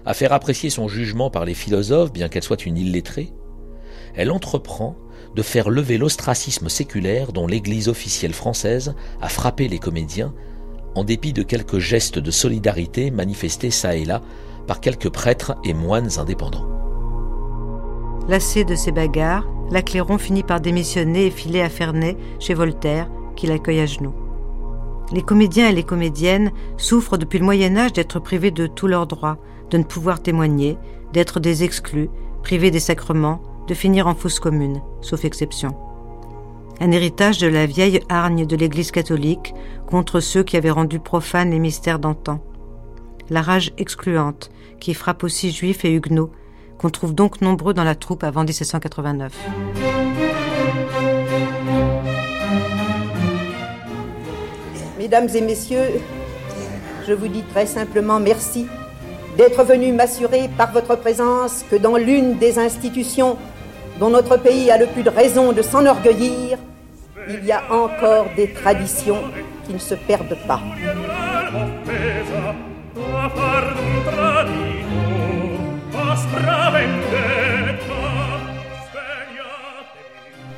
[0.06, 3.34] à faire apprécier son jugement par les philosophes bien qu'elle soit une illettrée,
[4.15, 4.95] elle entreprend
[5.38, 10.34] de faire lever l'ostracisme séculaire dont l'Église officielle française a frappé les comédiens
[10.95, 14.23] en dépit de quelques gestes de solidarité manifestés çà et là
[14.65, 16.68] par quelques prêtres et moines indépendants.
[18.27, 23.07] Lassé de ces bagarres, la Clairon finit par démissionner et filer à Ferney, chez Voltaire,
[23.35, 24.15] qui l'accueille à genoux.
[25.11, 29.05] Les comédiens et les comédiennes souffrent depuis le Moyen Âge d'être privés de tous leurs
[29.05, 29.38] droits,
[29.69, 30.77] de ne pouvoir témoigner,
[31.14, 32.09] d'être des exclus,
[32.41, 35.76] privés des sacrements, de finir en fosse commune, sauf exception.
[36.80, 39.53] Un héritage de la vieille hargne de l'Église catholique
[39.88, 42.39] contre ceux qui avaient rendu profanes les mystères d'antan.
[43.30, 46.31] La rage excluante, qui frappe aussi juifs et huguenots,
[46.77, 49.34] qu'on trouve donc nombreux dans la troupe avant 1789.
[54.98, 56.02] Mesdames et messieurs,
[57.07, 58.68] je vous dis très simplement merci
[59.38, 63.38] d'être venus m'assurer par votre présence que dans l'une des institutions
[63.99, 66.57] dont notre pays a le plus de raison de s'enorgueillir,
[67.30, 69.22] il y a encore des traditions
[69.65, 70.61] qui ne se perdent pas.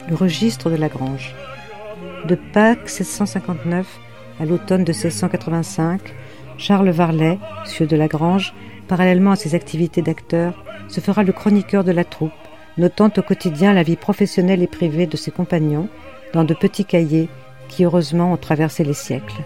[0.07, 1.33] Le registre de la Grange.
[2.25, 3.85] De Pâques 1659
[4.39, 6.01] à l'automne de 1685,
[6.57, 8.53] Charles Varlet, sieur de la Grange,
[8.87, 12.31] parallèlement à ses activités d'acteur, se fera le chroniqueur de la troupe,
[12.79, 15.89] notant au quotidien la vie professionnelle et privée de ses compagnons
[16.33, 17.29] dans de petits cahiers
[17.67, 19.43] qui heureusement ont traversé les siècles.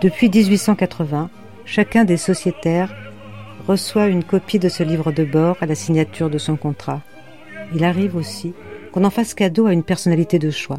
[0.00, 1.30] Depuis 1880,
[1.64, 2.94] chacun des sociétaires
[3.66, 7.02] reçoit une copie de ce livre de bord à la signature de son contrat.
[7.74, 8.54] Il arrive aussi
[8.92, 10.78] qu'on en fasse cadeau à une personnalité de choix.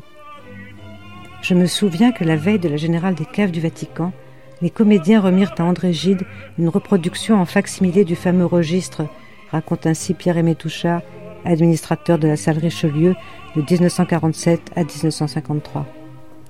[1.41, 4.14] Je me souviens que la veille de la générale des caves du Vatican,
[4.61, 6.24] les comédiens remirent à André Gide
[6.57, 9.07] une reproduction en facsimilé du fameux registre,
[9.52, 11.02] raconte ainsi Pierre-Aimé Touchard,
[11.45, 13.15] administrateur de la salle Richelieu
[13.56, 15.86] de 1947 à 1953.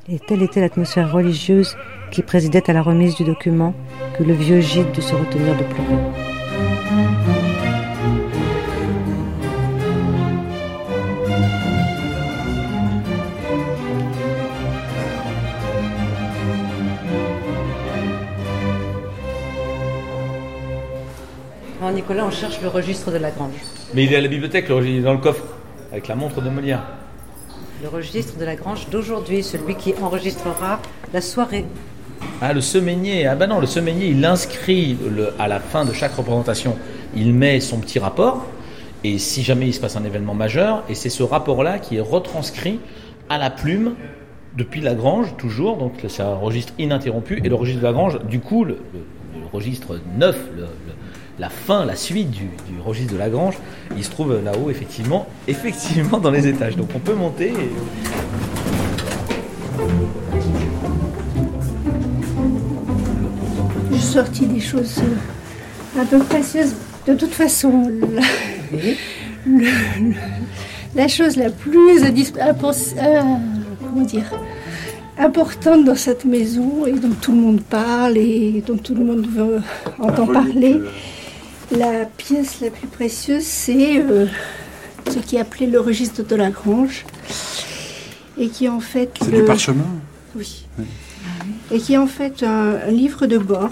[0.10, 1.78] Et telle était l'atmosphère religieuse
[2.11, 3.74] qui présidait à la remise du document
[4.18, 7.53] que le vieux Gide dut se retenir de pleurer.
[21.92, 23.52] Nicolas, on cherche le registre de la Grange.
[23.94, 25.44] Mais il est à la bibliothèque, le registre, il est dans le coffre,
[25.92, 26.84] avec la montre de Molière.
[27.82, 30.80] Le registre de la Grange d'aujourd'hui, celui qui enregistrera
[31.14, 31.66] la soirée.
[32.42, 33.28] Ah, le semainier.
[33.28, 36.78] Ah ben non, le semainier, il inscrit le, à la fin de chaque représentation,
[37.16, 38.46] il met son petit rapport.
[39.04, 42.02] Et si jamais il se passe un événement majeur, et c'est ce rapport-là qui est
[42.02, 42.80] retranscrit
[43.30, 43.96] à la plume
[44.56, 45.76] depuis la Grange, toujours.
[45.78, 47.42] Donc c'est un registre ininterrompu.
[47.44, 49.00] Et le registre de la Grange, du coup, le, le-
[49.42, 50.64] le registre neuf, le-
[51.40, 53.56] la fin, la suite du, du registre de la Grange,
[53.98, 56.76] il se trouve là-haut, effectivement, effectivement dans les étages.
[56.78, 57.48] Donc on peut monter.
[57.50, 58.74] et-
[63.92, 66.74] J'ai sorti des choses euh, un peu précieuses.
[67.08, 68.22] De toute façon, la,
[68.72, 68.96] le-
[69.46, 70.14] le-
[70.96, 73.22] la chose la plus impens- euh,
[73.82, 74.32] comment dire,
[75.18, 79.28] importante dans cette maison et dont tout le monde parle et dont tout le monde
[79.28, 79.62] veut,
[80.00, 80.80] entend parler,
[81.78, 84.26] la pièce la plus précieuse, c'est euh,
[85.12, 87.06] ce qui est appelé le registre de la Grange
[88.38, 89.86] et qui est en fait C'est le- du parchemin?
[90.36, 90.66] Oui.
[91.72, 93.70] Et qui est en fait un, un livre de bord.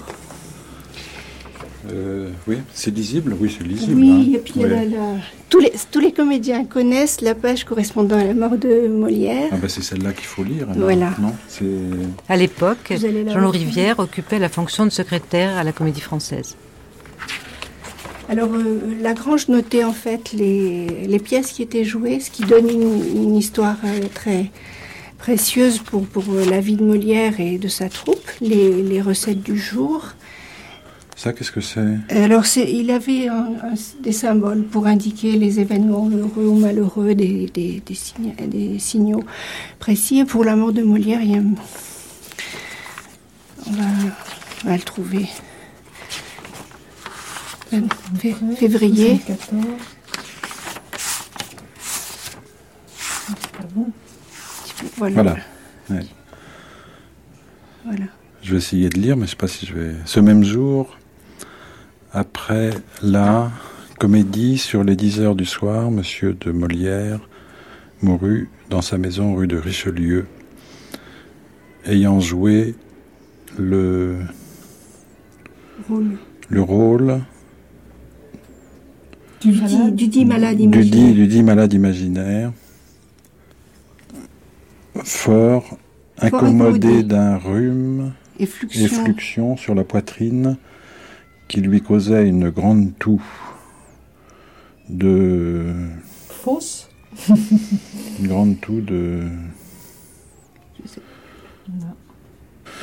[1.91, 3.35] Euh, Oui, c'est lisible?
[3.39, 3.95] Oui, c'est lisible.
[3.99, 4.35] Oui, hein.
[4.35, 4.85] et puis il y a Ouais.
[4.85, 5.15] la- la-
[5.49, 9.49] tous, les, tous les comédiens connaissent la page correspondant à la mort de Molière.
[9.51, 10.69] Ah bah c'est celle-là qu'il faut lire.
[10.69, 10.83] alors.
[10.83, 11.09] Voilà.
[11.19, 11.33] Non.
[12.29, 13.57] À l'époque, Jean-Louis.
[13.57, 16.55] Rivière occupait la fonction de secrétaire à la Comédie Française.
[18.31, 22.69] Alors, euh, Lagrange notait en fait les, les, pièces qui étaient jouées, ce qui donne
[22.69, 24.49] une, une histoire euh, très
[25.17, 29.57] précieuse pour, pour la vie de Molière et de sa troupe, les, les recettes du
[29.57, 30.13] jour.
[31.17, 31.97] Ça, qu'est-ce que c'est?
[32.09, 37.47] Alors, il avait un, un, des symboles pour indiquer les événements heureux ou malheureux, des,
[37.53, 39.25] des, des, signes, des signaux
[39.77, 40.19] précis.
[40.19, 41.41] Et pour la mort de Molière, il y a,
[43.67, 43.83] on, va,
[44.63, 45.27] on va le trouver.
[47.71, 49.17] Fé février.
[49.25, 49.65] 74.
[54.97, 55.15] Voilà.
[55.15, 55.35] Voilà.
[55.89, 56.05] Ouais.
[57.85, 58.05] voilà.
[58.41, 59.95] Je vais essayer de lire, mais je ne sais pas si je vais.
[60.03, 60.97] Ce même jour,
[62.11, 62.71] après
[63.01, 63.49] la
[63.99, 67.21] comédie sur les 10 heures du soir, Monsieur de Molière
[68.01, 70.25] mourut dans sa maison rue de Richelieu,
[71.85, 72.75] ayant joué
[73.57, 74.17] le
[75.87, 76.17] rôle,
[76.49, 77.21] le rôle
[79.41, 82.51] du, dit, du dit malade du dit, du dit malade imaginaire,
[85.03, 85.77] fort, Fort
[86.19, 88.85] incommodé d'un rhume Et fluxion.
[88.85, 90.57] et fluxion sur la poitrine
[91.47, 93.21] qui lui causait une grande toux
[94.89, 95.65] de
[96.29, 96.89] Fausse
[98.19, 99.23] une grande toux de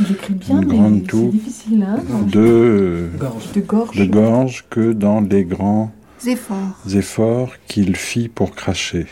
[0.00, 1.98] Il écrit bien, une mais grande c'est toux difficile, hein.
[2.26, 3.10] de
[3.54, 3.96] De gorge.
[3.96, 5.92] de gorge que dans les grands
[6.26, 6.76] efforts.
[6.94, 9.06] efforts qu'il fit pour cracher.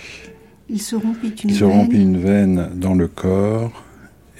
[0.69, 1.93] Il se rompit une Il se veine.
[1.93, 2.17] une
[2.75, 3.85] dans le corps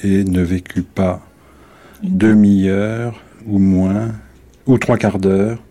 [0.03, 1.23] et ne vécut pas
[2.03, 4.13] demi-heure ou moins,
[4.67, 5.63] ou trois quarts d'heure,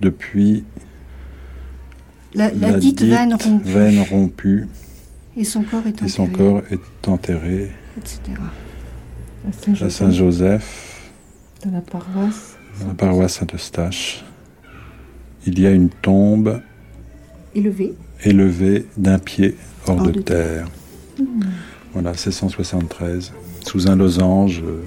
[0.00, 0.64] depuis
[2.34, 3.68] La, la dite veine rompue.
[3.68, 4.68] veine rompue,
[5.36, 8.20] Et son corps est et son enterré, corps est enterré etc.
[9.82, 11.10] À Saint-Joseph,
[11.64, 12.56] dans la paroisse.
[12.80, 14.24] dans la paroisse Saint-Eustache.
[15.46, 16.60] Il y a une tombe
[17.54, 17.94] Élevé.
[18.24, 19.56] élevée d'un pied
[19.86, 20.66] hors Hors de, de terre.
[21.18, 21.24] Mmh.
[21.92, 23.32] Voilà, c'est 173,
[23.66, 24.82] sous un losange euh,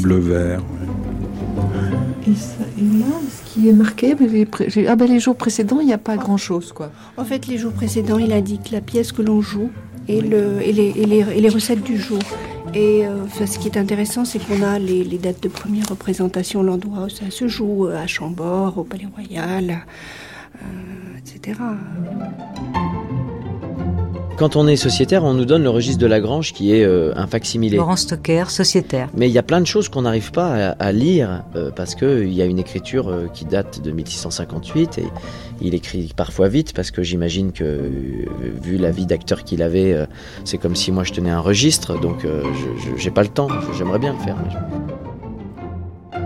[0.00, 0.60] bleu-vert.
[0.60, 2.30] ouais.
[2.32, 5.80] Et, ça- et là, ce qui est marqué, mais les, ah ben, les jours précédents,
[5.80, 6.90] il n'y a pas grand-chose, quoi.
[7.16, 9.70] En fait, les jours précédents, il indique la pièce que l'on joue
[10.08, 12.20] et, le, et, les, et, les, et les recettes du jour.
[12.74, 16.62] Et euh, ce qui est intéressant, c'est qu'on a les, les dates de première représentation,
[16.62, 19.84] l'endroit où ça se joue, euh, à Chambord, au Palais Royal,
[20.56, 21.60] euh, etc.
[24.38, 27.26] Quand on est sociétaire, on nous donne le registre de Lagrange qui est euh, un
[27.28, 27.76] facsimilé.
[27.76, 29.08] Laurent Stocker, sociétaire.
[29.14, 31.94] Mais il y a plein de choses qu'on n'arrive pas à, à lire euh, parce
[31.94, 35.04] qu'il y a une écriture euh, qui date de 1658 et
[35.60, 37.90] il écrit parfois vite parce que j'imagine que, euh,
[38.62, 40.06] vu la vie d'acteur qu'il avait, euh,
[40.44, 42.42] c'est comme si moi je tenais un registre donc euh,
[42.78, 43.48] je- j'ai pas le temps.
[43.78, 44.36] J'aimerais bien le faire.
[44.42, 46.20] mais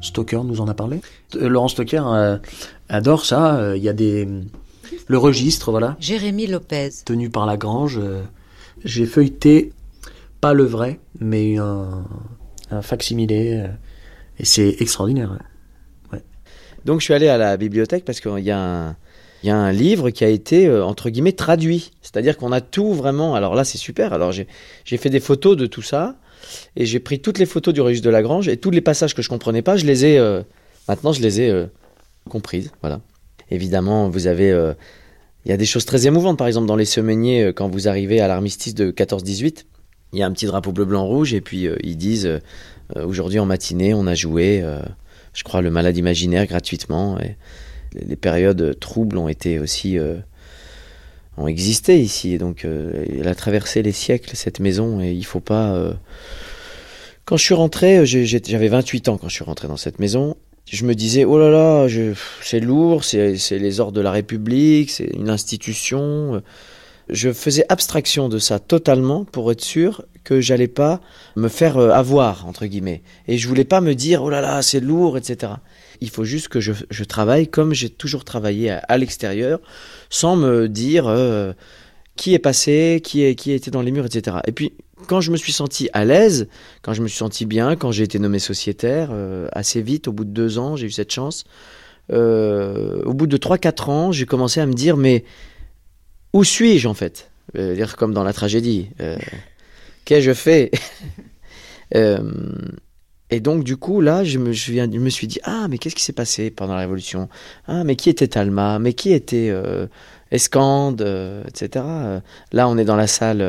[0.00, 1.00] Stoker nous en a parlé?
[1.36, 2.38] Euh, Laurent Stoker euh,
[2.88, 3.56] adore ça.
[3.56, 4.26] euh, Il y a des
[5.06, 6.90] le registre, voilà, Jérémy Lopez.
[7.04, 7.98] tenu par Lagrange.
[7.98, 8.22] euh,
[8.84, 9.72] J'ai feuilleté
[10.40, 12.04] pas le vrai, mais un,
[12.70, 13.68] un facsimilé, euh,
[14.38, 15.38] et c'est extraordinaire.
[16.12, 16.20] ouais.
[16.84, 18.96] Donc je suis allé à la bibliothèque parce qu'il y a un,
[19.42, 21.90] il y a un livre qui a été euh, entre guillemets traduit.
[22.02, 23.34] C'est-à-dire qu'on a tout vraiment.
[23.34, 24.12] Alors là c'est super.
[24.12, 24.46] Alors j'ai
[24.84, 26.16] j'ai fait des photos de tout ça
[26.76, 29.22] et j'ai pris toutes les photos du registre de Lagrange et tous les passages que
[29.22, 30.42] je comprenais pas, je les ai euh,
[30.86, 31.66] maintenant je les ai euh,
[32.28, 32.70] comprises.
[32.80, 33.00] Voilà.
[33.50, 34.74] Évidemment vous avez euh,
[35.44, 36.38] il y a des choses très émouvantes.
[36.38, 39.64] Par exemple dans les semainiers euh, quand vous arrivez à l'armistice de 14-18,
[40.12, 42.40] il y a un petit drapeau bleu blanc rouge et puis euh, ils disent
[42.96, 44.64] aujourd'hui en matinée on a joué.
[45.34, 47.18] je crois, le malade imaginaire gratuitement.
[47.20, 47.36] Et
[47.92, 49.98] les- périodes troubles ont été aussi
[51.36, 52.32] ont existé ici.
[52.32, 55.92] Et donc, elle a traversé les siècles cette maison et il faut pas.
[57.26, 60.34] Quand je suis rentré, j'avais 28 ans quand je suis rentré dans cette maison.
[60.70, 61.86] Je me disais, oh là là,
[62.42, 66.42] c'est lourd, c'est c'est les ordres de la République, c'est une institution.
[67.08, 71.00] Je faisais abstraction de ça totalement pour être sûr que j'allais pas
[71.36, 73.00] me faire euh, avoir, entre guillemets.
[73.28, 75.54] Et je voulais pas me dire, oh là là, c'est lourd, etc.
[76.02, 79.58] Il faut juste que je, je travaille comme j'ai toujours travaillé à, à l'extérieur,
[80.10, 81.54] sans me dire euh,
[82.16, 84.36] qui est passé, qui, est, qui était dans les murs, etc.
[84.46, 84.74] Et puis,
[85.06, 86.48] quand je me suis senti à l'aise,
[86.82, 90.12] quand je me suis senti bien, quand j'ai été nommé sociétaire, euh, assez vite, au
[90.12, 91.44] bout de deux ans, j'ai eu cette chance.
[92.12, 95.24] Euh, au bout de 3-4 ans, j'ai commencé à me dire, mais
[96.32, 97.30] où suis-je en fait?
[97.56, 98.90] Euh, Dire comme dans la tragédie.
[100.04, 100.70] Qu'ai-je fait?
[103.30, 105.76] Et donc, du coup, là, je me, je viens- je me suis dit, ah, mais
[105.76, 107.28] qu'est-ce qui s'est passé pendant la Révolution?
[107.66, 108.78] Ah, mais qui était Talma?
[108.78, 109.52] Mais qui était
[110.30, 111.02] Escande?
[111.46, 111.84] Etc.
[112.52, 113.42] Là, on est dans la salle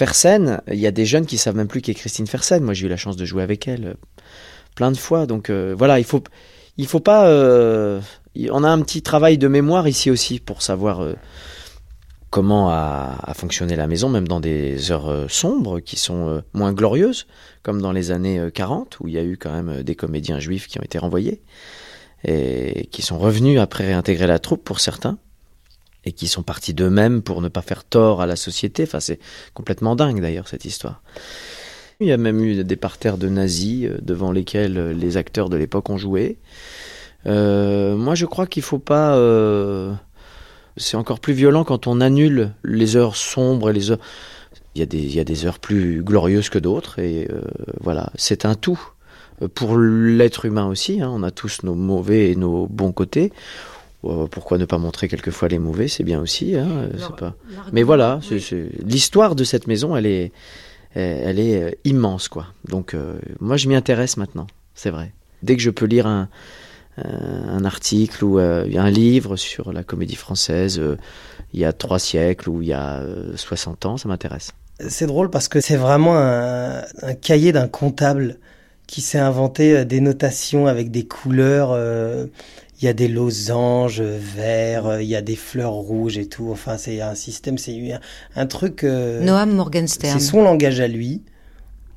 [0.00, 0.62] Fersen.
[0.66, 2.64] Il y a des jeunes qui savent même plus qui est Christine Fersen.
[2.64, 3.94] Moi, j'ai eu la chance de jouer avec elle euh,
[4.74, 5.26] plein de fois.
[5.26, 6.24] Donc, euh, voilà, il faut,
[6.78, 8.00] il faut pas euh,
[8.50, 11.06] On a un petit travail de mémoire ici aussi pour savoir
[12.30, 17.26] comment a, fonctionné la maison, même dans des heures sombres qui sont moins glorieuses,
[17.62, 20.66] comme dans les années 40, où il y a eu quand même des comédiens juifs
[20.66, 21.42] qui ont été renvoyés
[22.24, 25.18] et qui sont revenus après réintégrer la troupe pour certains
[26.04, 28.84] et qui sont partis d'eux-mêmes pour ne pas faire tort à la société.
[28.84, 29.18] Enfin, c'est
[29.54, 31.02] complètement dingue d'ailleurs cette histoire.
[32.00, 35.90] Il y a même eu des parterres de nazis devant lesquels les acteurs de l'époque
[35.90, 36.38] ont joué.
[37.26, 39.16] Euh, moi, je crois qu'il faut pas.
[39.16, 39.92] Euh,
[40.76, 43.98] c'est encore plus violent quand on annule les heures sombres et les heures.
[44.74, 47.42] Il y a des, il y a des heures plus glorieuses que d'autres et euh,
[47.80, 48.80] voilà, c'est un tout.
[49.54, 53.32] Pour l'être humain aussi, hein, on a tous nos mauvais et nos bons côtés.
[54.02, 55.88] Pourquoi ne pas montrer quelquefois les mauvais?
[55.88, 56.56] C'est bien aussi.
[56.56, 57.34] Hein, pas...
[57.72, 58.20] Mais voilà,
[58.84, 60.32] l'histoire de cette maison, elle est,
[60.94, 62.46] elle est immense, quoi.
[62.68, 62.96] Donc,
[63.40, 64.46] moi, je m'y intéresse maintenant.
[64.74, 65.12] C'est vrai.
[65.42, 66.28] Dès que je peux lire un,
[66.98, 70.96] euh, un article ou euh, un livre sur la comédie française euh,
[71.54, 73.02] il y a trois siècles ou il y a
[73.36, 74.52] 60 ans, ça m'intéresse.
[74.88, 76.82] C'est drôle parce que c'est vraiment un,
[77.20, 78.38] cahier d'un comptable
[78.86, 81.76] qui s'est inventé des notations avec des couleurs.
[82.80, 86.50] Il y a des losanges verts, il y a des fleurs rouges et tout.
[86.50, 88.00] Enfin, c'est un système, c'est un,
[88.36, 88.82] un, truc.
[88.82, 90.18] Noam Morgenstern.
[90.18, 91.22] C'est son langage à lui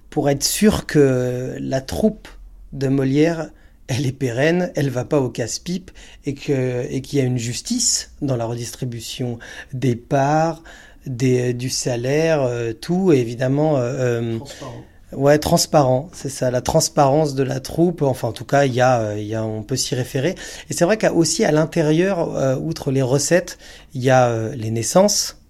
[0.10, 2.28] pour être sûr que la troupe
[2.72, 3.50] de Molière
[3.88, 5.92] elle est pérenne, elle va pas au casse-pipe
[6.26, 9.40] et que et qu'il y a une justice dans la redistribution
[9.74, 10.64] des parts,
[11.06, 13.78] des, du salaire, euh, tout évidemment.
[13.78, 14.84] Euh, euh, transparent.
[15.16, 18.02] Ouais, transparent, c'est ça, la transparence de la troupe.
[18.02, 20.36] Enfin, en tout cas, il y a, il y a on peut s'y référer.
[20.70, 23.58] Et c'est vrai qu'aussi à l'intérieur, outre les recettes,
[23.94, 25.42] il y a les naissances,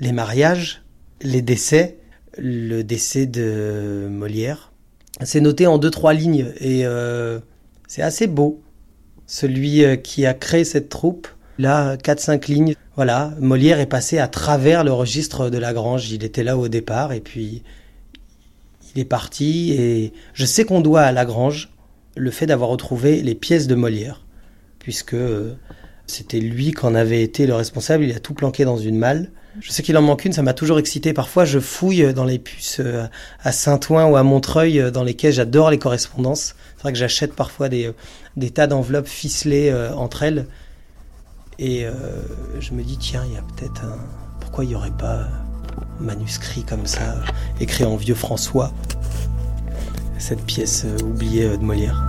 [0.00, 0.82] les mariages,
[1.22, 1.98] les décès,
[2.38, 4.72] le décès de Molière.
[5.22, 6.84] C'est noté en deux trois lignes et
[7.86, 8.62] c'est assez beau.
[9.26, 11.28] Celui euh, qui a créé cette troupe,
[11.58, 12.74] là, 4-5 lignes.
[12.94, 16.10] Voilà, Molière est passé à travers le registre de Lagrange.
[16.10, 17.62] Il était là au départ et puis
[18.96, 19.72] il est parti.
[19.72, 21.72] Et je sais qu'on doit à Lagrange
[22.16, 24.24] le fait d'avoir retrouvé les pièces de Molière,
[24.78, 25.54] puisque euh,
[26.06, 28.04] c'était lui qu'en avait été le responsable.
[28.04, 29.30] Il a tout planqué dans une malle.
[29.60, 31.14] Je sais qu'il en manque une, ça m'a toujours excité.
[31.14, 33.06] Parfois, je fouille dans les puces euh,
[33.42, 36.56] à Saint-Ouen ou à Montreuil, dans lesquelles j'adore les correspondances.
[36.76, 37.90] C'est vrai que j'achète parfois des,
[38.36, 40.46] des tas d'enveloppes ficelées euh, entre elles.
[41.58, 41.92] Et euh,
[42.60, 43.98] je me dis, tiens, il y a peut-être un.
[44.40, 45.26] Pourquoi il n'y aurait pas
[46.00, 47.16] manuscrit comme ça,
[47.60, 48.72] écrit en vieux François,
[50.18, 52.04] cette pièce euh, oubliée de Molière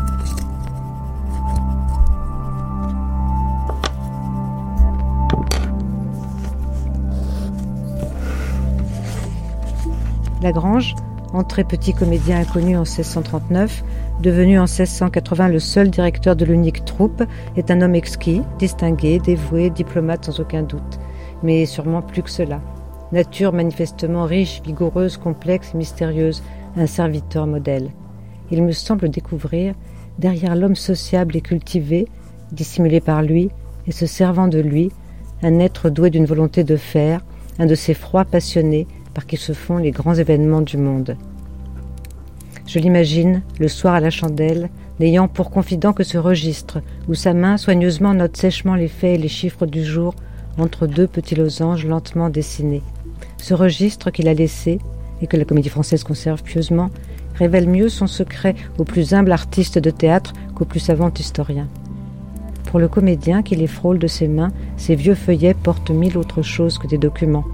[10.42, 10.96] Lagrange,
[11.34, 13.84] entré petit comédien inconnu en 1639,
[14.22, 17.24] Devenu en 1680 le seul directeur de l'unique troupe,
[17.56, 21.00] est un homme exquis, distingué, dévoué, diplomate sans aucun doute.
[21.44, 22.60] Mais sûrement plus que cela.
[23.14, 26.44] Nature manifestement riche, vigoureuse, complexe mystérieuse,
[26.76, 27.90] un serviteur modèle.
[28.52, 29.76] Il me semble découvrir,
[30.20, 32.08] derrière l'homme sociable et cultivé,
[32.52, 33.50] dissimulé par lui
[33.88, 34.92] et se servant de lui,
[35.42, 37.24] un être doué d'une volonté de faire,
[37.60, 41.16] un de ces froids passionnés par qui se font les grands événements du monde.
[42.66, 44.70] Je l'imagine, le soir à la chandelle,
[45.00, 49.22] n'ayant pour confident que ce registre, où sa main soigneusement note sèchement les faits et
[49.22, 50.14] les chiffres du jour
[50.58, 52.84] entre deux petits losanges lentement dessinés.
[53.38, 54.80] Ce registre qu'il a laissé,
[55.22, 56.90] et que la comédie française conserve pieusement,
[57.36, 61.68] révèle mieux son secret au plus humble artiste de théâtre qu'au plus savant historien.
[62.66, 66.42] Pour le comédien qui les frôle de ses mains, ces vieux feuillets portent mille autres
[66.42, 67.46] choses que des documents.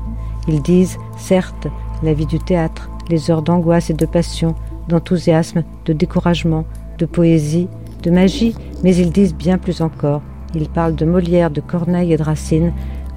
[0.48, 1.68] Ils disent, certes,
[2.02, 4.56] la vie du théâtre, les heures d'angoisse et de passion,
[4.88, 6.66] d'enthousiasme, de découragement,
[6.98, 7.68] de poésie,
[8.02, 10.22] de magie, mais ils disent bien plus encore.
[10.56, 12.74] Ils parlent de Molière, de Corneille et de Racine,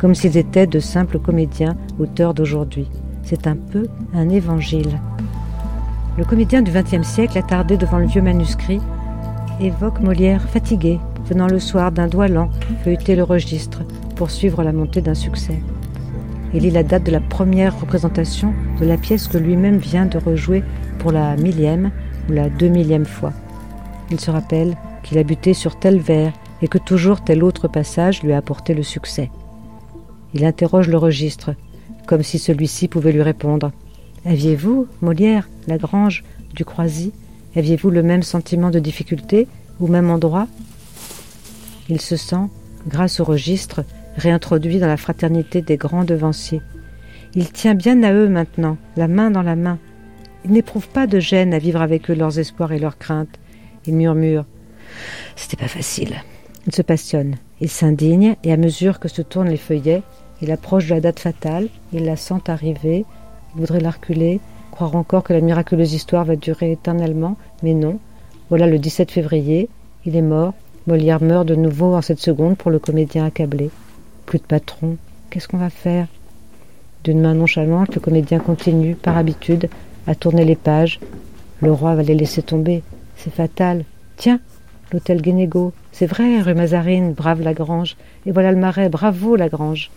[0.07, 2.89] comme s'ils étaient de simples comédiens, auteurs d'aujourd'hui.
[3.25, 5.01] C'est un peu un évangile.
[6.17, 8.81] Le comédien du XXe siècle, attardé devant le vieux manuscrit,
[9.61, 12.51] évoque Molière fatigué, venant le soir d'un doigt lent
[12.85, 13.83] feuilleter le registre
[14.15, 15.61] pour suivre la montée d'un succès.
[16.55, 20.19] Il lit la date de la première représentation de la pièce que lui-même vient de
[20.19, 20.63] rejouer
[21.01, 21.91] pour la millième
[22.29, 23.33] ou la deux millième fois.
[24.13, 28.23] Il se rappelle qu'il a buté sur tel vers et que toujours tel autre passage
[28.23, 29.33] lui a apporté le succès.
[30.37, 31.55] Il interroge le registre,
[32.07, 33.73] comme si celui-ci pouvait lui répondre.
[34.27, 37.15] Aviez-vous, Molière, Lagrange, Ducroisy,
[37.57, 39.49] aviez-vous le même sentiment de difficulté
[39.81, 40.47] au même endroit?
[41.89, 42.51] Il se sent,
[42.87, 43.83] grâce au registre,
[44.19, 46.61] réintroduit dans la fraternité des grands devanciers.
[47.35, 49.79] Il tient bien à eux maintenant, la main dans la main.
[50.45, 53.39] Il n'éprouve pas de gêne à vivre avec eux leurs espoirs et leurs craintes.
[53.87, 54.45] Il murmure
[55.35, 56.17] C'était pas facile.
[56.67, 60.03] Il se passionne, il s'indigne, et à mesure que se tournent les feuillets,
[60.43, 63.05] il approche de la date fatale, il la sent arriver,
[63.55, 64.41] il voudrait la reculer,
[64.71, 67.99] croire encore que la miraculeuse histoire va durer éternellement, mais non.
[68.49, 69.69] Voilà le 17 février,
[70.05, 70.55] il est mort,
[70.87, 73.71] Molière meurt de nouveau en cette seconde pour le comédien accablé.
[74.25, 74.99] Plus de patron,
[75.31, 76.07] qu'est-ce qu'on va faire?
[77.03, 79.69] D'une main nonchalante, le comédien continue, par habitude,
[80.07, 81.01] à tourner les pages.
[81.61, 82.85] Le roi va les laisser tomber.
[83.17, 83.85] C'est fatal.
[84.17, 84.39] Tiens,
[84.93, 85.73] l'hôtel Guénégo.
[85.91, 87.97] C'est vrai, rue Mazarine, brave Lagrange.
[88.25, 89.91] Et voilà le marais, bravo Lagrange.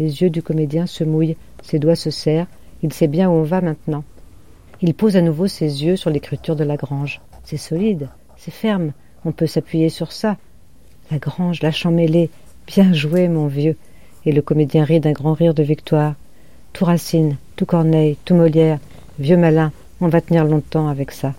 [0.00, 2.46] Les yeux du comédien se mouillent, ses doigts se serrent.
[2.82, 4.02] Il sait bien où on va maintenant.
[4.80, 7.20] Il pose à nouveau ses yeux sur l'écriture de Lagrange.
[7.44, 8.08] C'est solide,
[8.38, 8.92] c'est ferme,
[9.26, 10.38] on peut s'appuyer sur ça.
[11.10, 12.30] Lagrange, la mêlée.
[12.66, 13.76] Bien joué, mon vieux.
[14.24, 16.14] Et le comédien rit d'un grand rire de victoire.
[16.72, 18.78] Tout Racine, tout Corneille, tout Molière,
[19.18, 19.70] vieux malin,
[20.00, 21.34] on va tenir longtemps avec ça.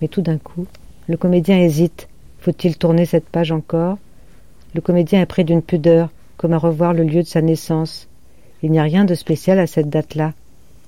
[0.00, 0.66] Mais tout d'un coup,
[1.06, 2.08] le comédien hésite.
[2.40, 3.98] Faut-il tourner cette page encore?
[4.74, 6.10] Le comédien est pris d'une pudeur,
[6.42, 8.08] comme à revoir le lieu de sa naissance.
[8.64, 10.32] Il n'y a rien de spécial à cette date-là.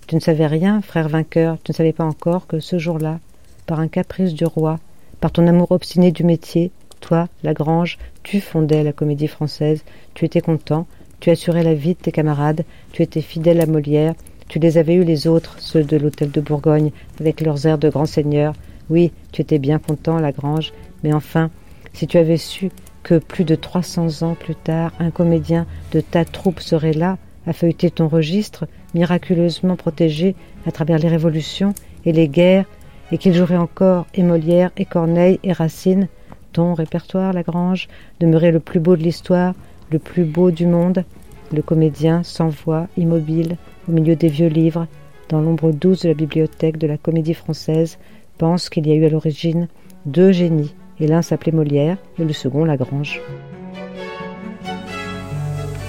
[0.08, 3.20] Tu ne savais rien, frère vainqueur, tu ne savais pas encore que ce jour-là,
[3.64, 4.80] par un caprice du roi,
[5.20, 10.40] par ton amour obstiné du métier, toi, Lagrange, tu fondais la comédie française, tu étais
[10.40, 10.88] content,
[11.20, 14.14] tu assurais la vie de tes camarades, tu étais fidèle à Molière,
[14.48, 16.90] tu les avais eus les autres, ceux de l'hôtel de Bourgogne,
[17.20, 18.54] avec leurs airs de grands seigneurs.
[18.90, 20.72] Oui, tu étais bien content, Lagrange,
[21.04, 21.48] mais enfin,
[21.92, 22.70] si tu avais su
[23.04, 27.18] que plus de trois cents ans plus tard, un comédien de ta troupe serait là,
[27.46, 30.34] à feuilleter ton registre, miraculeusement protégé
[30.66, 31.74] à travers les révolutions
[32.04, 32.64] et les guerres,
[33.12, 36.08] et qu'il jouerait encore et Molière et Corneille et Racine,
[36.52, 39.54] ton répertoire, Lagrange, demeurait le plus beau de l'histoire,
[39.90, 41.04] le plus beau du monde,
[41.52, 43.58] le comédien sans voix, immobile,
[43.88, 44.86] au milieu des vieux livres,
[45.28, 47.98] dans l'ombre douce de la bibliothèque de la comédie française,
[48.38, 49.68] pense qu'il y a eu à l'origine
[50.06, 53.20] deux génies, et l'un s'appelait Molière et le second Lagrange.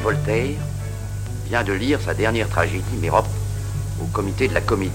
[0.04, 0.56] Voltaire
[1.48, 3.28] vient de lire sa dernière tragédie, Mérope,
[4.02, 4.92] au comité de la comédie,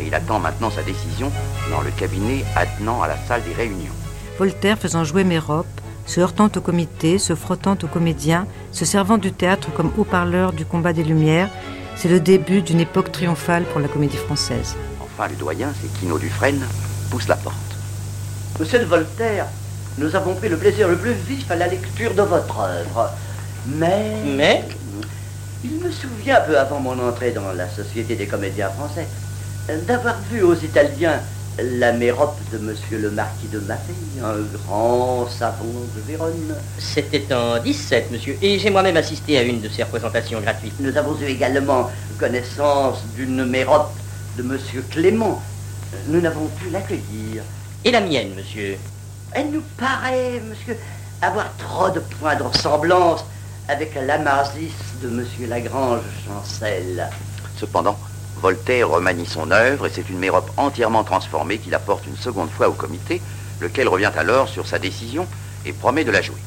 [0.00, 1.30] et il attend maintenant sa décision
[1.70, 3.92] dans le cabinet attenant à la salle des réunions.
[4.38, 5.66] Voltaire faisant jouer Mérope,
[6.06, 10.64] se heurtant au comité, se frottant aux comédiens, se servant du théâtre comme haut-parleur du
[10.64, 11.50] combat des Lumières,
[11.96, 14.76] c'est le début d'une époque triomphale pour la comédie française.
[15.00, 16.64] Enfin, le doyen, c'est Quino Dufresne,
[17.10, 17.67] pousse la porte.
[18.58, 19.46] Monsieur de Voltaire,
[19.98, 23.08] nous avons pris le plaisir le plus vif à la lecture de votre œuvre.
[23.66, 24.16] Mais.
[24.24, 24.64] Mais
[25.62, 29.06] Il me souvient, peu avant mon entrée dans la Société des comédiens français,
[29.86, 31.20] d'avoir vu aux Italiens
[31.62, 33.94] la mérope de monsieur le marquis de Maffei,
[34.24, 35.64] un grand savant
[35.94, 36.56] de Vérone.
[36.80, 40.74] C'était en 17, monsieur, et j'ai moi-même assisté à une de ces représentations gratuites.
[40.80, 43.92] Nous avons eu également connaissance d'une mérope
[44.36, 45.40] de monsieur Clément.
[46.08, 47.44] Nous n'avons pu l'accueillir.
[47.84, 48.76] Et la mienne, monsieur
[49.32, 50.76] Elle nous paraît, monsieur,
[51.22, 53.24] avoir trop de points de ressemblance
[53.68, 57.08] avec l'Amasis de monsieur Lagrange Chancel.
[57.56, 57.96] Cependant,
[58.40, 62.68] Voltaire remanie son œuvre et c'est une mérope entièrement transformée qu'il apporte une seconde fois
[62.68, 63.22] au comité,
[63.60, 65.26] lequel revient alors sur sa décision
[65.64, 66.40] et promet de la jouer.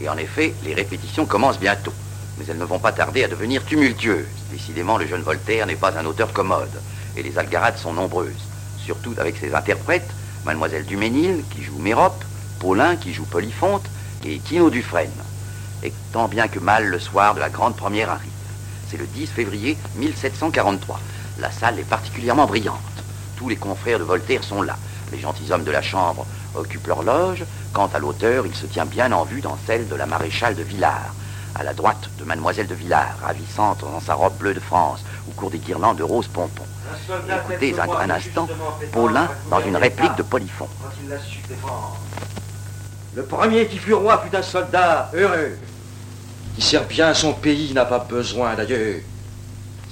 [0.00, 1.92] Et en effet, les répétitions commencent bientôt,
[2.36, 4.26] mais elles ne vont pas tarder à devenir tumultueuses.
[4.50, 6.82] Décidément, le jeune Voltaire n'est pas un auteur commode,
[7.16, 8.32] et les algarades sont nombreuses,
[8.78, 10.10] surtout avec ses interprètes,
[10.44, 12.22] Mademoiselle Duménil qui joue Mérope,
[12.58, 13.84] Paulin qui joue Polyphonte
[14.24, 15.10] et Quino Dufresne.
[15.82, 18.30] Et tant bien que mal le soir de la grande première arrive.
[18.88, 21.00] C'est le 10 février 1743.
[21.40, 22.78] La salle est particulièrement brillante.
[23.36, 24.76] Tous les confrères de Voltaire sont là.
[25.12, 27.44] Les gentilshommes de la chambre occupent leur loge.
[27.72, 30.62] Quant à l'auteur, il se tient bien en vue dans celle de la maréchale de
[30.62, 31.14] Villars.
[31.54, 35.32] À la droite de Mademoiselle de Villars, ravissante dans sa robe bleue de France, au
[35.32, 36.64] cours des guirlandes de roses pompons.
[37.50, 38.48] Écoutez un, un instant
[38.92, 40.68] Paulin dans une réplique de Polyphon.
[43.14, 45.56] Le premier qui fut roi fut un soldat heureux,
[46.56, 49.00] qui sert bien son pays, n'a pas besoin d'ailleurs.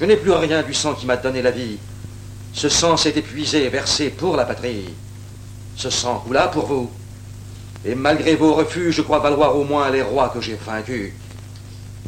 [0.01, 1.79] Je n'ai plus rien du sang qui m'a donné la vie.
[2.53, 4.93] Ce sang s'est épuisé et versé pour la patrie.
[5.77, 6.91] Ce sang coula pour vous.
[7.85, 11.13] Et malgré vos refus, je crois valoir au moins les rois que j'ai vaincus.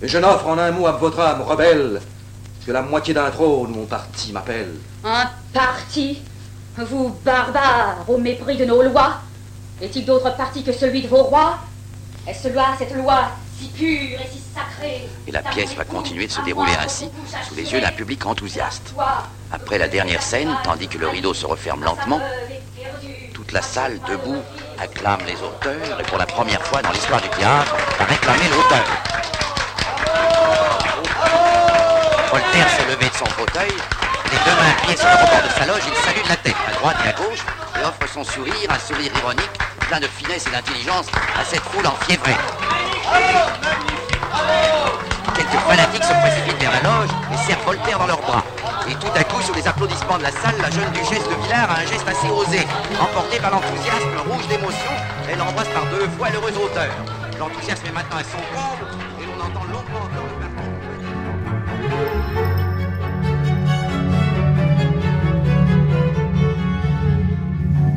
[0.02, 2.00] Et je n'offre en un mot à votre âme rebelle
[2.64, 4.74] que la moitié d'un trône, mon parti m'appelle.
[5.04, 6.22] Un parti
[6.76, 9.20] Vous barbares, au mépris de nos lois
[9.80, 11.58] Est-il d'autre parti que celui de vos rois?
[12.26, 13.28] Est-ce loi, cette loi
[13.58, 15.08] si pure et si sacrée?
[15.26, 17.08] Et la pièce va continuer de se dérouler ainsi,
[17.46, 18.94] sous les yeux d'un public enthousiaste.
[19.52, 22.20] Après la dernière scène, tandis que le rideau se referme lentement,
[23.32, 24.42] toute la salle, debout,
[24.80, 29.33] acclame les auteurs, et pour la première fois dans l'histoire du théâtre, va réclamer l'auteur.
[32.34, 35.66] Voltaire s'est levé de son fauteuil, les deux mains appuyées sur le rebord de sa
[35.70, 37.46] loge, il salue de la tête, à droite et à gauche,
[37.78, 39.54] et offre son sourire, un sourire ironique,
[39.86, 41.06] plein de finesse et d'intelligence
[41.38, 42.34] à cette foule enfiévrée.
[45.36, 48.42] Quelques fanatiques se précipitent vers la loge et serrent Voltaire dans leurs bras.
[48.90, 51.70] Et tout à coup, sous les applaudissements de la salle, la jeune duchesse de Villars
[51.70, 52.66] a un geste assez osé.
[52.98, 54.90] Emportée par l'enthousiasme rouge d'émotion,
[55.30, 56.90] elle embrasse par deux fois l'heureux auteur.
[57.38, 58.90] L'enthousiasme est maintenant à son comble
[59.22, 60.23] et l'on entend longuement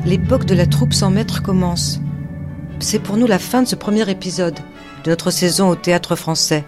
[0.07, 1.99] L'époque de la troupe sans maître commence.
[2.79, 4.57] C'est pour nous la fin de ce premier épisode
[5.03, 6.63] de notre saison au théâtre français.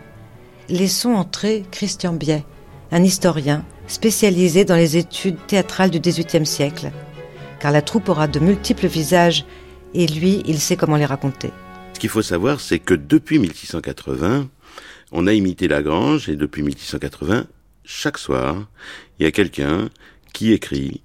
[0.67, 2.43] Laissons entrer Christian Biet,
[2.91, 6.91] un historien spécialisé dans les études théâtrales du XVIIIe siècle.
[7.61, 9.45] Car la troupe aura de multiples visages
[9.93, 11.51] et lui, il sait comment les raconter.
[11.93, 14.49] Ce qu'il faut savoir, c'est que depuis 1680,
[15.13, 17.45] on a imité Lagrange et depuis 1680,
[17.85, 18.67] chaque soir,
[19.17, 19.87] il y a quelqu'un
[20.33, 21.03] qui écrit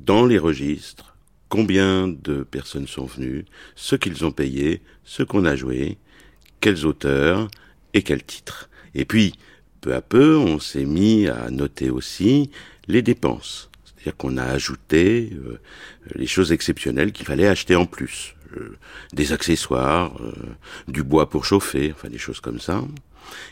[0.00, 1.09] dans les registres
[1.50, 3.44] combien de personnes sont venues,
[3.74, 5.98] ce qu'ils ont payé, ce qu'on a joué,
[6.60, 7.48] quels auteurs
[7.92, 8.70] et quels titres.
[8.94, 9.34] Et puis,
[9.82, 12.50] peu à peu, on s'est mis à noter aussi
[12.86, 13.68] les dépenses.
[13.84, 15.60] C'est-à-dire qu'on a ajouté euh,
[16.14, 18.34] les choses exceptionnelles qu'il fallait acheter en plus.
[18.56, 18.76] Euh,
[19.12, 20.32] des accessoires, euh,
[20.88, 22.82] du bois pour chauffer, enfin des choses comme ça.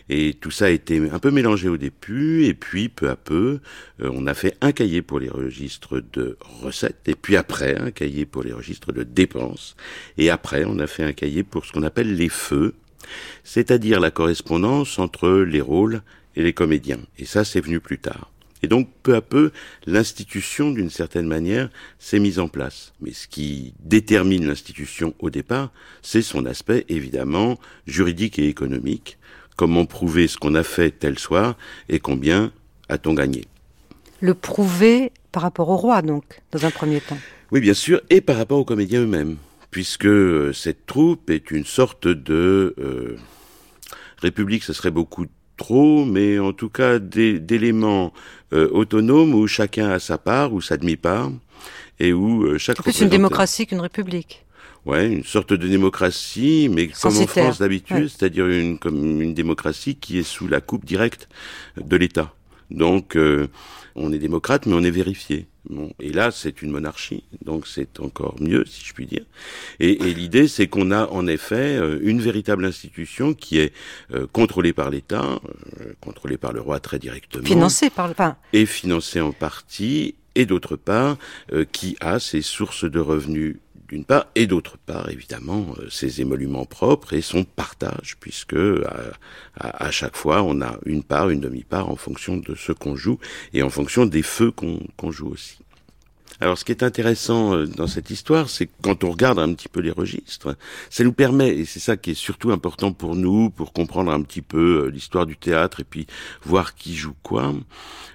[0.09, 3.60] Et tout ça a été un peu mélangé au début, et puis peu à peu,
[4.00, 8.26] on a fait un cahier pour les registres de recettes, et puis après un cahier
[8.26, 9.76] pour les registres de dépenses,
[10.16, 12.74] et après on a fait un cahier pour ce qu'on appelle les feux,
[13.44, 16.02] c'est-à-dire la correspondance entre les rôles
[16.36, 17.00] et les comédiens.
[17.18, 18.30] Et ça, c'est venu plus tard.
[18.62, 19.52] Et donc, peu à peu,
[19.86, 22.92] l'institution, d'une certaine manière, s'est mise en place.
[23.00, 25.72] Mais ce qui détermine l'institution au départ,
[26.02, 29.18] c'est son aspect, évidemment, juridique et économique.
[29.59, 31.56] Comment prouver ce qu'on a fait tel soir
[31.89, 32.52] et combien
[32.89, 33.44] a-t-on gagné
[34.20, 37.18] Le prouver par rapport au roi, donc, dans un premier temps.
[37.51, 39.36] Oui, bien sûr, et par rapport aux comédiens eux-mêmes,
[39.72, 42.76] puisque euh, cette troupe est une sorte de...
[42.78, 43.16] Euh,
[44.18, 45.26] république, ce serait beaucoup
[45.56, 48.12] trop, mais en tout cas d'éléments
[48.52, 51.32] euh, autonomes où chacun a sa part ou sa demi-part
[51.98, 52.76] et où euh, chaque.
[52.76, 54.44] C'est plus une démocratie qu'une république.
[54.89, 59.97] Ouais, une sorte de démocratie, mais comme en France d'habitude, c'est-à-dire une comme une démocratie
[59.97, 61.28] qui est sous la coupe directe
[61.78, 62.32] de l'État.
[62.70, 63.48] Donc, euh,
[63.94, 65.47] on est démocrate, mais on est vérifié.
[65.69, 69.24] Bon, et là, c'est une monarchie, donc c'est encore mieux, si je puis dire.
[69.81, 73.74] Et, et l'idée, c'est qu'on a en effet euh, une véritable institution qui est
[74.15, 75.40] euh, contrôlée par l'État,
[75.81, 80.15] euh, contrôlée par le roi très directement, financée par le pain, et financée en partie,
[80.35, 81.19] et d'autre part,
[81.73, 83.56] qui a ses sources de revenus
[83.89, 89.12] d'une part, et d'autre part, évidemment, ses émoluments propres et son partage, puisque à,
[89.56, 92.97] à, à, chaque fois, on a une part, une demi-part en fonction de ce qu'on
[92.97, 93.19] joue
[93.55, 95.59] et en fonction des feux qu'on qu'on joue aussi.
[96.40, 99.81] Alors, ce qui est intéressant dans cette histoire, c'est quand on regarde un petit peu
[99.81, 100.56] les registres,
[100.89, 104.23] ça nous permet, et c'est ça qui est surtout important pour nous, pour comprendre un
[104.23, 106.06] petit peu l'histoire du théâtre et puis
[106.44, 107.52] voir qui joue quoi,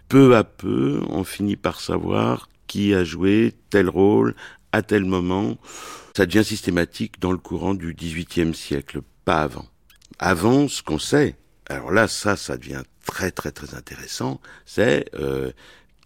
[0.07, 4.35] peu à peu, on finit par savoir qui a joué tel rôle
[4.73, 5.57] à tel moment.
[6.17, 9.65] Ça devient systématique dans le courant du XVIIIe siècle, pas avant.
[10.19, 11.37] Avant, ce qu'on sait,
[11.67, 15.51] alors là, ça, ça devient très très très intéressant, c'est euh,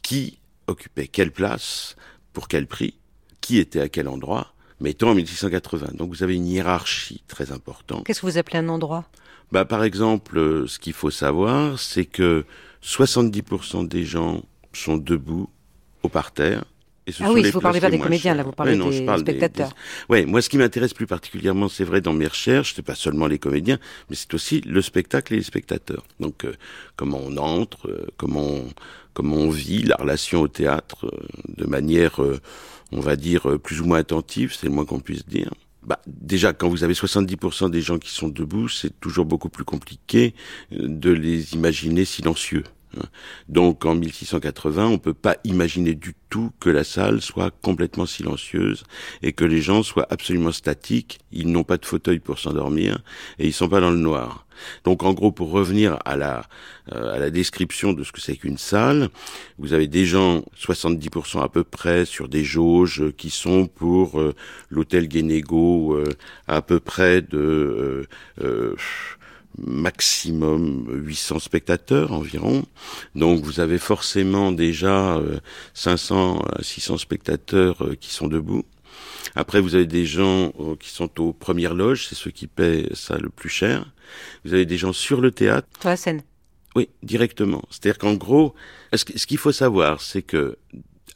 [0.02, 1.96] qui occupait quelle place,
[2.34, 3.00] pour quel prix,
[3.42, 5.94] qui était à quel endroit, mettons en 1680.
[5.96, 8.06] Donc vous avez une hiérarchie très importante.
[8.06, 9.06] Qu'est-ce que vous appelez un endroit?
[9.52, 12.46] Bah, Par exemple, ce qu'il faut savoir, c'est que
[12.84, 15.50] 70% des gens sont debout
[16.04, 16.66] au parterre.
[17.08, 19.04] Et ce ah oui, vous parlez pas des comédiens, là, vous parlez non, des, je
[19.04, 19.70] parle spectateurs.
[19.70, 20.14] Des, des...
[20.14, 23.28] Ouais, moi, ce qui m'intéresse plus particulièrement, c'est vrai, dans mes recherches, c'est pas seulement
[23.28, 23.80] les comédiens,
[24.10, 26.04] mais c'est aussi le spectacle et les spectateurs.
[26.20, 26.54] Donc, euh,
[26.98, 28.68] comment on entre, euh, comment on,
[29.14, 31.18] comment on vit la relation au théâtre euh,
[31.48, 32.20] de manière,
[32.92, 35.54] on va dire, plus ou moins attentive, c'est le moins qu'on puisse dire.
[35.84, 39.64] Bah, déjà, quand vous avez 70% des gens qui sont debout, c'est toujours beaucoup plus
[39.64, 40.36] compliqué
[40.72, 42.64] de les imaginer silencieux.
[43.50, 48.84] Donc en 1680, on peut pas imaginer du tout que la salle soit complètement silencieuse
[49.22, 51.20] et que les gens soient absolument statiques.
[51.32, 53.00] Ils n'ont pas de fauteuil pour s'endormir
[53.40, 54.48] et ils sont pas dans le noir.
[54.84, 56.46] Donc en gros, pour revenir à la
[56.94, 59.10] euh, à la description de ce que c'est qu'une salle,
[59.58, 64.34] vous avez des gens 70% à peu près sur des jauges qui sont pour euh,
[64.70, 66.06] l'hôtel Guénégo euh,
[66.48, 68.08] à peu près de
[69.58, 72.66] maximum 800 spectateurs environ.
[73.16, 75.22] Donc vous avez forcément déjà
[75.74, 78.64] 500 à 600 spectateurs qui sont debout.
[79.36, 83.18] Après, vous avez des gens qui sont aux premières loges, c'est ceux qui paient ça
[83.18, 83.92] le plus cher.
[84.46, 85.68] Vous avez des gens sur le théâtre.
[85.80, 86.22] Sur la scène.
[86.76, 87.64] Oui, directement.
[87.70, 88.54] C'est-à-dire qu'en gros,
[88.94, 90.58] ce qu'il faut savoir, c'est que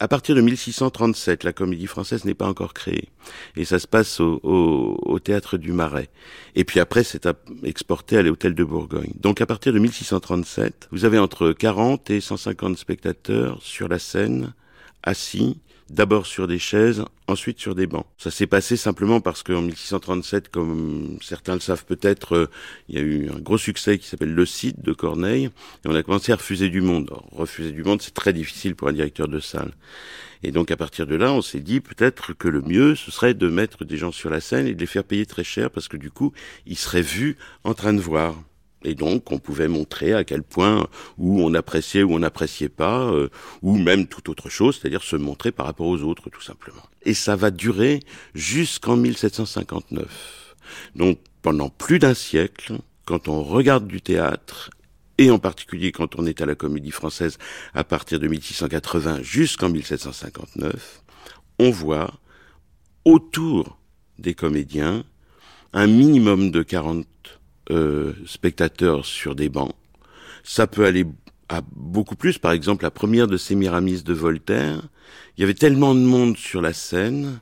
[0.01, 3.09] À partir de 1637, la comédie française n'est pas encore créée.
[3.55, 6.09] Et ça se passe au, au, au théâtre du Marais.
[6.55, 7.29] Et puis après, c'est
[7.63, 9.11] exporté à l'hôtel de Bourgogne.
[9.19, 14.55] Donc à partir de 1637, vous avez entre 40 et 150 spectateurs sur la scène,
[15.03, 15.59] assis,
[15.91, 18.05] d'abord sur des chaises, ensuite sur des bancs.
[18.17, 22.49] Ça s'est passé simplement parce qu'en 1637, comme certains le savent peut-être, euh,
[22.87, 25.95] il y a eu un gros succès qui s'appelle Le Cid de Corneille, et on
[25.95, 27.11] a commencé à refuser du monde.
[27.31, 29.73] Refuser du monde, c'est très difficile pour un directeur de salle.
[30.43, 33.33] Et donc à partir de là, on s'est dit peut-être que le mieux, ce serait
[33.33, 35.87] de mettre des gens sur la scène et de les faire payer très cher, parce
[35.87, 36.31] que du coup,
[36.65, 38.35] ils seraient vus en train de voir.
[38.83, 40.87] Et donc, on pouvait montrer à quel point
[41.17, 43.29] où on appréciait ou on n'appréciait pas, euh,
[43.61, 46.81] ou même toute autre chose, c'est-à-dire se montrer par rapport aux autres, tout simplement.
[47.03, 47.99] Et ça va durer
[48.33, 50.55] jusqu'en 1759.
[50.95, 54.71] Donc, pendant plus d'un siècle, quand on regarde du théâtre,
[55.17, 57.37] et en particulier quand on est à la Comédie Française
[57.73, 61.03] à partir de 1680 jusqu'en 1759,
[61.59, 62.13] on voit
[63.05, 63.77] autour
[64.17, 65.03] des comédiens
[65.73, 67.05] un minimum de 40
[67.69, 69.73] euh, spectateurs sur des bancs.
[70.43, 71.05] Ça peut aller
[71.49, 72.37] à beaucoup plus.
[72.37, 74.81] Par exemple, la première de Sémiramis de Voltaire,
[75.37, 77.39] il y avait tellement de monde sur la scène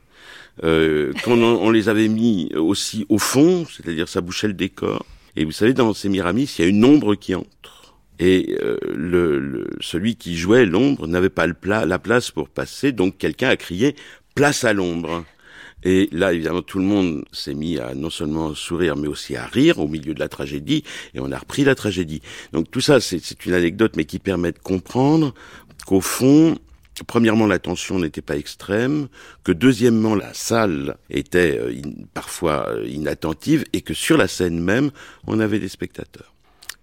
[0.64, 5.06] euh, qu'on on les avait mis aussi au fond, c'est-à-dire ça bouchait le décor.
[5.36, 7.96] Et vous savez, dans Sémiramis, il y a une ombre qui entre.
[8.20, 13.56] Et euh, celui qui jouait l'ombre n'avait pas la place pour passer, donc quelqu'un a
[13.56, 13.96] crié
[14.36, 15.24] place à l'ombre.
[15.84, 19.46] Et là, évidemment, tout le monde s'est mis à non seulement sourire, mais aussi à
[19.46, 20.84] rire au milieu de la tragédie,
[21.14, 22.22] et on a repris la tragédie.
[22.52, 25.34] Donc tout ça, c'est une anecdote, mais qui permet de comprendre
[25.86, 26.58] qu'au fond,
[27.08, 29.08] premièrement, la tension n'était pas extrême,
[29.44, 31.82] que deuxièmement, la salle était euh,
[32.14, 34.92] parfois euh, inattentive, et que sur la scène même,
[35.28, 36.34] on avait des spectateurs.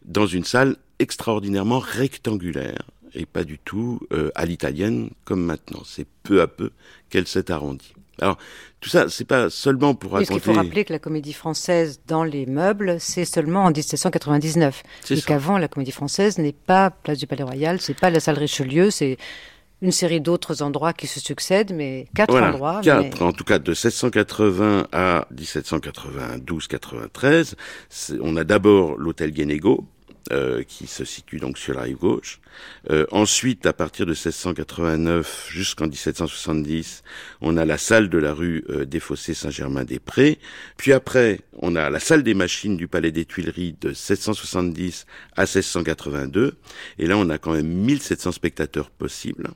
[0.05, 2.82] Dans une salle extraordinairement rectangulaire,
[3.14, 5.82] et pas du tout euh, à l'italienne comme maintenant.
[5.85, 6.70] C'est peu à peu
[7.10, 7.94] qu'elle s'est arrondie.
[8.20, 8.38] Alors,
[8.80, 10.28] tout ça, c'est pas seulement pour raconter...
[10.28, 14.82] Parce qu'il faut rappeler que la comédie française dans les meubles, c'est seulement en 1799.
[15.10, 18.38] Et qu'avant, la comédie française n'est pas Place du Palais Royal, c'est pas la salle
[18.38, 19.16] Richelieu, c'est
[19.82, 22.80] une série d'autres endroits qui se succèdent, mais quatre endroits.
[22.82, 27.55] Quatre, en tout cas de 1680 à 1792-93.
[28.22, 29.84] On a d'abord l'hôtel Guénégo,
[30.32, 32.40] euh, qui se situe donc sur la rive gauche.
[32.90, 37.05] Euh, ensuite, à partir de 1689 jusqu'en 1770,
[37.40, 40.39] on a la salle de la rue euh, des Fossés Saint-Germain-des-Prés.
[40.77, 45.43] Puis après, on a la salle des machines du Palais des Tuileries de 1770 à
[45.43, 46.57] 1682.
[46.98, 49.51] Et là, on a quand même 1700 spectateurs possibles.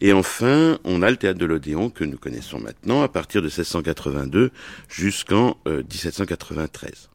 [0.00, 3.48] Et enfin, on a le théâtre de l'Odéon que nous connaissons maintenant à partir de
[3.48, 4.50] 1682
[4.88, 7.10] jusqu'en 1793.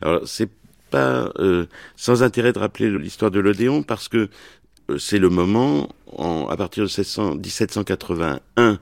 [0.00, 0.48] Alors c'est
[0.90, 1.66] pas euh,
[1.96, 4.28] sans intérêt de rappeler l'histoire de l'Odéon parce que
[4.90, 8.78] euh, c'est le moment, en, à partir de 1600, 1781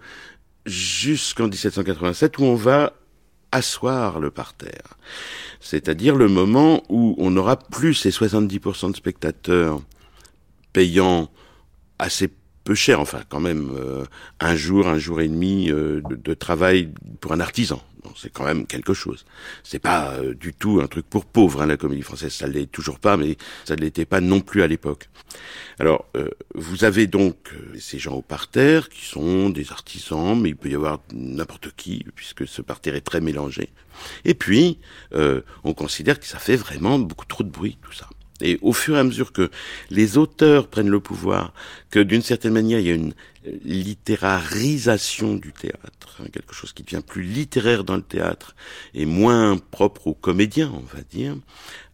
[0.64, 2.92] jusqu'en 1787, où on va
[3.52, 4.96] asseoir le parterre.
[5.60, 9.80] C'est-à-dire le moment où on n'aura plus ces 70% de spectateurs
[10.72, 11.30] payant
[11.98, 14.04] assez peu cher, enfin quand même euh,
[14.40, 16.90] un jour, un jour et demi de, de, travail
[17.20, 17.82] pour un artisan
[18.14, 19.24] c'est quand même quelque chose.
[19.62, 22.32] C'est pas euh, du tout un truc pour pauvres, hein, la comédie française.
[22.32, 25.08] Ça l'est toujours pas, mais ça ne l'était pas non plus à l'époque.
[25.78, 30.50] Alors, euh, vous avez donc euh, ces gens au parterre qui sont des artisans, mais
[30.50, 33.70] il peut y avoir n'importe qui, puisque ce parterre est très mélangé.
[34.26, 34.78] Et puis,
[35.64, 38.10] on considère que ça fait vraiment beaucoup trop de bruit, tout ça.
[38.42, 39.50] Et au fur et à mesure que
[39.90, 41.52] les auteurs prennent le pouvoir,
[41.90, 43.14] que d'une certaine manière il y a une
[43.64, 48.56] littérarisation du théâtre, hein, quelque chose qui devient plus littéraire dans le théâtre
[48.92, 51.36] et moins propre aux comédiens, on va dire.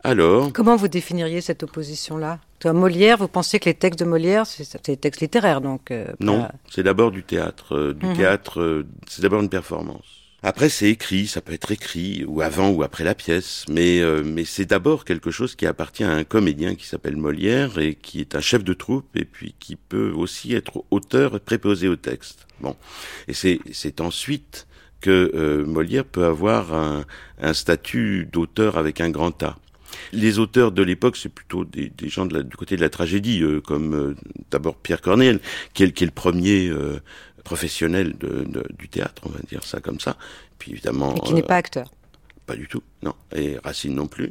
[0.02, 2.40] Alors, comment vous définiriez cette opposition-là?
[2.64, 6.48] Molière, vous pensez que les textes de Molière, c'est des textes littéraires, donc euh, Non,
[6.70, 7.74] c'est d'abord du théâtre.
[7.74, 8.16] Euh, du mhm.
[8.16, 10.21] théâtre, euh, c'est d'abord une performance.
[10.44, 14.24] Après, c'est écrit, ça peut être écrit, ou avant ou après la pièce, mais, euh,
[14.24, 18.20] mais c'est d'abord quelque chose qui appartient à un comédien qui s'appelle Molière et qui
[18.20, 22.48] est un chef de troupe et puis qui peut aussi être auteur préposé au texte.
[22.60, 22.74] Bon,
[23.28, 24.66] et c'est, ensuite
[25.00, 27.04] que euh, Molière peut avoir un,
[27.40, 29.56] un statut d'auteur avec un grand A.
[30.12, 32.88] Les auteurs de l'époque, c'est plutôt des, des gens de la, du côté de la
[32.88, 34.16] tragédie, euh, comme
[34.50, 35.38] d'abord Pierre Corneille,
[35.72, 36.72] qui est, qui est le premier
[37.44, 38.46] professionnel de,
[38.78, 40.16] du théâtre, on va dire ça comme ça.
[40.58, 41.14] Puis évidemment.
[41.16, 41.90] Et qui n'est pas acteur.
[42.46, 43.14] Pas du tout, non.
[43.34, 44.30] Et Racine non plus.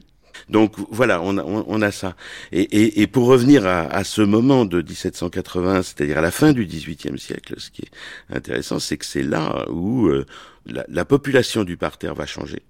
[0.50, 2.16] Donc voilà, on a, on, a ça.
[2.52, 6.54] Et, et, et, pour revenir à, à, ce moment de 1780, c'est-à-dire à la fin
[6.54, 10.26] du XVIIIe siècle, ce qui est intéressant, c'est que c'est là où euh,
[10.66, 12.64] la, la, population du parterre va changer.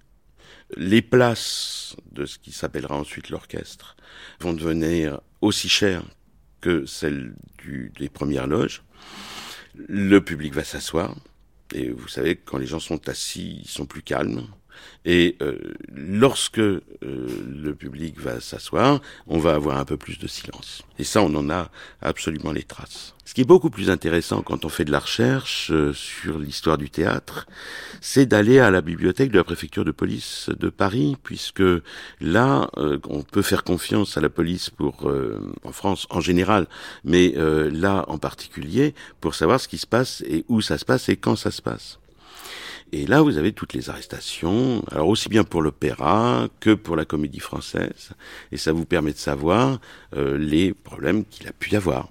[0.76, 3.96] Les places de ce qui s'appellera ensuite l'orchestre
[4.40, 6.04] vont devenir aussi chères
[6.60, 8.82] que celles du, des premières loges
[9.74, 11.16] Le public va s'asseoir.
[11.74, 14.46] Et vous savez, quand les gens sont assis, ils sont plus calmes.
[15.04, 15.58] Et euh,
[15.92, 20.82] lorsque euh, le public va s'asseoir, on va avoir un peu plus de silence.
[20.98, 21.70] Et ça, on en a
[22.00, 23.14] absolument les traces.
[23.24, 26.78] Ce qui est beaucoup plus intéressant quand on fait de la recherche euh, sur l'histoire
[26.78, 27.46] du théâtre,
[28.00, 31.62] c'est d'aller à la bibliothèque de la préfecture de police de Paris, puisque
[32.20, 35.08] là, on peut faire confiance à la police pour,
[35.62, 36.66] en France en général,
[37.04, 41.08] mais là en particulier, pour savoir ce qui se passe et où ça se passe
[41.08, 42.00] et quand ça se passe.
[42.94, 47.06] Et là, vous avez toutes les arrestations, alors aussi bien pour l'opéra que pour la
[47.06, 48.10] comédie française,
[48.52, 49.80] et ça vous permet de savoir
[50.14, 52.10] euh, les problèmes qu'il a pu y avoir.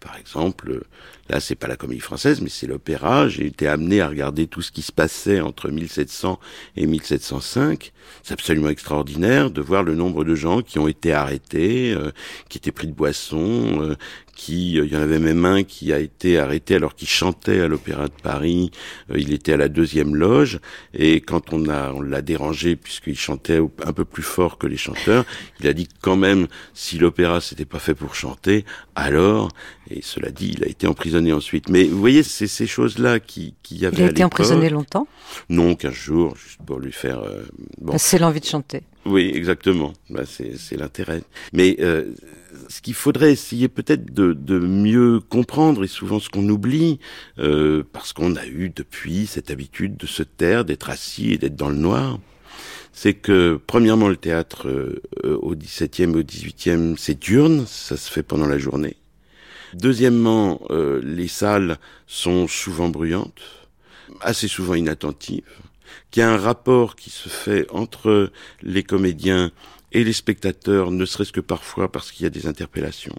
[0.00, 0.82] Par exemple,
[1.28, 3.28] là, c'est pas la comédie française, mais c'est l'opéra.
[3.28, 6.38] J'ai été amené à regarder tout ce qui se passait entre 1700
[6.76, 7.92] et 1705.
[8.22, 12.12] C'est absolument extraordinaire de voir le nombre de gens qui ont été arrêtés, euh,
[12.48, 13.96] qui étaient pris de boissons, euh,
[14.36, 17.60] qui, euh, il y en avait même un qui a été arrêté alors qu'il chantait
[17.60, 18.70] à l'Opéra de Paris.
[19.10, 20.60] Euh, il était à la deuxième loge
[20.94, 24.76] et quand on a, on l'a dérangé puisqu'il chantait un peu plus fort que les
[24.76, 25.24] chanteurs,
[25.58, 28.64] il a dit quand même si l'opéra c'était pas fait pour chanter,
[28.94, 29.50] alors
[29.88, 31.68] et cela dit, il a été emprisonné ensuite.
[31.68, 33.96] Mais vous voyez, c'est ces choses-là qui, qui y avait.
[33.96, 35.06] Il a été emprisonné longtemps
[35.48, 37.20] Non, 15 jours, juste pour lui faire.
[37.20, 37.42] Euh,
[37.80, 37.96] bon.
[37.96, 38.82] C'est l'envie de chanter.
[39.04, 39.92] Oui, exactement.
[40.10, 41.22] Bah, c'est l'intérêt.
[41.52, 42.12] Mais euh,
[42.68, 46.98] ce qu'il faudrait essayer peut-être de, de, mieux comprendre, et souvent ce qu'on oublie,
[47.38, 51.56] euh, parce qu'on a eu depuis cette habitude de se taire, d'être assis et d'être
[51.56, 52.18] dans le noir,
[52.92, 58.10] c'est que premièrement le théâtre euh, au XVIIe et au XVIIIe c'est diurne, ça se
[58.10, 58.96] fait pendant la journée.
[59.74, 63.42] Deuxièmement, euh, les salles sont souvent bruyantes,
[64.20, 65.42] assez souvent inattentives,
[66.10, 68.30] qu'il y a un rapport qui se fait entre
[68.62, 69.50] les comédiens
[69.96, 73.16] et les spectateurs, ne serait-ce que parfois parce qu'il y a des interpellations.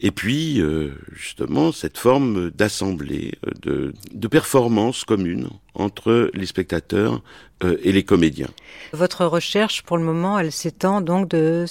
[0.00, 7.22] Et puis, euh, justement, cette forme d'assemblée, euh, de, de performance commune entre les spectateurs
[7.64, 8.50] euh, et les comédiens.
[8.92, 11.64] Votre recherche, pour le moment, elle s'étend donc de...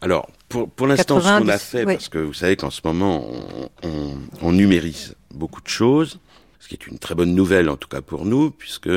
[0.00, 3.26] Alors, pour, pour l'instant, ce qu'on a fait, parce que vous savez qu'en ce moment,
[3.28, 6.20] on, on, on numérise beaucoup de choses,
[6.60, 8.90] ce qui est une très bonne nouvelle, en tout cas pour nous, puisque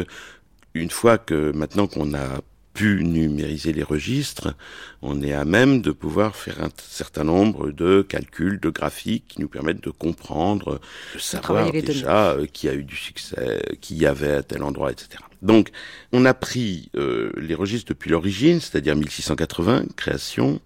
[0.76, 2.42] une fois que maintenant qu'on a
[2.76, 4.54] pu numériser les registres,
[5.02, 9.42] on est à même de pouvoir faire un certain nombre de calculs, de graphiques qui
[9.42, 10.80] nous permettent de comprendre,
[11.16, 14.92] de savoir déjà euh, qui a eu du succès, qui y avait à tel endroit,
[14.92, 15.20] etc.
[15.42, 15.70] Donc,
[16.12, 20.60] on a pris euh, les registres depuis l'origine, c'est-à-dire 1680, création,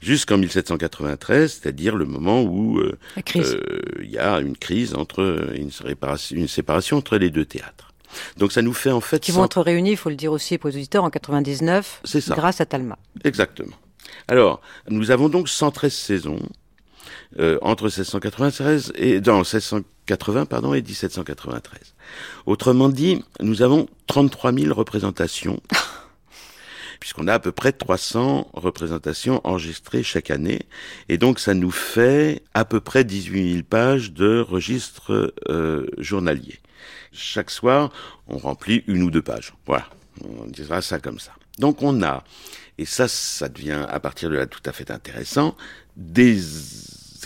[0.00, 2.98] jusqu'en 1793, c'est-à-dire le moment où euh,
[3.36, 3.60] euh,
[4.02, 7.85] il y a une crise entre une séparation, une séparation entre les deux théâtres.
[8.36, 9.20] Donc ça nous fait en fait...
[9.20, 12.34] Qui vont être réunis, il faut le dire aussi pour les auditeurs, en 99, ça.
[12.34, 12.98] grâce à Talma.
[13.24, 13.76] Exactement.
[14.28, 16.40] Alors, nous avons donc 113 saisons
[17.38, 21.94] euh, entre 1693 et dans 1680 pardon et 1793.
[22.46, 25.60] Autrement dit, nous avons 33 000 représentations.
[27.06, 30.62] puisqu'on a à peu près 300 représentations enregistrées chaque année,
[31.08, 36.58] et donc ça nous fait à peu près 18 000 pages de registres euh, journaliers.
[37.12, 37.92] Chaque soir,
[38.26, 39.54] on remplit une ou deux pages.
[39.66, 39.86] Voilà,
[40.24, 41.30] on dira ça comme ça.
[41.60, 42.24] Donc on a,
[42.76, 45.56] et ça, ça devient à partir de là tout à fait intéressant,
[45.96, 46.40] des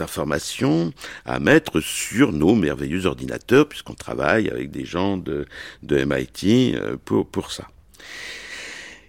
[0.01, 0.93] informations
[1.25, 5.47] à mettre sur nos merveilleux ordinateurs, puisqu'on travaille avec des gens de,
[5.83, 7.67] de MIT euh, pour, pour ça.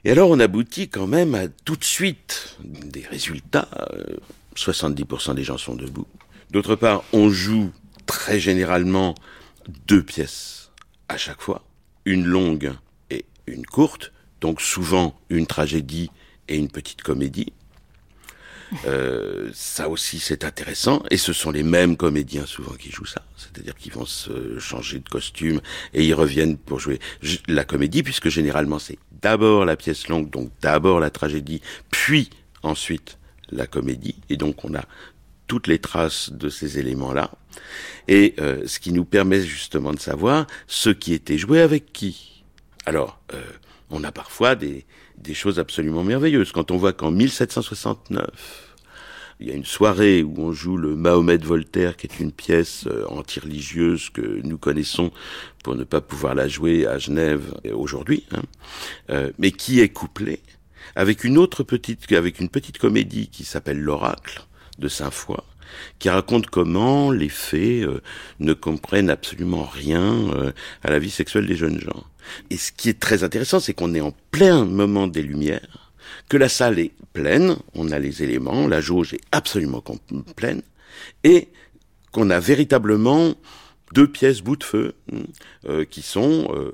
[0.03, 3.69] Et alors on aboutit quand même à tout de suite des résultats.
[4.55, 6.07] 70% des gens sont debout.
[6.49, 7.71] D'autre part, on joue
[8.05, 9.15] très généralement
[9.87, 10.71] deux pièces
[11.07, 11.63] à chaque fois,
[12.05, 12.73] une longue
[13.09, 16.09] et une courte, donc souvent une tragédie
[16.47, 17.53] et une petite comédie.
[18.85, 21.03] Euh, ça aussi c'est intéressant.
[21.11, 24.99] Et ce sont les mêmes comédiens souvent qui jouent ça, c'est-à-dire qu'ils vont se changer
[24.99, 25.61] de costume
[25.93, 26.99] et ils reviennent pour jouer
[27.47, 32.29] la comédie puisque généralement c'est d'abord la pièce longue, donc d'abord la tragédie, puis
[32.63, 33.17] ensuite
[33.51, 34.15] la comédie.
[34.29, 34.85] Et donc on a
[35.47, 37.31] toutes les traces de ces éléments-là.
[38.07, 42.43] Et euh, ce qui nous permet justement de savoir ce qui était joué avec qui.
[42.85, 43.43] Alors euh,
[43.89, 44.85] on a parfois des,
[45.21, 46.51] des choses absolument merveilleuses.
[46.51, 48.71] Quand on voit qu'en 1769,
[49.41, 52.85] il y a une soirée où on joue le Mahomet Voltaire, qui est une pièce
[52.85, 55.11] euh, anti-religieuse que nous connaissons
[55.63, 58.43] pour ne pas pouvoir la jouer à Genève aujourd'hui, hein,
[59.09, 60.41] euh, mais qui est couplée
[60.95, 64.43] avec une autre petite, avec une petite comédie qui s'appelle L'Oracle
[64.77, 65.41] de Saint-Foy,
[65.97, 68.01] qui raconte comment les fées euh,
[68.39, 70.53] ne comprennent absolument rien
[70.83, 72.03] à la vie sexuelle des jeunes gens.
[72.49, 75.93] Et ce qui est très intéressant, c'est qu'on est en plein moment des Lumières,
[76.29, 79.83] que la salle est pleine, on a les éléments, la jauge est absolument
[80.35, 80.61] pleine,
[81.23, 81.49] et
[82.11, 83.35] qu'on a véritablement
[83.93, 84.95] deux pièces bout de feu
[85.67, 86.71] euh, qui sont euh,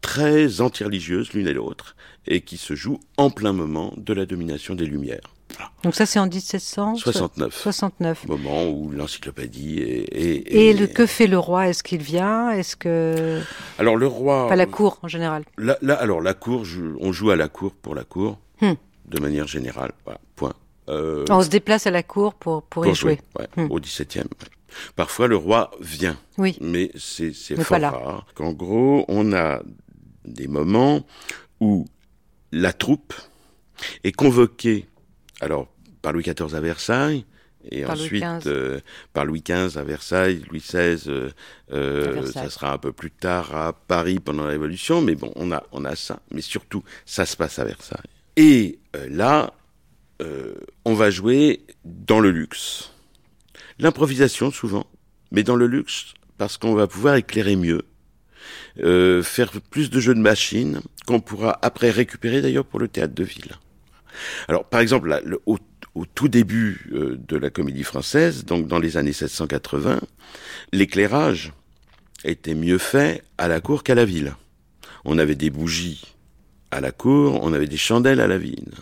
[0.00, 1.96] très anti-religieuses l'une et l'autre
[2.26, 5.34] et qui se jouent en plein moment de la domination des Lumières.
[5.82, 7.54] Donc ça c'est en 1700 69.
[7.54, 8.26] 69.
[8.28, 10.08] Moment où l'encyclopédie est...
[10.12, 11.68] est- Et le, que fait le roi?
[11.68, 12.50] Est-ce qu'il vient?
[12.50, 13.40] Est-ce que...
[13.78, 14.48] Alors le roi...
[14.48, 15.44] Pas la cour en général.
[15.58, 16.64] Là, là, alors la cour,
[17.00, 18.74] on joue à la cour pour la cour, Hmm.
[19.06, 19.92] de manière générale.
[20.04, 20.54] Voilà, point.
[20.88, 23.20] Euh, On se déplace à la cour pour, pour, y jouer.
[23.38, 23.66] ouais, Hmm.
[23.70, 24.20] au XVIIe.
[24.22, 24.48] ouais.
[24.96, 26.16] Parfois, le roi vient.
[26.38, 26.56] Oui.
[26.60, 27.90] Mais c'est fort pas là.
[27.90, 28.26] rare.
[28.34, 29.60] Qu'en gros, on a
[30.24, 31.04] des moments
[31.60, 31.84] où
[32.52, 33.14] la troupe
[34.04, 34.86] est convoquée,
[35.40, 35.68] alors
[36.02, 37.24] par Louis XIV à Versailles,
[37.70, 38.80] et Par ensuite euh,
[39.12, 41.30] par Louis XV à Versailles, Louis XVI, euh,
[41.72, 45.50] euh, ça sera un peu plus tard à Paris pendant la Révolution, mais bon, on
[45.50, 46.20] a, on a ça.
[46.30, 48.10] Mais surtout, ça se passe à Versailles.
[48.36, 49.54] Et euh, là,
[50.20, 50.54] euh,
[50.84, 52.92] on va jouer dans le luxe.
[53.78, 54.86] L'improvisation souvent,
[55.32, 57.82] mais dans le luxe, parce qu'on va pouvoir éclairer mieux,
[58.80, 63.14] euh, faire plus de jeux de machines, qu'on pourra après récupérer d'ailleurs pour le théâtre
[63.14, 63.56] de ville.
[64.48, 65.58] Alors, par exemple, là, au,
[66.14, 70.00] tout début euh, de la comédie française, donc dans les années 780,
[70.72, 71.52] l'éclairage
[72.24, 74.34] était mieux fait à la cour qu'à la ville.
[75.04, 76.14] On avait des bougies
[76.70, 78.72] à la cour, on avait des chandelles à la ville.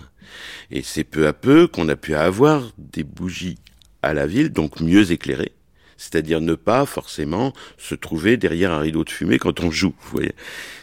[0.71, 3.59] Et c'est peu à peu qu'on a pu avoir des bougies
[4.03, 5.53] à la ville, donc mieux éclairées.
[5.97, 9.95] C'est-à-dire ne pas forcément se trouver derrière un rideau de fumée quand on joue.
[10.01, 10.35] Vous voyez.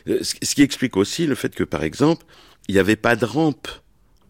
[0.08, 2.26] Euh, ce qui explique aussi le fait que, par exemple,
[2.68, 3.68] il n'y avait pas de rampe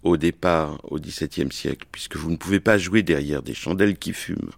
[0.04, 4.14] au départ au XVIIe siècle, puisque vous ne pouvez pas jouer derrière des chandelles qui
[4.14, 4.52] fument.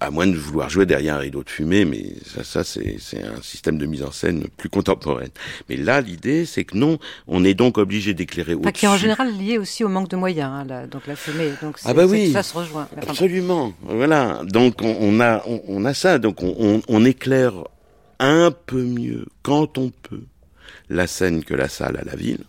[0.00, 3.40] À moins de vouloir jouer derrière un rideau de fumée, mais ça, ça c'est un
[3.40, 5.30] système de mise en scène plus contemporaine.
[5.68, 6.98] Mais là, l'idée, c'est que non,
[7.28, 9.02] on est donc obligé d'éclairer Enfin, qui est en au-dessus.
[9.02, 11.52] général lié aussi au manque de moyens, hein, là, donc la fumée.
[11.62, 12.88] Donc Ah bah oui, ça se rejoint.
[12.96, 13.72] Enfin, absolument.
[13.82, 14.42] Voilà.
[14.44, 16.18] Donc on, on a on, on a ça.
[16.18, 17.54] Donc on, on, on éclaire
[18.18, 20.24] un peu mieux quand on peut
[20.88, 22.44] la scène que la salle à la ville,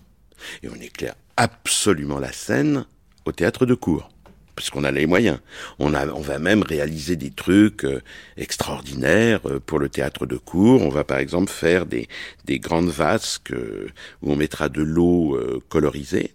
[0.64, 2.86] et on éclaire absolument la scène
[3.26, 4.10] au théâtre de cour.
[4.56, 5.40] Puisqu'on a les moyens.
[5.80, 8.02] On, a, on va même réaliser des trucs euh,
[8.38, 10.84] extraordinaires euh, pour le théâtre de cour.
[10.84, 12.08] On va par exemple faire des,
[12.46, 13.88] des grandes vasques euh,
[14.22, 15.40] où on mettra de l'eau
[15.70, 16.32] colorisée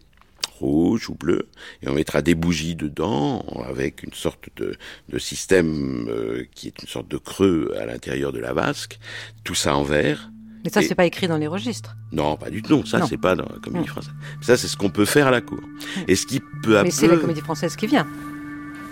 [0.59, 1.49] rouge ou bleu,
[1.83, 4.77] et on mettra des bougies dedans avec une sorte de,
[5.09, 6.11] de système
[6.53, 8.99] qui est une sorte de creux à l'intérieur de la vasque,
[9.45, 10.31] tout ça en verre.
[10.65, 11.97] Mais ça, c'est pas écrit dans les registres.
[12.13, 12.77] Non, pas du tout.
[12.77, 14.13] Non, ça c'est pas dans la comédie française.
[14.41, 15.61] Ça c'est ce qu'on peut faire à la cour.
[16.07, 16.91] Et ce qui peut Mais peu.
[16.91, 18.07] c'est la comédie française qui vient.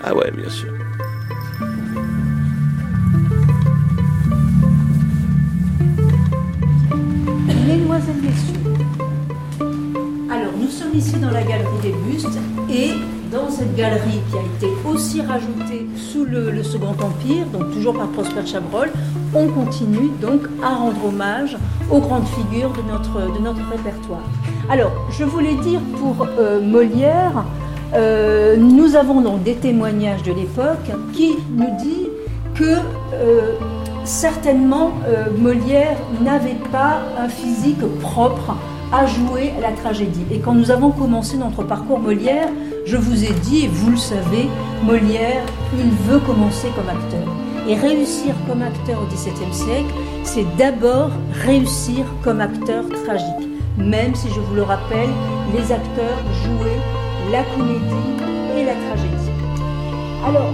[0.03, 0.73] Ah ouais, bien sûr.
[7.67, 8.56] Mesdemoiselles, Messieurs,
[10.77, 12.39] sommes ici dans la galerie des bustes
[12.71, 12.91] et
[13.33, 18.09] dans cette galerie qui a été aussi rajoutée sous le, Second Empire, donc toujours par
[18.09, 18.91] Prosper Chabrol,
[19.35, 21.57] on continue donc à rendre hommage
[21.91, 24.21] aux grandes figures de notre, de notre répertoire.
[24.69, 27.45] Alors, je voulais dire pour euh, Molière,
[27.95, 32.09] euh, nous avons donc des témoignages de l'époque qui nous dit
[32.55, 32.77] que
[33.15, 33.53] euh,
[34.05, 34.93] certainement
[35.39, 38.55] Molière n'avait pas un physique propre
[38.93, 40.25] à jouer la tragédie.
[40.31, 42.49] Et quand nous avons commencé notre parcours Molière,
[42.85, 44.49] je vous ai dit, et vous le savez,
[44.85, 45.45] Molière,
[45.77, 47.27] il veut commencer comme acteur.
[47.69, 49.93] Et réussir comme acteur au XVIIe siècle,
[50.23, 51.11] c'est d'abord
[51.45, 53.49] réussir comme acteur tragique.
[53.77, 55.11] Même si, je vous le rappelle,
[55.53, 56.81] les acteurs jouaient
[57.31, 58.17] la comédie
[58.57, 59.17] et la tragédie.
[60.25, 60.53] Alors,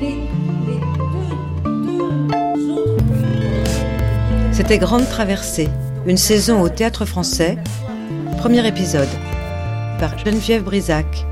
[0.00, 0.16] les,
[1.64, 3.04] deux autres
[4.52, 5.68] C'était Grande Traversée,
[6.06, 7.58] une saison au théâtre français.
[8.38, 9.08] Premier épisode,
[9.98, 11.26] par Geneviève Brisac.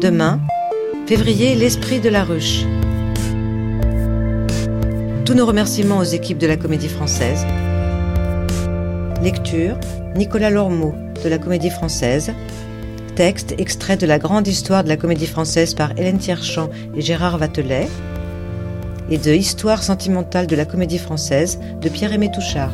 [0.00, 0.40] Demain,
[1.06, 2.64] février, l'esprit de la ruche.
[5.24, 7.46] Tous nos remerciements aux équipes de la Comédie Française.
[9.22, 9.78] Lecture,
[10.14, 12.32] Nicolas Lormeau, de la Comédie Française.
[13.16, 17.38] Texte, extrait de la grande histoire de la Comédie Française par Hélène Tierchamp et Gérard
[17.38, 17.88] Vatelet.
[19.10, 22.72] Et de Histoire sentimentale de la Comédie Française de Pierre-Aimé Touchard.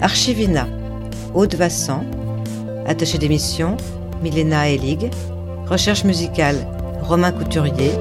[0.00, 0.68] Archivina,
[1.34, 2.04] Aude Vassan.
[2.86, 3.76] Attaché d'émission,
[4.22, 5.10] Milena Elig.
[5.66, 6.56] Recherche musicale,
[7.02, 7.92] Romain Couturier.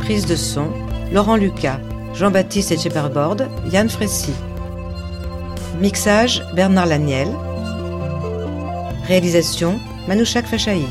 [0.00, 0.68] Prise de son,
[1.12, 1.78] Laurent Lucas,
[2.14, 3.36] Jean-Baptiste Etcheperbord,
[3.70, 4.32] Yann Frécy.
[5.80, 7.28] Mixage, Bernard Laniel.
[9.06, 9.78] Réalisation,
[10.08, 10.86] Manouchak Fachaï.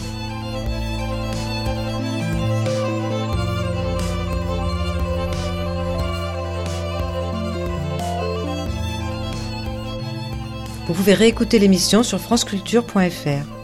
[10.96, 13.55] Vous pouvez réécouter l'émission sur franceculture.fr.